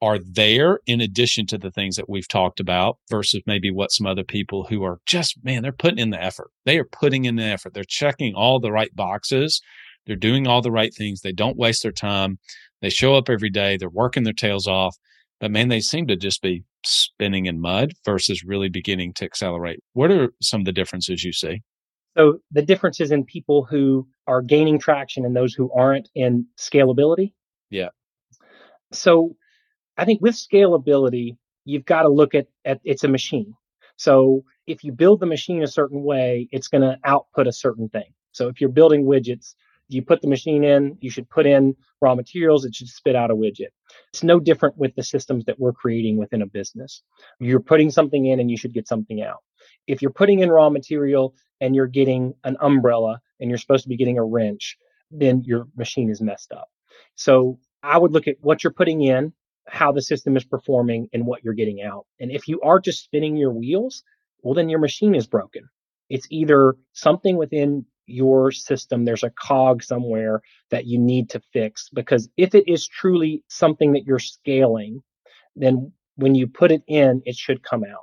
are 0.00 0.18
there 0.18 0.78
in 0.86 1.00
addition 1.00 1.46
to 1.46 1.58
the 1.58 1.72
things 1.72 1.96
that 1.96 2.08
we've 2.08 2.28
talked 2.28 2.60
about 2.60 2.98
versus 3.10 3.42
maybe 3.46 3.70
what 3.70 3.90
some 3.90 4.06
other 4.06 4.22
people 4.22 4.64
who 4.64 4.84
are 4.84 5.00
just, 5.06 5.36
man, 5.42 5.62
they're 5.62 5.72
putting 5.72 5.98
in 5.98 6.10
the 6.10 6.22
effort. 6.22 6.50
They 6.64 6.78
are 6.78 6.84
putting 6.84 7.24
in 7.24 7.36
the 7.36 7.44
effort. 7.44 7.74
They're 7.74 7.82
checking 7.82 8.34
all 8.34 8.60
the 8.60 8.70
right 8.70 8.94
boxes. 8.94 9.60
They're 10.06 10.14
doing 10.14 10.46
all 10.46 10.62
the 10.62 10.70
right 10.70 10.94
things. 10.94 11.20
They 11.20 11.32
don't 11.32 11.56
waste 11.56 11.82
their 11.82 11.92
time. 11.92 12.38
They 12.80 12.90
show 12.90 13.16
up 13.16 13.28
every 13.28 13.50
day. 13.50 13.76
They're 13.76 13.88
working 13.88 14.22
their 14.22 14.32
tails 14.32 14.68
off. 14.68 14.96
But 15.40 15.50
man, 15.50 15.68
they 15.68 15.80
seem 15.80 16.06
to 16.06 16.16
just 16.16 16.42
be 16.42 16.62
spinning 16.84 17.46
in 17.46 17.60
mud 17.60 17.92
versus 18.04 18.44
really 18.44 18.68
beginning 18.68 19.12
to 19.14 19.24
accelerate. 19.24 19.80
What 19.92 20.10
are 20.10 20.32
some 20.40 20.60
of 20.60 20.64
the 20.64 20.72
differences 20.72 21.24
you 21.24 21.32
see? 21.32 21.62
So 22.16 22.38
the 22.50 22.62
differences 22.62 23.12
in 23.12 23.24
people 23.24 23.64
who 23.64 24.06
are 24.26 24.42
gaining 24.42 24.78
traction 24.78 25.24
and 25.24 25.36
those 25.36 25.54
who 25.54 25.70
aren't 25.72 26.08
in 26.14 26.46
scalability. 26.58 27.32
Yeah. 27.70 27.88
So 28.92 29.36
I 29.96 30.04
think 30.04 30.20
with 30.20 30.34
scalability, 30.34 31.36
you've 31.64 31.84
got 31.84 32.02
to 32.02 32.08
look 32.08 32.34
at, 32.34 32.46
at 32.64 32.80
it's 32.84 33.04
a 33.04 33.08
machine. 33.08 33.54
So 33.96 34.44
if 34.66 34.84
you 34.84 34.92
build 34.92 35.20
the 35.20 35.26
machine 35.26 35.62
a 35.62 35.68
certain 35.68 36.02
way, 36.02 36.48
it's 36.50 36.68
going 36.68 36.82
to 36.82 36.98
output 37.04 37.46
a 37.46 37.52
certain 37.52 37.88
thing. 37.88 38.12
So 38.32 38.48
if 38.48 38.60
you're 38.60 38.70
building 38.70 39.04
widgets, 39.04 39.54
you 39.88 40.02
put 40.02 40.20
the 40.20 40.28
machine 40.28 40.64
in, 40.64 40.96
you 41.00 41.10
should 41.10 41.28
put 41.30 41.46
in 41.46 41.74
raw 42.00 42.14
materials, 42.14 42.64
it 42.64 42.74
should 42.74 42.88
spit 42.88 43.16
out 43.16 43.30
a 43.30 43.34
widget. 43.34 43.68
It's 44.12 44.22
no 44.22 44.38
different 44.38 44.76
with 44.76 44.94
the 44.94 45.02
systems 45.02 45.44
that 45.46 45.58
we're 45.58 45.72
creating 45.72 46.18
within 46.18 46.42
a 46.42 46.46
business. 46.46 47.02
You're 47.40 47.60
putting 47.60 47.90
something 47.90 48.26
in 48.26 48.40
and 48.40 48.50
you 48.50 48.56
should 48.56 48.74
get 48.74 48.86
something 48.86 49.22
out. 49.22 49.38
If 49.86 50.02
you're 50.02 50.12
putting 50.12 50.40
in 50.40 50.50
raw 50.50 50.68
material 50.68 51.34
and 51.60 51.74
you're 51.74 51.86
getting 51.86 52.34
an 52.44 52.56
umbrella 52.60 53.20
and 53.40 53.50
you're 53.50 53.58
supposed 53.58 53.84
to 53.84 53.88
be 53.88 53.96
getting 53.96 54.18
a 54.18 54.24
wrench, 54.24 54.76
then 55.10 55.42
your 55.44 55.66
machine 55.76 56.10
is 56.10 56.20
messed 56.20 56.52
up. 56.52 56.68
So 57.14 57.58
I 57.82 57.98
would 57.98 58.12
look 58.12 58.28
at 58.28 58.36
what 58.40 58.62
you're 58.62 58.72
putting 58.72 59.02
in, 59.02 59.32
how 59.66 59.92
the 59.92 60.02
system 60.02 60.36
is 60.36 60.44
performing, 60.44 61.08
and 61.12 61.26
what 61.26 61.42
you're 61.42 61.54
getting 61.54 61.82
out. 61.82 62.06
And 62.20 62.30
if 62.30 62.48
you 62.48 62.60
are 62.60 62.80
just 62.80 63.04
spinning 63.04 63.36
your 63.36 63.52
wheels, 63.52 64.02
well, 64.42 64.54
then 64.54 64.68
your 64.68 64.78
machine 64.78 65.14
is 65.14 65.26
broken. 65.26 65.68
It's 66.10 66.26
either 66.30 66.74
something 66.92 67.36
within 67.36 67.86
your 68.08 68.50
system, 68.50 69.04
there's 69.04 69.22
a 69.22 69.30
cog 69.30 69.82
somewhere 69.82 70.42
that 70.70 70.86
you 70.86 70.98
need 70.98 71.30
to 71.30 71.40
fix. 71.52 71.88
Because 71.92 72.28
if 72.36 72.54
it 72.54 72.68
is 72.68 72.86
truly 72.86 73.42
something 73.48 73.92
that 73.92 74.04
you're 74.04 74.18
scaling, 74.18 75.02
then 75.56 75.92
when 76.16 76.34
you 76.34 76.46
put 76.46 76.72
it 76.72 76.82
in, 76.86 77.22
it 77.24 77.36
should 77.36 77.62
come 77.62 77.84
out. 77.84 78.02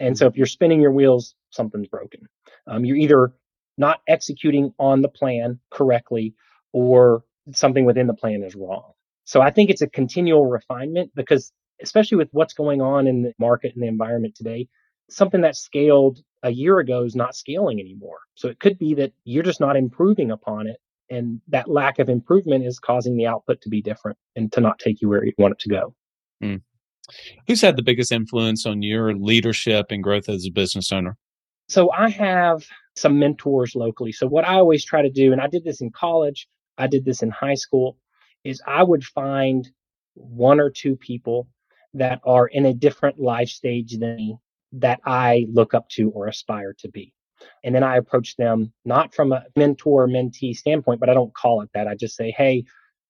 And 0.00 0.16
so 0.16 0.26
if 0.26 0.36
you're 0.36 0.46
spinning 0.46 0.80
your 0.80 0.92
wheels, 0.92 1.34
something's 1.50 1.88
broken. 1.88 2.26
Um, 2.66 2.84
you're 2.84 2.96
either 2.96 3.32
not 3.78 4.00
executing 4.08 4.72
on 4.78 5.00
the 5.02 5.08
plan 5.08 5.60
correctly 5.70 6.34
or 6.72 7.24
something 7.52 7.84
within 7.84 8.06
the 8.06 8.14
plan 8.14 8.42
is 8.42 8.54
wrong. 8.54 8.92
So 9.24 9.40
I 9.40 9.50
think 9.50 9.70
it's 9.70 9.82
a 9.82 9.86
continual 9.88 10.46
refinement 10.46 11.12
because 11.14 11.52
especially 11.82 12.18
with 12.18 12.28
what's 12.32 12.54
going 12.54 12.80
on 12.80 13.06
in 13.06 13.22
the 13.22 13.32
market 13.38 13.74
and 13.74 13.82
the 13.82 13.88
environment 13.88 14.34
today, 14.34 14.68
something 15.14 15.40
that 15.42 15.56
scaled 15.56 16.20
a 16.42 16.50
year 16.50 16.78
ago 16.78 17.04
is 17.04 17.14
not 17.14 17.36
scaling 17.36 17.80
anymore. 17.80 18.18
So 18.34 18.48
it 18.48 18.58
could 18.58 18.78
be 18.78 18.94
that 18.94 19.12
you're 19.24 19.42
just 19.42 19.60
not 19.60 19.76
improving 19.76 20.30
upon 20.30 20.66
it. 20.66 20.76
And 21.10 21.40
that 21.48 21.68
lack 21.68 21.98
of 21.98 22.08
improvement 22.08 22.64
is 22.64 22.78
causing 22.78 23.16
the 23.16 23.26
output 23.26 23.60
to 23.62 23.68
be 23.68 23.82
different 23.82 24.16
and 24.34 24.50
to 24.52 24.60
not 24.60 24.78
take 24.78 25.00
you 25.00 25.08
where 25.08 25.24
you 25.24 25.32
want 25.38 25.52
it 25.52 25.58
to 25.60 25.68
go. 25.68 25.94
Mm. 26.42 26.62
Who's 27.46 27.60
had 27.60 27.76
the 27.76 27.82
biggest 27.82 28.12
influence 28.12 28.64
on 28.64 28.82
your 28.82 29.14
leadership 29.14 29.86
and 29.90 30.02
growth 30.02 30.28
as 30.28 30.46
a 30.46 30.50
business 30.50 30.90
owner? 30.90 31.16
So 31.68 31.90
I 31.92 32.08
have 32.10 32.64
some 32.96 33.18
mentors 33.18 33.74
locally. 33.74 34.12
So 34.12 34.26
what 34.26 34.46
I 34.46 34.54
always 34.54 34.84
try 34.84 35.02
to 35.02 35.10
do, 35.10 35.32
and 35.32 35.40
I 35.40 35.48
did 35.48 35.64
this 35.64 35.80
in 35.80 35.90
college, 35.90 36.48
I 36.78 36.86
did 36.86 37.04
this 37.04 37.22
in 37.22 37.30
high 37.30 37.54
school, 37.54 37.98
is 38.44 38.62
I 38.66 38.82
would 38.82 39.04
find 39.04 39.68
one 40.14 40.60
or 40.60 40.70
two 40.70 40.96
people 40.96 41.48
that 41.94 42.20
are 42.24 42.46
in 42.46 42.66
a 42.66 42.74
different 42.74 43.20
life 43.20 43.48
stage 43.48 43.98
than 43.98 44.16
me 44.16 44.36
that 44.72 45.00
I 45.04 45.46
look 45.52 45.74
up 45.74 45.88
to 45.90 46.10
or 46.10 46.26
aspire 46.28 46.74
to 46.80 46.88
be. 46.88 47.12
And 47.64 47.74
then 47.74 47.82
I 47.82 47.96
approach 47.96 48.36
them 48.36 48.72
not 48.84 49.14
from 49.14 49.32
a 49.32 49.44
mentor 49.56 50.06
mentee 50.06 50.56
standpoint, 50.56 51.00
but 51.00 51.08
I 51.08 51.14
don't 51.14 51.34
call 51.34 51.62
it 51.62 51.70
that. 51.74 51.88
I 51.88 51.94
just 51.94 52.16
say, 52.16 52.30
Hey, 52.30 52.64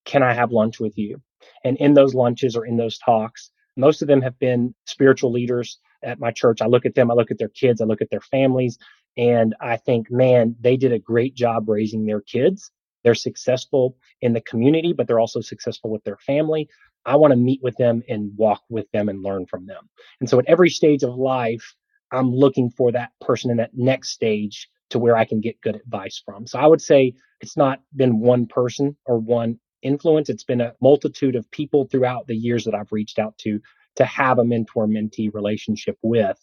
can 0.04 0.22
I 0.22 0.32
have 0.32 0.52
lunch 0.52 0.80
with 0.80 0.96
you? 0.98 1.20
And 1.64 1.76
in 1.78 1.94
those 1.94 2.14
lunches 2.14 2.56
or 2.56 2.66
in 2.66 2.76
those 2.76 2.98
talks, 2.98 3.50
most 3.76 4.02
of 4.02 4.08
them 4.08 4.22
have 4.22 4.38
been 4.38 4.74
spiritual 4.86 5.32
leaders 5.32 5.78
at 6.02 6.18
my 6.18 6.30
church. 6.30 6.60
I 6.60 6.66
look 6.66 6.86
at 6.86 6.94
them, 6.94 7.10
I 7.10 7.14
look 7.14 7.30
at 7.30 7.38
their 7.38 7.48
kids, 7.48 7.80
I 7.80 7.84
look 7.84 8.02
at 8.02 8.10
their 8.10 8.20
families, 8.20 8.78
and 9.16 9.54
I 9.60 9.76
think, 9.76 10.10
man, 10.10 10.56
they 10.60 10.76
did 10.76 10.92
a 10.92 10.98
great 10.98 11.34
job 11.34 11.68
raising 11.68 12.04
their 12.04 12.20
kids. 12.20 12.70
They're 13.04 13.14
successful 13.14 13.96
in 14.20 14.32
the 14.32 14.40
community, 14.42 14.92
but 14.92 15.06
they're 15.06 15.20
also 15.20 15.40
successful 15.40 15.90
with 15.90 16.04
their 16.04 16.18
family. 16.18 16.68
I 17.04 17.16
want 17.16 17.32
to 17.32 17.36
meet 17.36 17.60
with 17.62 17.76
them 17.76 18.02
and 18.08 18.32
walk 18.36 18.62
with 18.68 18.90
them 18.92 19.08
and 19.08 19.22
learn 19.22 19.46
from 19.46 19.66
them. 19.66 19.88
And 20.20 20.28
so 20.28 20.38
at 20.38 20.46
every 20.46 20.70
stage 20.70 21.02
of 21.02 21.14
life, 21.14 21.74
I'm 22.12 22.32
looking 22.32 22.70
for 22.70 22.92
that 22.92 23.10
person 23.20 23.50
in 23.50 23.56
that 23.56 23.74
next 23.74 24.10
stage 24.10 24.68
to 24.90 24.98
where 24.98 25.16
I 25.16 25.24
can 25.24 25.40
get 25.40 25.60
good 25.62 25.76
advice 25.76 26.22
from. 26.24 26.46
So 26.46 26.58
I 26.58 26.66
would 26.66 26.82
say 26.82 27.14
it's 27.40 27.56
not 27.56 27.80
been 27.96 28.20
one 28.20 28.46
person 28.46 28.96
or 29.06 29.18
one 29.18 29.58
influence. 29.82 30.28
It's 30.28 30.44
been 30.44 30.60
a 30.60 30.74
multitude 30.80 31.34
of 31.34 31.50
people 31.50 31.86
throughout 31.86 32.26
the 32.26 32.36
years 32.36 32.64
that 32.64 32.74
I've 32.74 32.92
reached 32.92 33.18
out 33.18 33.36
to 33.38 33.60
to 33.96 34.04
have 34.04 34.38
a 34.38 34.44
mentor 34.44 34.86
mentee 34.86 35.32
relationship 35.32 35.98
with 36.02 36.38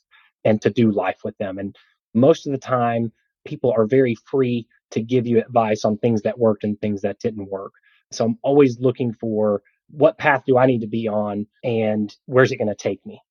and 0.45 0.61
to 0.61 0.69
do 0.69 0.91
life 0.91 1.19
with 1.23 1.37
them. 1.37 1.57
And 1.57 1.75
most 2.13 2.45
of 2.45 2.51
the 2.51 2.59
time, 2.59 3.11
people 3.45 3.71
are 3.71 3.85
very 3.85 4.15
free 4.15 4.67
to 4.91 5.01
give 5.01 5.25
you 5.25 5.39
advice 5.39 5.85
on 5.85 5.97
things 5.97 6.21
that 6.23 6.37
worked 6.37 6.63
and 6.63 6.79
things 6.79 7.01
that 7.01 7.19
didn't 7.19 7.49
work. 7.49 7.73
So 8.11 8.25
I'm 8.25 8.37
always 8.43 8.79
looking 8.79 9.13
for 9.13 9.61
what 9.89 10.17
path 10.17 10.43
do 10.45 10.57
I 10.57 10.65
need 10.65 10.81
to 10.81 10.87
be 10.87 11.07
on 11.07 11.47
and 11.63 12.15
where's 12.25 12.51
it 12.51 12.57
going 12.57 12.67
to 12.67 12.75
take 12.75 13.05
me 13.05 13.21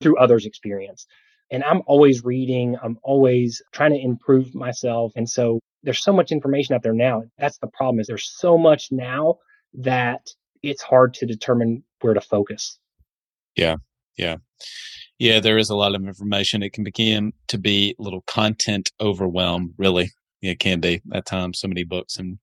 through 0.00 0.18
others' 0.18 0.46
experience. 0.46 1.06
And 1.50 1.64
I'm 1.64 1.82
always 1.86 2.24
reading, 2.24 2.76
I'm 2.82 2.98
always 3.02 3.62
trying 3.72 3.92
to 3.92 4.00
improve 4.00 4.54
myself. 4.54 5.12
And 5.16 5.28
so 5.28 5.60
there's 5.82 6.02
so 6.02 6.12
much 6.12 6.30
information 6.30 6.74
out 6.74 6.82
there 6.82 6.92
now. 6.92 7.22
That's 7.38 7.58
the 7.58 7.68
problem 7.68 8.00
is 8.00 8.06
there's 8.06 8.30
so 8.38 8.58
much 8.58 8.88
now 8.90 9.36
that 9.74 10.26
it's 10.62 10.82
hard 10.82 11.14
to 11.14 11.26
determine 11.26 11.84
where 12.00 12.14
to 12.14 12.20
focus. 12.20 12.78
Yeah. 13.56 13.76
Yeah. 14.16 14.36
Yeah, 15.18 15.40
there 15.40 15.58
is 15.58 15.70
a 15.70 15.74
lot 15.74 15.94
of 15.94 16.04
information. 16.04 16.62
It 16.62 16.72
can 16.72 16.84
begin 16.84 17.32
to 17.48 17.58
be 17.58 17.96
a 17.98 18.02
little 18.02 18.22
content 18.22 18.92
overwhelm, 19.00 19.74
really. 19.76 20.12
It 20.42 20.60
can 20.60 20.78
be 20.80 21.02
at 21.12 21.26
times, 21.26 21.58
so 21.58 21.66
many 21.66 21.82
books 21.82 22.18
and 22.18 22.38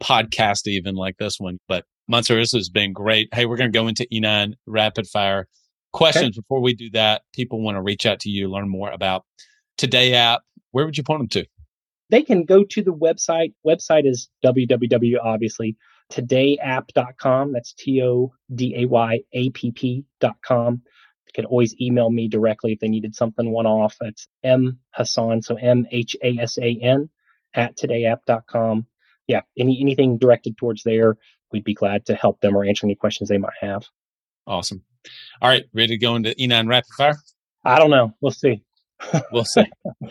podcasts, 0.00 0.68
even 0.68 0.94
like 0.94 1.16
this 1.18 1.40
one. 1.40 1.58
But 1.66 1.84
Mansoor, 2.08 2.38
this 2.38 2.52
has 2.52 2.68
been 2.68 2.92
great. 2.92 3.28
Hey, 3.32 3.46
we're 3.46 3.56
going 3.56 3.72
to 3.72 3.78
go 3.78 3.86
into 3.86 4.06
E9 4.12 4.54
rapid 4.66 5.06
fire 5.06 5.46
questions. 5.92 6.36
Okay. 6.36 6.40
Before 6.40 6.60
we 6.60 6.74
do 6.74 6.90
that, 6.90 7.22
people 7.32 7.62
want 7.62 7.76
to 7.76 7.82
reach 7.82 8.06
out 8.06 8.20
to 8.20 8.30
you, 8.30 8.50
learn 8.50 8.68
more 8.68 8.90
about 8.90 9.24
Today 9.80 10.12
app. 10.12 10.42
Where 10.72 10.84
would 10.84 10.98
you 10.98 11.02
point 11.02 11.20
them 11.20 11.28
to? 11.42 11.46
They 12.10 12.22
can 12.22 12.44
go 12.44 12.64
to 12.64 12.82
the 12.82 12.92
website. 12.92 13.54
Website 13.66 14.06
is 14.06 14.28
www, 14.44 15.16
obviously, 15.24 15.74
todayapp.com. 16.12 17.54
That's 17.54 17.72
T 17.72 18.02
O 18.02 18.30
D 18.54 18.74
A 18.76 18.84
Y 18.84 19.20
A 19.32 19.48
P 19.48 19.70
P.com. 19.70 20.74
You 20.74 21.32
can 21.32 21.46
always 21.46 21.74
email 21.80 22.10
me 22.10 22.28
directly 22.28 22.72
if 22.72 22.80
they 22.80 22.90
needed 22.90 23.14
something 23.14 23.50
one 23.50 23.66
off. 23.66 23.96
It's 24.02 24.28
M 24.44 24.78
Hasan, 24.94 25.40
so 25.40 25.54
M 25.54 25.86
H 25.90 26.14
A 26.22 26.36
S 26.36 26.58
A 26.58 26.78
N 26.82 27.08
at 27.54 27.78
todayapp.com. 27.78 28.84
Yeah, 29.28 29.40
any 29.56 29.80
anything 29.80 30.18
directed 30.18 30.58
towards 30.58 30.82
there, 30.82 31.16
we'd 31.52 31.64
be 31.64 31.74
glad 31.74 32.06
to 32.06 32.14
help 32.14 32.40
them 32.40 32.56
or 32.56 32.64
answer 32.64 32.86
any 32.86 32.94
questions 32.94 33.28
they 33.28 33.38
might 33.38 33.52
have. 33.60 33.84
Awesome. 34.46 34.82
All 35.40 35.48
right, 35.48 35.64
ready 35.72 35.88
to 35.88 35.98
go 35.98 36.16
into 36.16 36.34
E9 36.34 36.68
rapid 36.68 36.92
fire? 36.96 37.16
I 37.64 37.78
don't 37.78 37.90
know. 37.90 38.14
We'll 38.20 38.32
see. 38.32 38.62
we'll 39.32 39.44
see. 39.44 39.64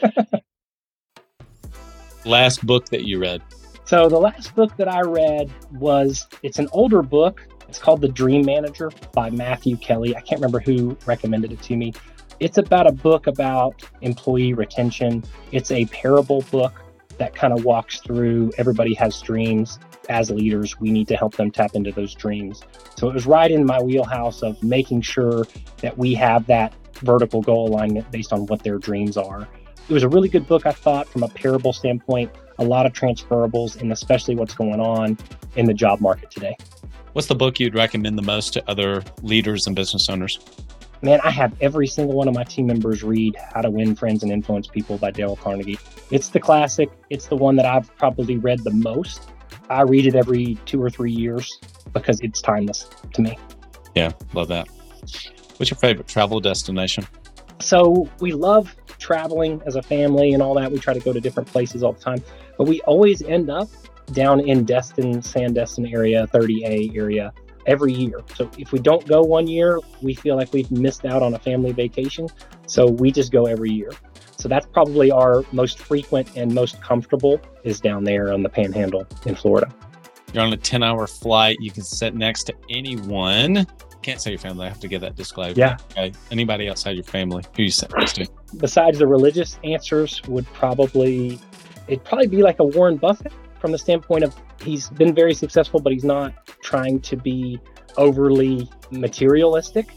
last 2.26 2.66
book 2.66 2.90
that 2.90 3.06
you 3.06 3.20
read? 3.20 3.42
So 3.86 4.08
the 4.08 4.20
last 4.20 4.56
book 4.56 4.76
that 4.78 4.88
I 4.88 5.02
read 5.02 5.52
was 5.74 6.28
it's 6.44 6.60
an 6.60 6.68
older 6.72 7.02
book. 7.02 7.48
It's 7.68 7.80
called 7.80 8.02
The 8.02 8.08
Dream 8.08 8.46
Manager 8.46 8.92
by 9.14 9.30
Matthew 9.30 9.78
Kelly. 9.78 10.16
I 10.16 10.22
can't 10.22 10.40
remember 10.40 10.60
who 10.60 10.98
recommended 11.06 11.52
it 11.52 11.62
to 11.64 11.76
me. 11.76 11.94
It's 12.40 12.58
about 12.58 12.88
a 12.88 12.92
book 12.92 13.28
about 13.28 13.84
employee 14.02 14.54
retention. 14.54 15.24
It's 15.52 15.72
a 15.72 15.86
parable 15.88 16.42
book 16.52 16.74
that 17.20 17.36
kind 17.36 17.53
of 17.53 17.63
walks 17.63 17.99
through 17.99 18.51
everybody 18.57 18.93
has 18.95 19.22
dreams. 19.22 19.78
As 20.09 20.32
leaders, 20.32 20.80
we 20.80 20.89
need 20.89 21.07
to 21.09 21.15
help 21.15 21.36
them 21.36 21.51
tap 21.51 21.76
into 21.76 21.91
those 21.91 22.15
dreams. 22.15 22.63
So 22.97 23.07
it 23.07 23.13
was 23.13 23.28
right 23.28 23.51
in 23.51 23.65
my 23.65 23.80
wheelhouse 23.80 24.41
of 24.41 24.61
making 24.63 25.01
sure 25.01 25.45
that 25.82 25.97
we 25.97 26.15
have 26.15 26.47
that 26.47 26.74
vertical 26.95 27.41
goal 27.41 27.67
alignment 27.70 28.09
based 28.11 28.34
on 28.34 28.45
what 28.47 28.63
their 28.63 28.80
dreams 28.80 29.17
are. 29.17 29.47
It 29.88 29.93
was 29.93 30.03
a 30.03 30.09
really 30.09 30.30
good 30.30 30.47
book, 30.47 30.65
I 30.65 30.72
thought, 30.72 31.07
from 31.07 31.24
a 31.24 31.28
parable 31.28 31.74
standpoint, 31.74 32.32
a 32.57 32.63
lot 32.63 32.86
of 32.86 32.93
transferables, 32.93 33.80
and 33.80 33.91
especially 33.91 34.36
what's 34.36 34.53
going 34.53 34.80
on 34.80 35.17
in 35.55 35.65
the 35.65 35.74
job 35.74 36.01
market 36.01 36.32
today. 36.32 36.55
What's 37.13 37.28
the 37.28 37.36
book 37.36 37.59
you'd 37.59 37.76
recommend 37.76 38.17
the 38.17 38.24
most 38.24 38.53
to 38.53 38.70
other 38.70 39.03
leaders 39.22 39.67
and 39.67 39.76
business 39.76 40.09
owners? 40.09 40.39
Man, 41.02 41.22
I 41.24 41.32
have 41.32 41.56
every 41.62 41.88
single 41.88 42.14
one 42.14 42.28
of 42.28 42.34
my 42.34 42.43
team 42.43 42.68
members 42.68 43.04
read 43.04 43.38
How 43.54 43.62
to 43.62 43.70
Win 43.70 43.95
Friends 43.95 44.22
and 44.22 44.34
Influence 44.34 44.68
People 44.68 44.97
by 44.97 45.12
Dale 45.12 45.38
Carnegie. 45.38 45.80
It's 46.12 46.28
the 46.28 46.41
classic. 46.41 46.89
It's 47.10 47.28
the 47.28 47.38
one 47.38 47.56
that 47.56 47.66
I've 47.66 47.95
probably 47.95 48.36
read 48.36 48.60
the 48.66 48.74
most. 48.74 49.30
I 49.70 49.84
read 49.84 50.08
it 50.08 50.16
every 50.16 50.56
two 50.66 50.84
or 50.84 50.89
three 50.89 51.14
years 51.14 51.50
because 51.93 52.20
it's 52.20 52.41
timeless 52.41 52.89
to 53.14 53.22
me. 53.22 53.38
Yeah, 53.95 54.12
love 54.34 54.50
that. 54.50 54.68
What's 55.56 55.72
your 55.72 55.78
favorite 55.78 56.08
travel 56.08 56.41
destination? 56.41 57.08
So 57.60 58.10
we 58.20 58.34
love 58.34 58.76
traveling 58.97 59.62
as 59.66 59.76
a 59.78 59.82
family 59.82 60.34
and 60.34 60.43
all 60.43 60.54
that. 60.56 60.70
We 60.70 60.80
try 60.80 60.93
to 60.93 61.00
go 61.00 61.14
to 61.14 61.22
different 61.22 61.47
places 61.47 61.82
all 61.82 61.93
the 61.93 62.02
time, 62.02 62.22
but 62.58 62.68
we 62.68 62.82
always 62.82 63.22
end 63.22 63.50
up 63.50 63.70
down 64.12 64.41
in 64.41 64.66
Destin, 64.66 65.22
Sandestin 65.22 65.93
area, 65.93 66.28
30A 66.28 66.97
area 66.97 67.32
every 67.66 67.93
year. 67.93 68.22
So 68.36 68.49
if 68.57 68.72
we 68.72 68.80
don't 68.80 69.05
go 69.07 69.22
one 69.22 69.47
year, 69.47 69.80
we 70.01 70.14
feel 70.14 70.36
like 70.36 70.53
we've 70.53 70.72
missed 70.72 71.05
out 71.05 71.22
on 71.22 71.34
a 71.34 71.39
family 71.39 71.72
vacation. 71.72 72.28
So 72.68 72.88
we 72.88 73.12
just 73.12 73.32
go 73.32 73.45
every 73.45 73.72
year. 73.72 73.91
So 74.38 74.47
that's 74.47 74.66
probably 74.68 75.12
our 75.12 75.43
most 75.51 75.80
frequent 75.80 76.38
and 76.38 76.53
most 76.53 76.82
comfortable 76.82 77.41
is 77.64 77.82
down 77.82 78.03
there 78.03 78.32
on 78.32 78.41
the 78.41 78.49
panhandle 78.49 79.05
in 79.26 79.36
Florida. 79.36 79.74
You're 80.34 80.43
on 80.43 80.53
a 80.53 80.57
10 80.57 80.84
hour 80.84 81.07
flight. 81.07 81.57
You 81.60 81.72
can 81.72 81.84
sit 81.84 82.16
next 82.16 82.43
to 82.45 82.53
anyone. 82.70 83.68
Can't 84.01 84.22
say 84.22 84.32
your 84.32 84.39
family. 84.39 84.66
I 84.66 84.70
have 84.70 84.80
to 84.80 84.88
get 84.88 85.01
that 85.01 85.16
disclaimer. 85.16 85.55
Yeah. 85.57 85.78
Okay. 85.91 86.14
Anybody 86.32 86.70
outside 86.70 86.91
your 86.91 87.03
family 87.03 87.43
who 87.55 87.64
you 87.64 87.72
sit 87.72 87.91
next 87.97 88.14
to? 88.14 88.28
Besides 88.57 88.99
the 88.99 89.07
religious 89.07 89.60
answers 89.64 90.22
would 90.28 90.45
probably, 90.53 91.39
it'd 91.88 92.05
probably 92.05 92.28
be 92.28 92.41
like 92.41 92.60
a 92.60 92.64
Warren 92.64 92.95
Buffett 92.95 93.34
from 93.60 93.72
the 93.72 93.78
standpoint 93.78 94.24
of 94.24 94.36
he's 94.62 94.89
been 94.89 95.14
very 95.14 95.34
successful, 95.34 95.80
but 95.80 95.93
he's 95.93 96.03
not 96.03 96.34
trying 96.62 96.99
to 97.01 97.18
be 97.18 97.60
overly 97.97 98.70
materialistic. 98.91 99.89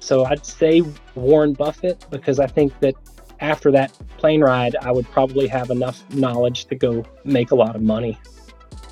So 0.00 0.24
I'd 0.24 0.44
say 0.44 0.82
Warren 1.14 1.54
Buffett 1.54 2.04
because 2.10 2.38
I 2.38 2.46
think 2.46 2.78
that 2.80 2.94
after 3.40 3.70
that 3.72 3.92
plane 4.18 4.42
ride, 4.42 4.76
I 4.80 4.92
would 4.92 5.06
probably 5.10 5.46
have 5.48 5.70
enough 5.70 6.02
knowledge 6.14 6.66
to 6.66 6.74
go 6.74 7.04
make 7.24 7.50
a 7.50 7.54
lot 7.54 7.74
of 7.76 7.82
money. 7.82 8.18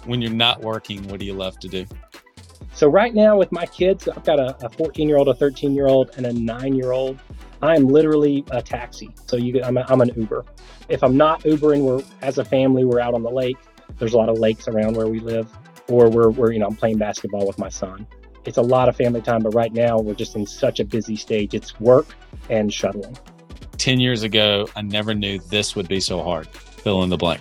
When 0.05 0.21
you're 0.21 0.33
not 0.33 0.63
working, 0.63 1.07
what 1.09 1.21
do 1.21 1.27
you 1.27 1.35
love 1.35 1.59
to 1.61 1.69
do? 1.69 1.87
So 2.75 2.89
right 2.89 3.15
now 3.15 3.37
with 3.37 3.53
my 3.53 3.67
kids, 3.67 4.09
I've 4.09 4.25
got 4.25 4.41
a 4.41 4.69
14 4.71 5.09
year 5.09 5.19
old, 5.19 5.29
a 5.29 5.35
13 5.35 5.75
year 5.75 5.87
old, 5.87 6.11
and 6.17 6.27
a 6.27 6.33
nine 6.33 6.75
year 6.75 6.93
old. 6.93 7.19
I'm 7.61 7.87
literally 7.87 8.45
a 8.51 8.61
taxi. 8.61 9.11
So 9.27 9.37
you, 9.37 9.63
I'm, 9.63 9.77
a, 9.77 9.85
I'm 9.89 10.01
an 10.01 10.11
Uber. 10.17 10.45
If 10.89 11.05
I'm 11.05 11.17
not 11.17 11.43
Ubering, 11.43 11.83
we're 11.83 12.03
as 12.23 12.39
a 12.39 12.45
family, 12.45 12.85
we're 12.85 13.01
out 13.01 13.15
on 13.15 13.23
the 13.23 13.31
lake. 13.31 13.57
There's 13.99 14.15
a 14.15 14.17
lot 14.17 14.29
of 14.29 14.39
lakes 14.39 14.69
around 14.69 14.97
where 14.97 15.07
we 15.07 15.21
live, 15.21 15.51
or 15.89 16.09
we're, 16.09 16.31
we're 16.31 16.53
you 16.53 16.59
know 16.59 16.67
I'm 16.67 16.77
playing 16.77 16.99
basketball 16.99 17.47
with 17.47 17.59
my 17.59 17.69
son. 17.69 18.07
It's 18.45 18.59
a 18.59 18.63
lot 18.63 18.89
of 18.89 18.97
family 18.97 19.23
time, 19.23 19.43
but 19.43 19.55
right 19.55 19.73
now 19.73 19.99
we're 19.99 20.15
just 20.15 20.35
in 20.35 20.47
such 20.47 20.81
a 20.81 20.85
busy 20.85 21.17
stage. 21.17 21.55
It's 21.55 21.79
work 21.79 22.09
and 22.51 22.73
shuttling. 22.73 23.17
10 23.79 24.01
years 24.01 24.23
ago, 24.23 24.69
I 24.75 24.83
never 24.83 25.15
knew 25.15 25.39
this 25.39 25.77
would 25.77 25.89
be 25.89 26.01
so 26.01 26.23
hard. 26.23 26.49
Fill 26.49 27.03
in 27.05 27.11
the 27.11 27.17
blank. 27.17 27.41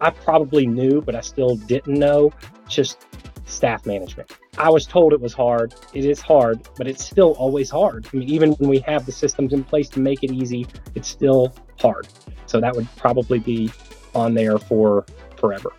I 0.00 0.10
probably 0.10 0.66
knew, 0.66 1.00
but 1.00 1.14
I 1.14 1.20
still 1.20 1.56
didn't 1.56 1.98
know. 1.98 2.32
Just 2.68 3.06
staff 3.46 3.86
management. 3.86 4.32
I 4.58 4.68
was 4.68 4.86
told 4.86 5.12
it 5.12 5.20
was 5.20 5.32
hard. 5.32 5.74
It 5.94 6.04
is 6.04 6.20
hard, 6.20 6.68
but 6.76 6.86
it's 6.86 7.04
still 7.04 7.32
always 7.32 7.70
hard. 7.70 8.06
I 8.12 8.16
mean, 8.16 8.28
even 8.28 8.52
when 8.52 8.68
we 8.68 8.80
have 8.80 9.06
the 9.06 9.12
systems 9.12 9.52
in 9.52 9.64
place 9.64 9.88
to 9.90 10.00
make 10.00 10.22
it 10.22 10.30
easy, 10.30 10.66
it's 10.94 11.08
still 11.08 11.54
hard. 11.78 12.08
So 12.46 12.60
that 12.60 12.74
would 12.74 12.88
probably 12.96 13.38
be 13.38 13.70
on 14.14 14.34
there 14.34 14.58
for 14.58 15.06
forever. 15.36 15.72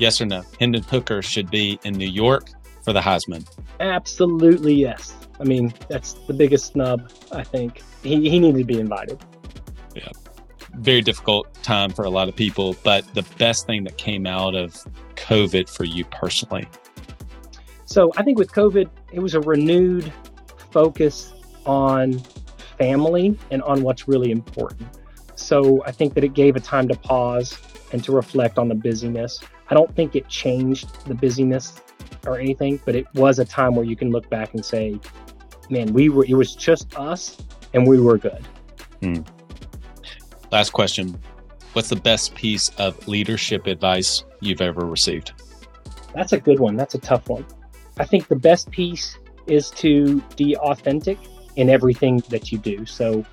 Yes 0.00 0.18
or 0.18 0.24
no? 0.24 0.42
Hendon 0.58 0.82
Hooker 0.82 1.20
should 1.20 1.50
be 1.50 1.78
in 1.84 1.92
New 1.92 2.08
York 2.08 2.48
for 2.82 2.94
the 2.94 3.00
Heisman. 3.00 3.46
Absolutely 3.80 4.72
yes. 4.72 5.14
I 5.38 5.44
mean, 5.44 5.74
that's 5.90 6.14
the 6.26 6.32
biggest 6.32 6.72
snub, 6.72 7.12
I 7.30 7.44
think. 7.44 7.82
He, 8.02 8.30
he 8.30 8.38
needed 8.38 8.60
to 8.60 8.64
be 8.64 8.80
invited. 8.80 9.22
Yeah. 9.94 10.08
Very 10.76 11.02
difficult 11.02 11.52
time 11.62 11.90
for 11.90 12.06
a 12.06 12.10
lot 12.10 12.30
of 12.30 12.34
people, 12.34 12.76
but 12.82 13.04
the 13.12 13.24
best 13.36 13.66
thing 13.66 13.84
that 13.84 13.98
came 13.98 14.26
out 14.26 14.54
of 14.54 14.74
COVID 15.16 15.68
for 15.68 15.84
you 15.84 16.06
personally? 16.06 16.66
So 17.84 18.10
I 18.16 18.22
think 18.22 18.38
with 18.38 18.52
COVID, 18.52 18.88
it 19.12 19.20
was 19.20 19.34
a 19.34 19.40
renewed 19.40 20.10
focus 20.70 21.34
on 21.66 22.18
family 22.78 23.38
and 23.50 23.62
on 23.64 23.82
what's 23.82 24.08
really 24.08 24.30
important. 24.30 24.88
So 25.34 25.84
I 25.84 25.92
think 25.92 26.14
that 26.14 26.24
it 26.24 26.32
gave 26.32 26.56
a 26.56 26.60
time 26.60 26.88
to 26.88 26.96
pause 26.96 27.58
and 27.92 28.02
to 28.04 28.12
reflect 28.12 28.58
on 28.58 28.68
the 28.68 28.74
busyness. 28.74 29.40
I 29.68 29.74
don't 29.74 29.94
think 29.94 30.16
it 30.16 30.28
changed 30.28 31.06
the 31.06 31.14
busyness 31.14 31.80
or 32.26 32.38
anything, 32.38 32.80
but 32.84 32.94
it 32.94 33.06
was 33.14 33.38
a 33.38 33.44
time 33.44 33.74
where 33.74 33.84
you 33.84 33.96
can 33.96 34.10
look 34.10 34.28
back 34.30 34.54
and 34.54 34.64
say, 34.64 34.98
man, 35.70 35.92
we 35.92 36.08
were, 36.08 36.24
it 36.24 36.34
was 36.34 36.54
just 36.54 36.96
us 36.96 37.38
and 37.74 37.86
we 37.86 38.00
were 38.00 38.18
good. 38.18 38.46
Hmm. 39.00 39.22
Last 40.50 40.70
question. 40.70 41.18
What's 41.72 41.88
the 41.88 41.96
best 41.96 42.34
piece 42.34 42.70
of 42.70 43.06
leadership 43.06 43.66
advice 43.66 44.24
you've 44.40 44.60
ever 44.60 44.84
received? 44.84 45.32
That's 46.14 46.32
a 46.32 46.40
good 46.40 46.58
one. 46.58 46.76
That's 46.76 46.96
a 46.96 46.98
tough 46.98 47.28
one. 47.28 47.46
I 47.98 48.04
think 48.04 48.26
the 48.26 48.36
best 48.36 48.70
piece 48.70 49.18
is 49.46 49.70
to 49.70 50.20
be 50.36 50.56
authentic 50.56 51.18
in 51.56 51.70
everything 51.70 52.22
that 52.28 52.50
you 52.50 52.58
do. 52.58 52.84
So 52.86 53.24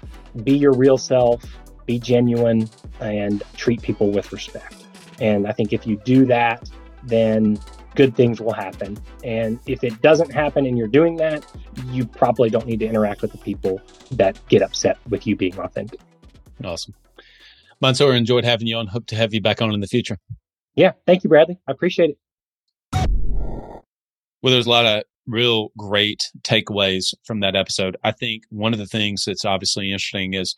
be 0.43 0.55
your 0.55 0.73
real 0.73 0.97
self, 0.97 1.43
be 1.87 1.97
genuine, 1.97 2.69
and 2.99 3.41
treat 3.55 3.81
people 3.81 4.11
with 4.11 4.31
respect. 4.31 4.75
And 5.19 5.47
I 5.47 5.51
think 5.51 5.73
if 5.73 5.87
you 5.87 5.99
do 6.05 6.25
that, 6.25 6.69
then 7.03 7.59
good 7.95 8.15
things 8.15 8.39
will 8.39 8.53
happen. 8.53 8.99
And 9.23 9.59
if 9.65 9.83
it 9.83 9.99
doesn't 10.03 10.31
happen 10.31 10.67
and 10.67 10.77
you're 10.77 10.87
doing 10.87 11.15
that, 11.15 11.43
you 11.89 12.05
probably 12.05 12.51
don't 12.51 12.67
need 12.67 12.79
to 12.81 12.85
interact 12.85 13.23
with 13.23 13.31
the 13.31 13.39
people 13.39 13.81
that 14.11 14.39
get 14.49 14.61
upset 14.61 14.99
with 15.09 15.25
you 15.25 15.35
being 15.35 15.57
authentic. 15.57 15.99
Awesome. 16.63 16.93
Mansoor, 17.81 18.13
enjoyed 18.13 18.45
having 18.45 18.67
you 18.67 18.77
on. 18.77 18.87
Hope 18.87 19.07
to 19.07 19.15
have 19.15 19.33
you 19.33 19.41
back 19.41 19.61
on 19.61 19.73
in 19.73 19.79
the 19.79 19.87
future. 19.87 20.19
Yeah. 20.75 20.91
Thank 21.07 21.23
you, 21.23 21.29
Bradley. 21.29 21.57
I 21.67 21.71
appreciate 21.71 22.11
it. 22.11 22.17
Well, 24.43 24.53
there's 24.53 24.67
a 24.67 24.69
lot 24.69 24.85
of 24.85 25.03
real 25.25 25.71
great 25.77 26.31
takeaways 26.43 27.13
from 27.25 27.39
that 27.39 27.55
episode. 27.55 27.97
I 28.03 28.11
think 28.11 28.43
one 28.49 28.73
of 28.73 28.79
the 28.79 28.85
things 28.85 29.25
that's 29.25 29.43
obviously 29.43 29.91
interesting 29.91 30.35
is 30.35 30.55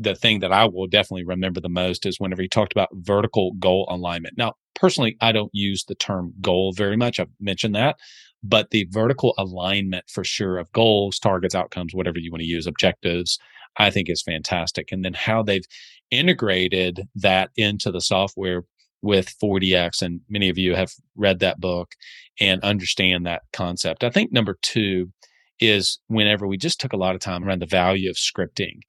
the 0.00 0.14
thing 0.14 0.40
that 0.40 0.52
I 0.52 0.64
will 0.64 0.86
definitely 0.86 1.24
remember 1.24 1.60
the 1.60 1.68
most 1.68 2.06
is 2.06 2.18
whenever 2.18 2.40
he 2.40 2.48
talked 2.48 2.72
about 2.72 2.88
vertical 2.92 3.52
goal 3.58 3.86
alignment. 3.90 4.38
Now, 4.38 4.54
personally, 4.74 5.16
I 5.20 5.30
don't 5.32 5.50
use 5.52 5.84
the 5.84 5.94
term 5.94 6.32
goal 6.40 6.72
very 6.72 6.96
much. 6.96 7.20
I've 7.20 7.28
mentioned 7.38 7.74
that, 7.74 7.96
but 8.42 8.70
the 8.70 8.88
vertical 8.90 9.34
alignment 9.36 10.06
for 10.08 10.24
sure 10.24 10.56
of 10.56 10.72
goals, 10.72 11.18
targets, 11.18 11.54
outcomes, 11.54 11.94
whatever 11.94 12.18
you 12.18 12.32
want 12.32 12.40
to 12.40 12.46
use, 12.46 12.66
objectives, 12.66 13.38
I 13.76 13.90
think 13.90 14.08
is 14.08 14.22
fantastic. 14.22 14.90
And 14.90 15.04
then 15.04 15.12
how 15.12 15.42
they've 15.42 15.66
integrated 16.10 17.06
that 17.16 17.50
into 17.56 17.92
the 17.92 18.00
software 18.00 18.62
with 19.02 19.34
4DX. 19.42 20.02
And 20.02 20.20
many 20.28 20.48
of 20.48 20.58
you 20.58 20.74
have 20.74 20.92
read 21.14 21.40
that 21.40 21.60
book 21.60 21.92
and 22.40 22.62
understand 22.62 23.26
that 23.26 23.42
concept. 23.52 24.02
I 24.02 24.10
think 24.10 24.32
number 24.32 24.58
two 24.62 25.12
is 25.60 25.98
whenever 26.08 26.46
we 26.46 26.56
just 26.56 26.80
took 26.80 26.92
a 26.92 26.98
lot 26.98 27.14
of 27.14 27.20
time 27.20 27.44
around 27.44 27.60
the 27.60 27.66
value 27.66 28.08
of 28.10 28.16
scripting 28.16 28.80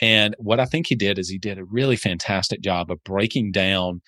and 0.00 0.34
what 0.38 0.60
I 0.60 0.66
think 0.66 0.86
he 0.86 0.94
did 0.94 1.18
is 1.18 1.28
he 1.28 1.38
did 1.38 1.58
a 1.58 1.64
really 1.64 1.96
fantastic 1.96 2.60
job 2.60 2.90
of 2.90 3.02
breaking 3.04 3.52
down, 3.52 4.02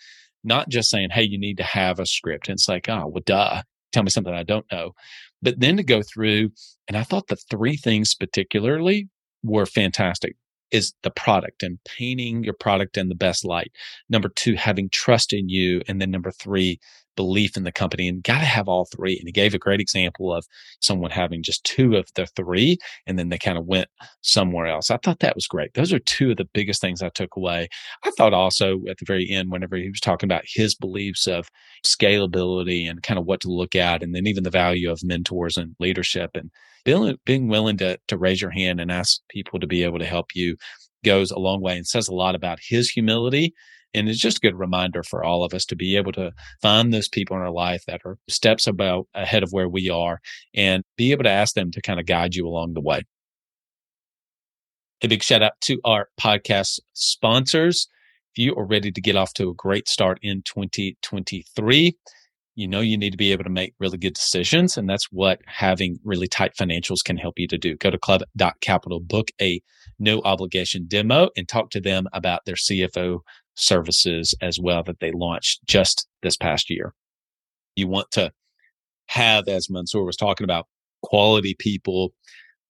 not 0.45 0.69
just 0.69 0.91
saying, 0.91 1.11
Hey, 1.11 1.23
you 1.23 1.39
need 1.39 1.57
to 1.59 1.63
have 1.63 1.99
a 1.99 2.07
script. 2.07 2.49
And 2.49 2.55
it's 2.55 2.69
like, 2.69 2.89
Oh, 2.89 3.07
well, 3.07 3.23
duh, 3.25 3.63
tell 3.93 4.03
me 4.03 4.11
something 4.11 4.35
I 4.35 4.43
don't 4.43 4.71
know. 4.71 4.93
But 5.41 5.61
then 5.61 5.77
to 5.77 5.85
go 5.85 6.03
through, 6.03 6.51
and 6.89 6.97
I 6.97 7.05
thought 7.05 7.29
the 7.29 7.37
three 7.37 7.77
things 7.77 8.15
particularly 8.15 9.09
were 9.43 9.67
fantastic 9.67 10.37
is 10.71 10.93
the 11.03 11.11
product 11.11 11.63
and 11.63 11.79
painting 11.85 12.45
your 12.45 12.53
product 12.53 12.99
in 12.99 13.09
the 13.09 13.15
best 13.15 13.45
light. 13.45 13.73
Number 14.11 14.29
two, 14.29 14.55
having 14.55 14.91
trust 14.91 15.33
in 15.33 15.49
you. 15.49 15.81
And 15.89 16.03
then 16.03 16.11
number 16.11 16.31
three, 16.31 16.79
belief 17.19 17.57
in 17.57 17.65
the 17.65 17.73
company 17.73 18.07
and 18.07 18.23
got 18.23 18.39
to 18.39 18.45
have 18.45 18.69
all 18.69 18.85
three. 18.85 19.19
And 19.19 19.27
he 19.27 19.33
gave 19.33 19.53
a 19.53 19.59
great 19.59 19.81
example 19.81 20.33
of 20.33 20.47
someone 20.81 21.11
having 21.11 21.43
just 21.43 21.65
two 21.65 21.97
of 21.97 22.09
the 22.15 22.27
three 22.27 22.79
and 23.09 23.19
then 23.19 23.29
they 23.29 23.39
kind 23.39 23.59
of 23.59 23.67
went 23.67 23.89
somewhere 24.23 24.69
else. 24.69 24.89
I 24.89 24.99
thought 24.99 25.19
that 25.19 25.35
was 25.35 25.49
great. 25.49 25.75
Those 25.75 25.93
are 25.93 25.99
two 25.99 26.31
of 26.31 26.37
the 26.37 26.49
biggest 26.55 26.81
things 26.81 27.03
I 27.03 27.09
took 27.09 27.35
away. 27.35 27.69
I 28.05 28.13
thought 28.13 28.33
also 28.33 28.81
at 28.89 28.99
the 28.99 29.05
very 29.05 29.29
end, 29.29 29.51
whenever 29.51 29.75
he 29.75 29.89
was 29.89 29.99
talking 29.99 30.29
about 30.29 30.45
his 30.47 30.77
beliefs 30.77 31.27
of 31.27 31.51
scalability 31.85 32.89
and 32.89 33.03
kind 33.03 33.19
of 33.19 33.27
what 33.27 33.41
to 33.41 33.49
look 33.49 33.75
at, 33.75 34.05
and 34.05 34.15
then 34.15 34.29
even 34.29 34.45
the 34.45 34.51
value 34.51 34.89
of 34.89 35.03
mentors 35.03 35.57
and 35.57 35.75
leadership 35.81 36.31
and 36.35 36.53
being 37.25 37.49
willing 37.49 37.79
to, 37.79 37.99
to 38.07 38.17
raise 38.17 38.41
your 38.41 38.53
hand 38.53 38.81
and 38.81 38.93
ask 38.93 39.21
people 39.29 39.59
to 39.59 39.67
be 39.67 39.83
able 39.83 39.99
to 39.99 40.07
help 40.07 40.37
you 40.37 40.57
goes 41.05 41.33
a 41.33 41.39
long 41.39 41.61
way 41.61 41.77
and 41.77 41.87
says 41.87 42.07
a 42.07 42.15
lot 42.15 42.37
about 42.37 42.59
his 42.63 42.89
humility 42.89 43.55
and 43.95 44.09
it's 44.09 44.21
just 44.21 44.39
a 44.39 44.41
good 44.41 44.59
reminder 44.59 45.03
for 45.03 45.25
all 45.25 45.45
of 45.45 45.55
us 45.55 45.65
to 45.67 45.77
be 45.77 45.97
able 45.97 46.13
to 46.13 46.33
find 46.61 46.93
those 46.93 47.09
people 47.09 47.37
in 47.37 47.43
our 47.43 47.51
life 47.51 47.85
that 47.87 48.01
are 48.05 48.19
steps 48.29 48.67
about 48.67 49.07
ahead 49.15 49.43
of 49.43 49.53
where 49.53 49.69
we 49.69 49.89
are 49.89 50.21
and 50.55 50.83
be 50.97 51.13
able 51.13 51.25
to 51.25 51.31
ask 51.31 51.55
them 51.55 51.71
to 51.71 51.81
kind 51.81 51.99
of 51.99 52.07
guide 52.07 52.35
you 52.35 52.47
along 52.47 52.75
the 52.75 52.81
way. 52.81 53.03
A 55.03 55.09
big 55.09 55.23
shout 55.23 55.43
out 55.43 55.53
to 55.63 55.81
our 55.85 56.09
podcast 56.21 56.81
sponsors. 56.93 57.89
If 58.35 58.43
you 58.45 58.55
are 58.57 58.67
ready 58.67 58.91
to 58.91 59.01
get 59.01 59.17
off 59.17 59.33
to 59.35 59.51
a 59.51 59.55
great 59.55 59.89
start 59.89 60.19
in 60.23 60.43
2023, 60.43 61.97
you 62.57 62.67
know 62.67 62.81
you 62.81 62.99
need 62.99 63.11
to 63.11 63.17
be 63.17 63.31
able 63.31 63.45
to 63.45 63.51
make 63.51 63.75
really 63.79 63.97
good 63.97 64.15
decisions. 64.15 64.77
And 64.77 64.91
that's 64.91 65.07
what 65.13 65.41
having 65.47 65.99
really 66.03 66.27
tight 66.27 66.57
financials 66.57 67.05
can 67.05 67.17
help 67.17 67.39
you 67.39 67.47
to 67.47 67.57
do. 67.57 67.77
Go 67.77 67.91
to 67.91 67.99
club.capital, 67.99 69.01
book 69.01 69.31
a 69.41 69.63
no 70.01 70.21
obligation 70.23 70.87
demo 70.89 71.31
and 71.37 71.49
talk 71.49 71.71
to 71.71 71.81
them 71.81 72.09
about 72.13 72.45
their 72.45 72.57
CFO 72.57 73.21
services 73.59 74.35
as 74.41 74.59
well 74.59 74.83
that 74.85 75.01
they 75.01 75.13
launched 75.13 75.61
just 75.67 76.07
this 76.23 76.37
past 76.37 76.71
year. 76.71 76.95
You 77.77 77.89
want 77.89 78.11
to 78.13 78.33
have, 79.07 79.49
as 79.49 79.71
Mansoor 79.71 80.05
was 80.05 80.17
talking 80.17 80.45
about, 80.45 80.67
quality 81.03 81.55
people, 81.59 82.13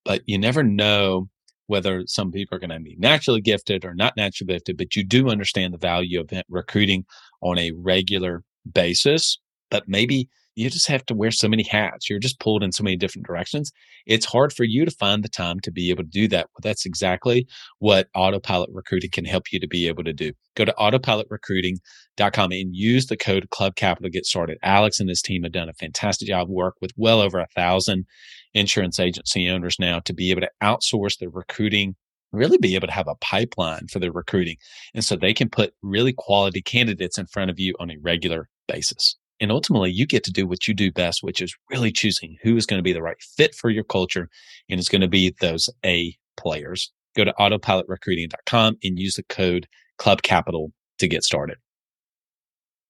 but 0.05 0.23
you 0.27 0.39
never 0.39 0.63
know 0.63 1.29
whether 1.67 2.03
some 2.07 2.31
people 2.31 2.57
are 2.57 2.61
going 2.61 2.71
to 2.71 2.81
be 2.81 2.97
naturally 2.99 3.41
gifted 3.41 3.85
or 3.85 3.95
not 3.95 4.17
naturally 4.17 4.55
gifted, 4.55 4.77
but 4.77 4.97
you 4.97 5.05
do 5.05 5.29
understand 5.29 5.75
the 5.75 5.79
value 5.79 6.21
of 6.21 6.31
recruiting 6.49 7.05
on 7.43 7.59
a 7.59 7.73
regular 7.73 8.43
basis. 8.73 9.39
But 9.71 9.85
maybe 9.87 10.29
you 10.59 10.69
just 10.69 10.89
have 10.89 11.07
to 11.07 11.15
wear 11.15 11.31
so 11.31 11.49
many 11.49 11.63
hats. 11.63 12.11
You're 12.11 12.19
just 12.19 12.41
pulled 12.41 12.65
in 12.65 12.73
so 12.73 12.83
many 12.83 12.97
different 12.97 13.27
directions. 13.27 13.71
It's 14.07 14.27
hard 14.27 14.53
for 14.53 14.65
you 14.65 14.85
to 14.85 14.91
find 14.91 15.23
the 15.23 15.29
time 15.29 15.61
to 15.61 15.71
be 15.71 15.91
able 15.91 16.03
to 16.03 16.11
do 16.11 16.27
that. 16.29 16.49
But 16.55 16.65
that's 16.65 16.85
exactly 16.85 17.47
what 17.79 18.09
autopilot 18.15 18.71
recruiting 18.73 19.11
can 19.11 19.25
help 19.25 19.53
you 19.53 19.61
to 19.61 19.69
be 19.69 19.87
able 19.87 20.03
to 20.03 20.13
do. 20.13 20.33
Go 20.57 20.65
to 20.65 20.75
autopilotrecruiting.com 20.79 22.53
and 22.53 22.75
use 22.75 23.07
the 23.07 23.17
code 23.17 23.51
club 23.51 23.77
capital 23.77 24.09
to 24.09 24.11
get 24.11 24.27
started. 24.27 24.59
Alex 24.63 24.99
and 24.99 25.09
his 25.09 25.23
team 25.23 25.45
have 25.45 25.53
done 25.53 25.69
a 25.69 25.75
fantastic 25.75 26.27
job 26.27 26.49
work 26.49 26.75
with 26.81 26.91
well 26.97 27.21
over 27.21 27.39
a 27.39 27.47
thousand 27.55 28.05
insurance 28.53 28.99
agency 28.99 29.49
owners 29.49 29.79
now 29.79 30.01
to 30.01 30.13
be 30.13 30.33
able 30.33 30.41
to 30.41 30.51
outsource 30.63 31.19
their 31.19 31.31
recruiting 31.31 31.95
really 32.31 32.59
be 32.59 32.75
able 32.75 32.87
to 32.87 32.93
have 32.93 33.09
a 33.09 33.15
pipeline 33.17 33.87
for 33.89 34.01
their 34.01 34.13
recruiting. 34.13 34.57
And 34.95 35.03
so 35.03 35.17
they 35.17 35.33
can 35.33 35.49
put 35.49 35.73
really 35.83 36.13
quality 36.13 36.61
candidates 36.61 37.17
in 37.17 37.27
front 37.27 37.51
of 37.51 37.59
you 37.59 37.75
on 37.81 37.91
a 37.91 37.97
regular 38.03 38.51
basis. 38.67 39.17
And 39.41 39.53
ultimately, 39.53 39.91
you 39.91 40.07
get 40.07 40.25
to 40.25 40.33
do 40.33 40.47
what 40.47 40.67
you 40.67 40.75
do 40.75 40.91
best, 40.91 41.23
which 41.23 41.41
is 41.41 41.57
really 41.71 41.93
choosing 41.93 42.37
who 42.43 42.57
is 42.57 42.67
going 42.67 42.79
to 42.79 42.83
be 42.83 42.93
the 42.93 43.03
right 43.03 43.21
fit 43.21 43.55
for 43.55 43.71
your 43.71 43.85
culture. 43.85 44.29
And 44.69 44.81
it's 44.81 44.89
going 44.89 45.03
to 45.03 45.09
be 45.09 45.35
those 45.41 45.71
A 45.85 46.17
players. 46.37 46.93
Go 47.17 47.25
to 47.25 47.35
autopilotrecruiting.com 47.39 48.79
and 48.83 48.99
use 48.99 49.15
the 49.15 49.23
code 49.25 49.69
Club 49.99 50.23
Capital 50.23 50.73
to 50.99 51.09
get 51.09 51.25
started. 51.25 51.59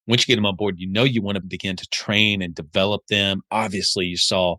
Once 0.07 0.22
you 0.22 0.32
get 0.32 0.36
them 0.36 0.46
on 0.46 0.57
board, 0.57 0.76
you 0.78 0.86
know 0.86 1.05
you 1.05 1.20
want 1.20 1.36
to 1.36 1.42
begin 1.42 1.76
to 1.76 1.86
train 1.88 2.40
and 2.40 2.55
develop 2.55 3.07
them. 3.09 3.42
Obviously, 3.51 4.07
you 4.07 4.16
saw 4.16 4.57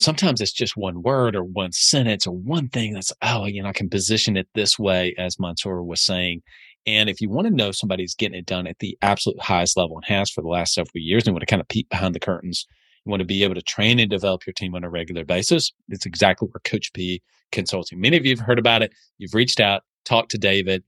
sometimes 0.00 0.40
it's 0.40 0.52
just 0.52 0.76
one 0.76 1.02
word 1.02 1.34
or 1.34 1.44
one 1.44 1.72
sentence 1.72 2.26
or 2.26 2.32
one 2.32 2.68
thing 2.68 2.92
that's, 2.92 3.12
oh, 3.22 3.46
you 3.46 3.62
know, 3.62 3.68
I 3.68 3.72
can 3.72 3.88
position 3.88 4.36
it 4.36 4.48
this 4.54 4.78
way, 4.78 5.14
as 5.18 5.38
Mansoor 5.38 5.82
was 5.82 6.00
saying. 6.00 6.42
And 6.86 7.08
if 7.08 7.20
you 7.20 7.30
want 7.30 7.46
to 7.46 7.54
know 7.54 7.72
somebody's 7.72 8.14
getting 8.14 8.38
it 8.38 8.46
done 8.46 8.66
at 8.66 8.78
the 8.78 8.96
absolute 9.00 9.40
highest 9.40 9.76
level 9.76 9.96
and 9.96 10.04
has 10.04 10.30
for 10.30 10.42
the 10.42 10.48
last 10.48 10.74
several 10.74 10.90
years, 10.94 11.26
and 11.26 11.34
want 11.34 11.40
to 11.40 11.46
kind 11.46 11.62
of 11.62 11.68
peek 11.68 11.88
behind 11.88 12.14
the 12.14 12.20
curtains, 12.20 12.66
you 13.04 13.10
want 13.10 13.20
to 13.20 13.26
be 13.26 13.44
able 13.44 13.54
to 13.54 13.62
train 13.62 13.98
and 13.98 14.10
develop 14.10 14.46
your 14.46 14.52
team 14.52 14.74
on 14.74 14.84
a 14.84 14.90
regular 14.90 15.24
basis. 15.24 15.72
It's 15.88 16.06
exactly 16.06 16.48
where 16.48 16.60
Coach 16.64 16.92
P 16.92 17.22
Consulting. 17.52 18.00
Many 18.00 18.16
of 18.16 18.26
you 18.26 18.36
have 18.36 18.46
heard 18.46 18.58
about 18.58 18.82
it. 18.82 18.92
You've 19.18 19.34
reached 19.34 19.60
out, 19.60 19.82
talked 20.04 20.30
to 20.32 20.38
David, 20.38 20.82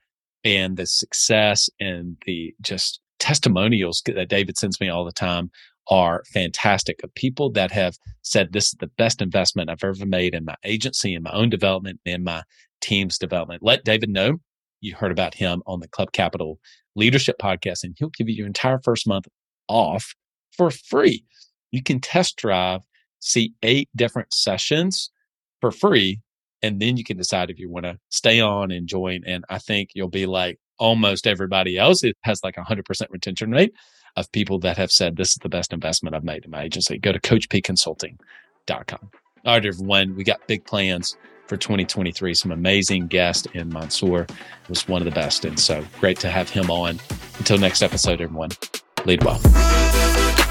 and 0.44 0.76
the 0.76 0.86
success 0.86 1.68
and 1.80 2.16
the 2.26 2.55
just 2.61 3.01
testimonials 3.18 4.03
that 4.07 4.28
David 4.28 4.59
sends 4.59 4.80
me 4.80 4.88
all 4.88 5.05
the 5.05 5.12
time 5.12 5.51
are 5.88 6.24
fantastic 6.32 7.03
of 7.05 7.14
people 7.14 7.51
that 7.53 7.70
have 7.70 7.97
said 8.22 8.53
this 8.53 8.66
is 8.66 8.76
the 8.80 8.90
best 8.99 9.22
investment 9.22 9.70
I've 9.70 9.84
ever 9.84 10.05
made 10.05 10.34
in 10.34 10.44
my 10.44 10.57
agency, 10.64 11.14
in 11.14 11.22
my 11.22 11.30
own 11.32 11.49
development, 11.49 12.01
in 12.05 12.24
my 12.24 12.42
team's 12.80 13.18
development. 13.18 13.62
Let 13.62 13.84
David 13.84 14.11
know 14.11 14.38
you 14.81 14.95
heard 14.95 15.12
about 15.12 15.35
him 15.35 15.62
on 15.66 15.81
the 15.81 15.89
Club 15.89 16.12
Capital 16.12 16.59
Leadership 16.95 17.37
Podcast, 17.41 17.85
and 17.85 17.95
he'll 17.99 18.11
give 18.11 18.29
you 18.29 18.35
your 18.35 18.47
entire 18.47 18.79
first 18.79 19.07
month 19.07 19.27
off 19.68 20.14
for 20.57 20.70
free. 20.70 21.24
You 21.70 21.83
can 21.83 22.01
test 22.01 22.37
drive, 22.37 22.81
see 23.20 23.55
eight 23.62 23.89
different 23.95 24.33
sessions 24.33 25.11
for 25.61 25.70
free, 25.70 26.20
and 26.62 26.81
then 26.81 26.97
you 26.97 27.05
can 27.05 27.16
decide 27.16 27.51
if 27.51 27.59
you 27.59 27.70
want 27.70 27.85
to 27.85 27.99
stay 28.09 28.41
on 28.41 28.70
and 28.70 28.87
join. 28.87 29.22
And 29.27 29.45
I 29.49 29.59
think 29.59 29.91
you'll 29.95 30.09
be 30.09 30.27
like 30.27 30.59
almost 30.79 31.27
everybody 31.27 31.77
else. 31.77 32.03
It 32.05 32.16
has 32.22 32.41
like 32.43 32.57
a 32.57 32.62
100% 32.62 32.85
retention 33.11 33.51
rate 33.51 33.74
of 34.16 34.31
people 34.33 34.59
that 34.61 34.77
have 34.79 34.91
said, 34.91 35.16
This 35.16 35.31
is 35.31 35.39
the 35.43 35.49
best 35.49 35.72
investment 35.72 36.16
I've 36.16 36.24
made 36.24 36.45
in 36.45 36.51
my 36.51 36.62
agency. 36.62 36.99
Go 36.99 37.12
to 37.12 37.20
CoachPConsulting.com. 37.20 39.11
All 39.45 39.53
right, 39.55 39.64
everyone, 39.64 40.16
we 40.16 40.24
got 40.24 40.47
big 40.49 40.64
plans 40.64 41.16
for 41.47 41.57
2023. 41.57 42.34
Some 42.34 42.53
amazing 42.53 43.07
guests, 43.07 43.47
and 43.55 43.72
Mansoor 43.72 44.26
was 44.68 44.86
one 44.88 45.01
of 45.01 45.07
the 45.07 45.12
best. 45.12 45.44
And 45.44 45.59
so 45.59 45.84
great 46.01 46.18
to 46.20 46.28
have 46.28 46.51
him 46.51 46.70
on. 46.70 47.01
Until 47.38 47.59
next 47.59 47.82
episode, 47.82 48.20
everyone, 48.20 48.51
lead 49.05 49.22
well. 49.24 50.45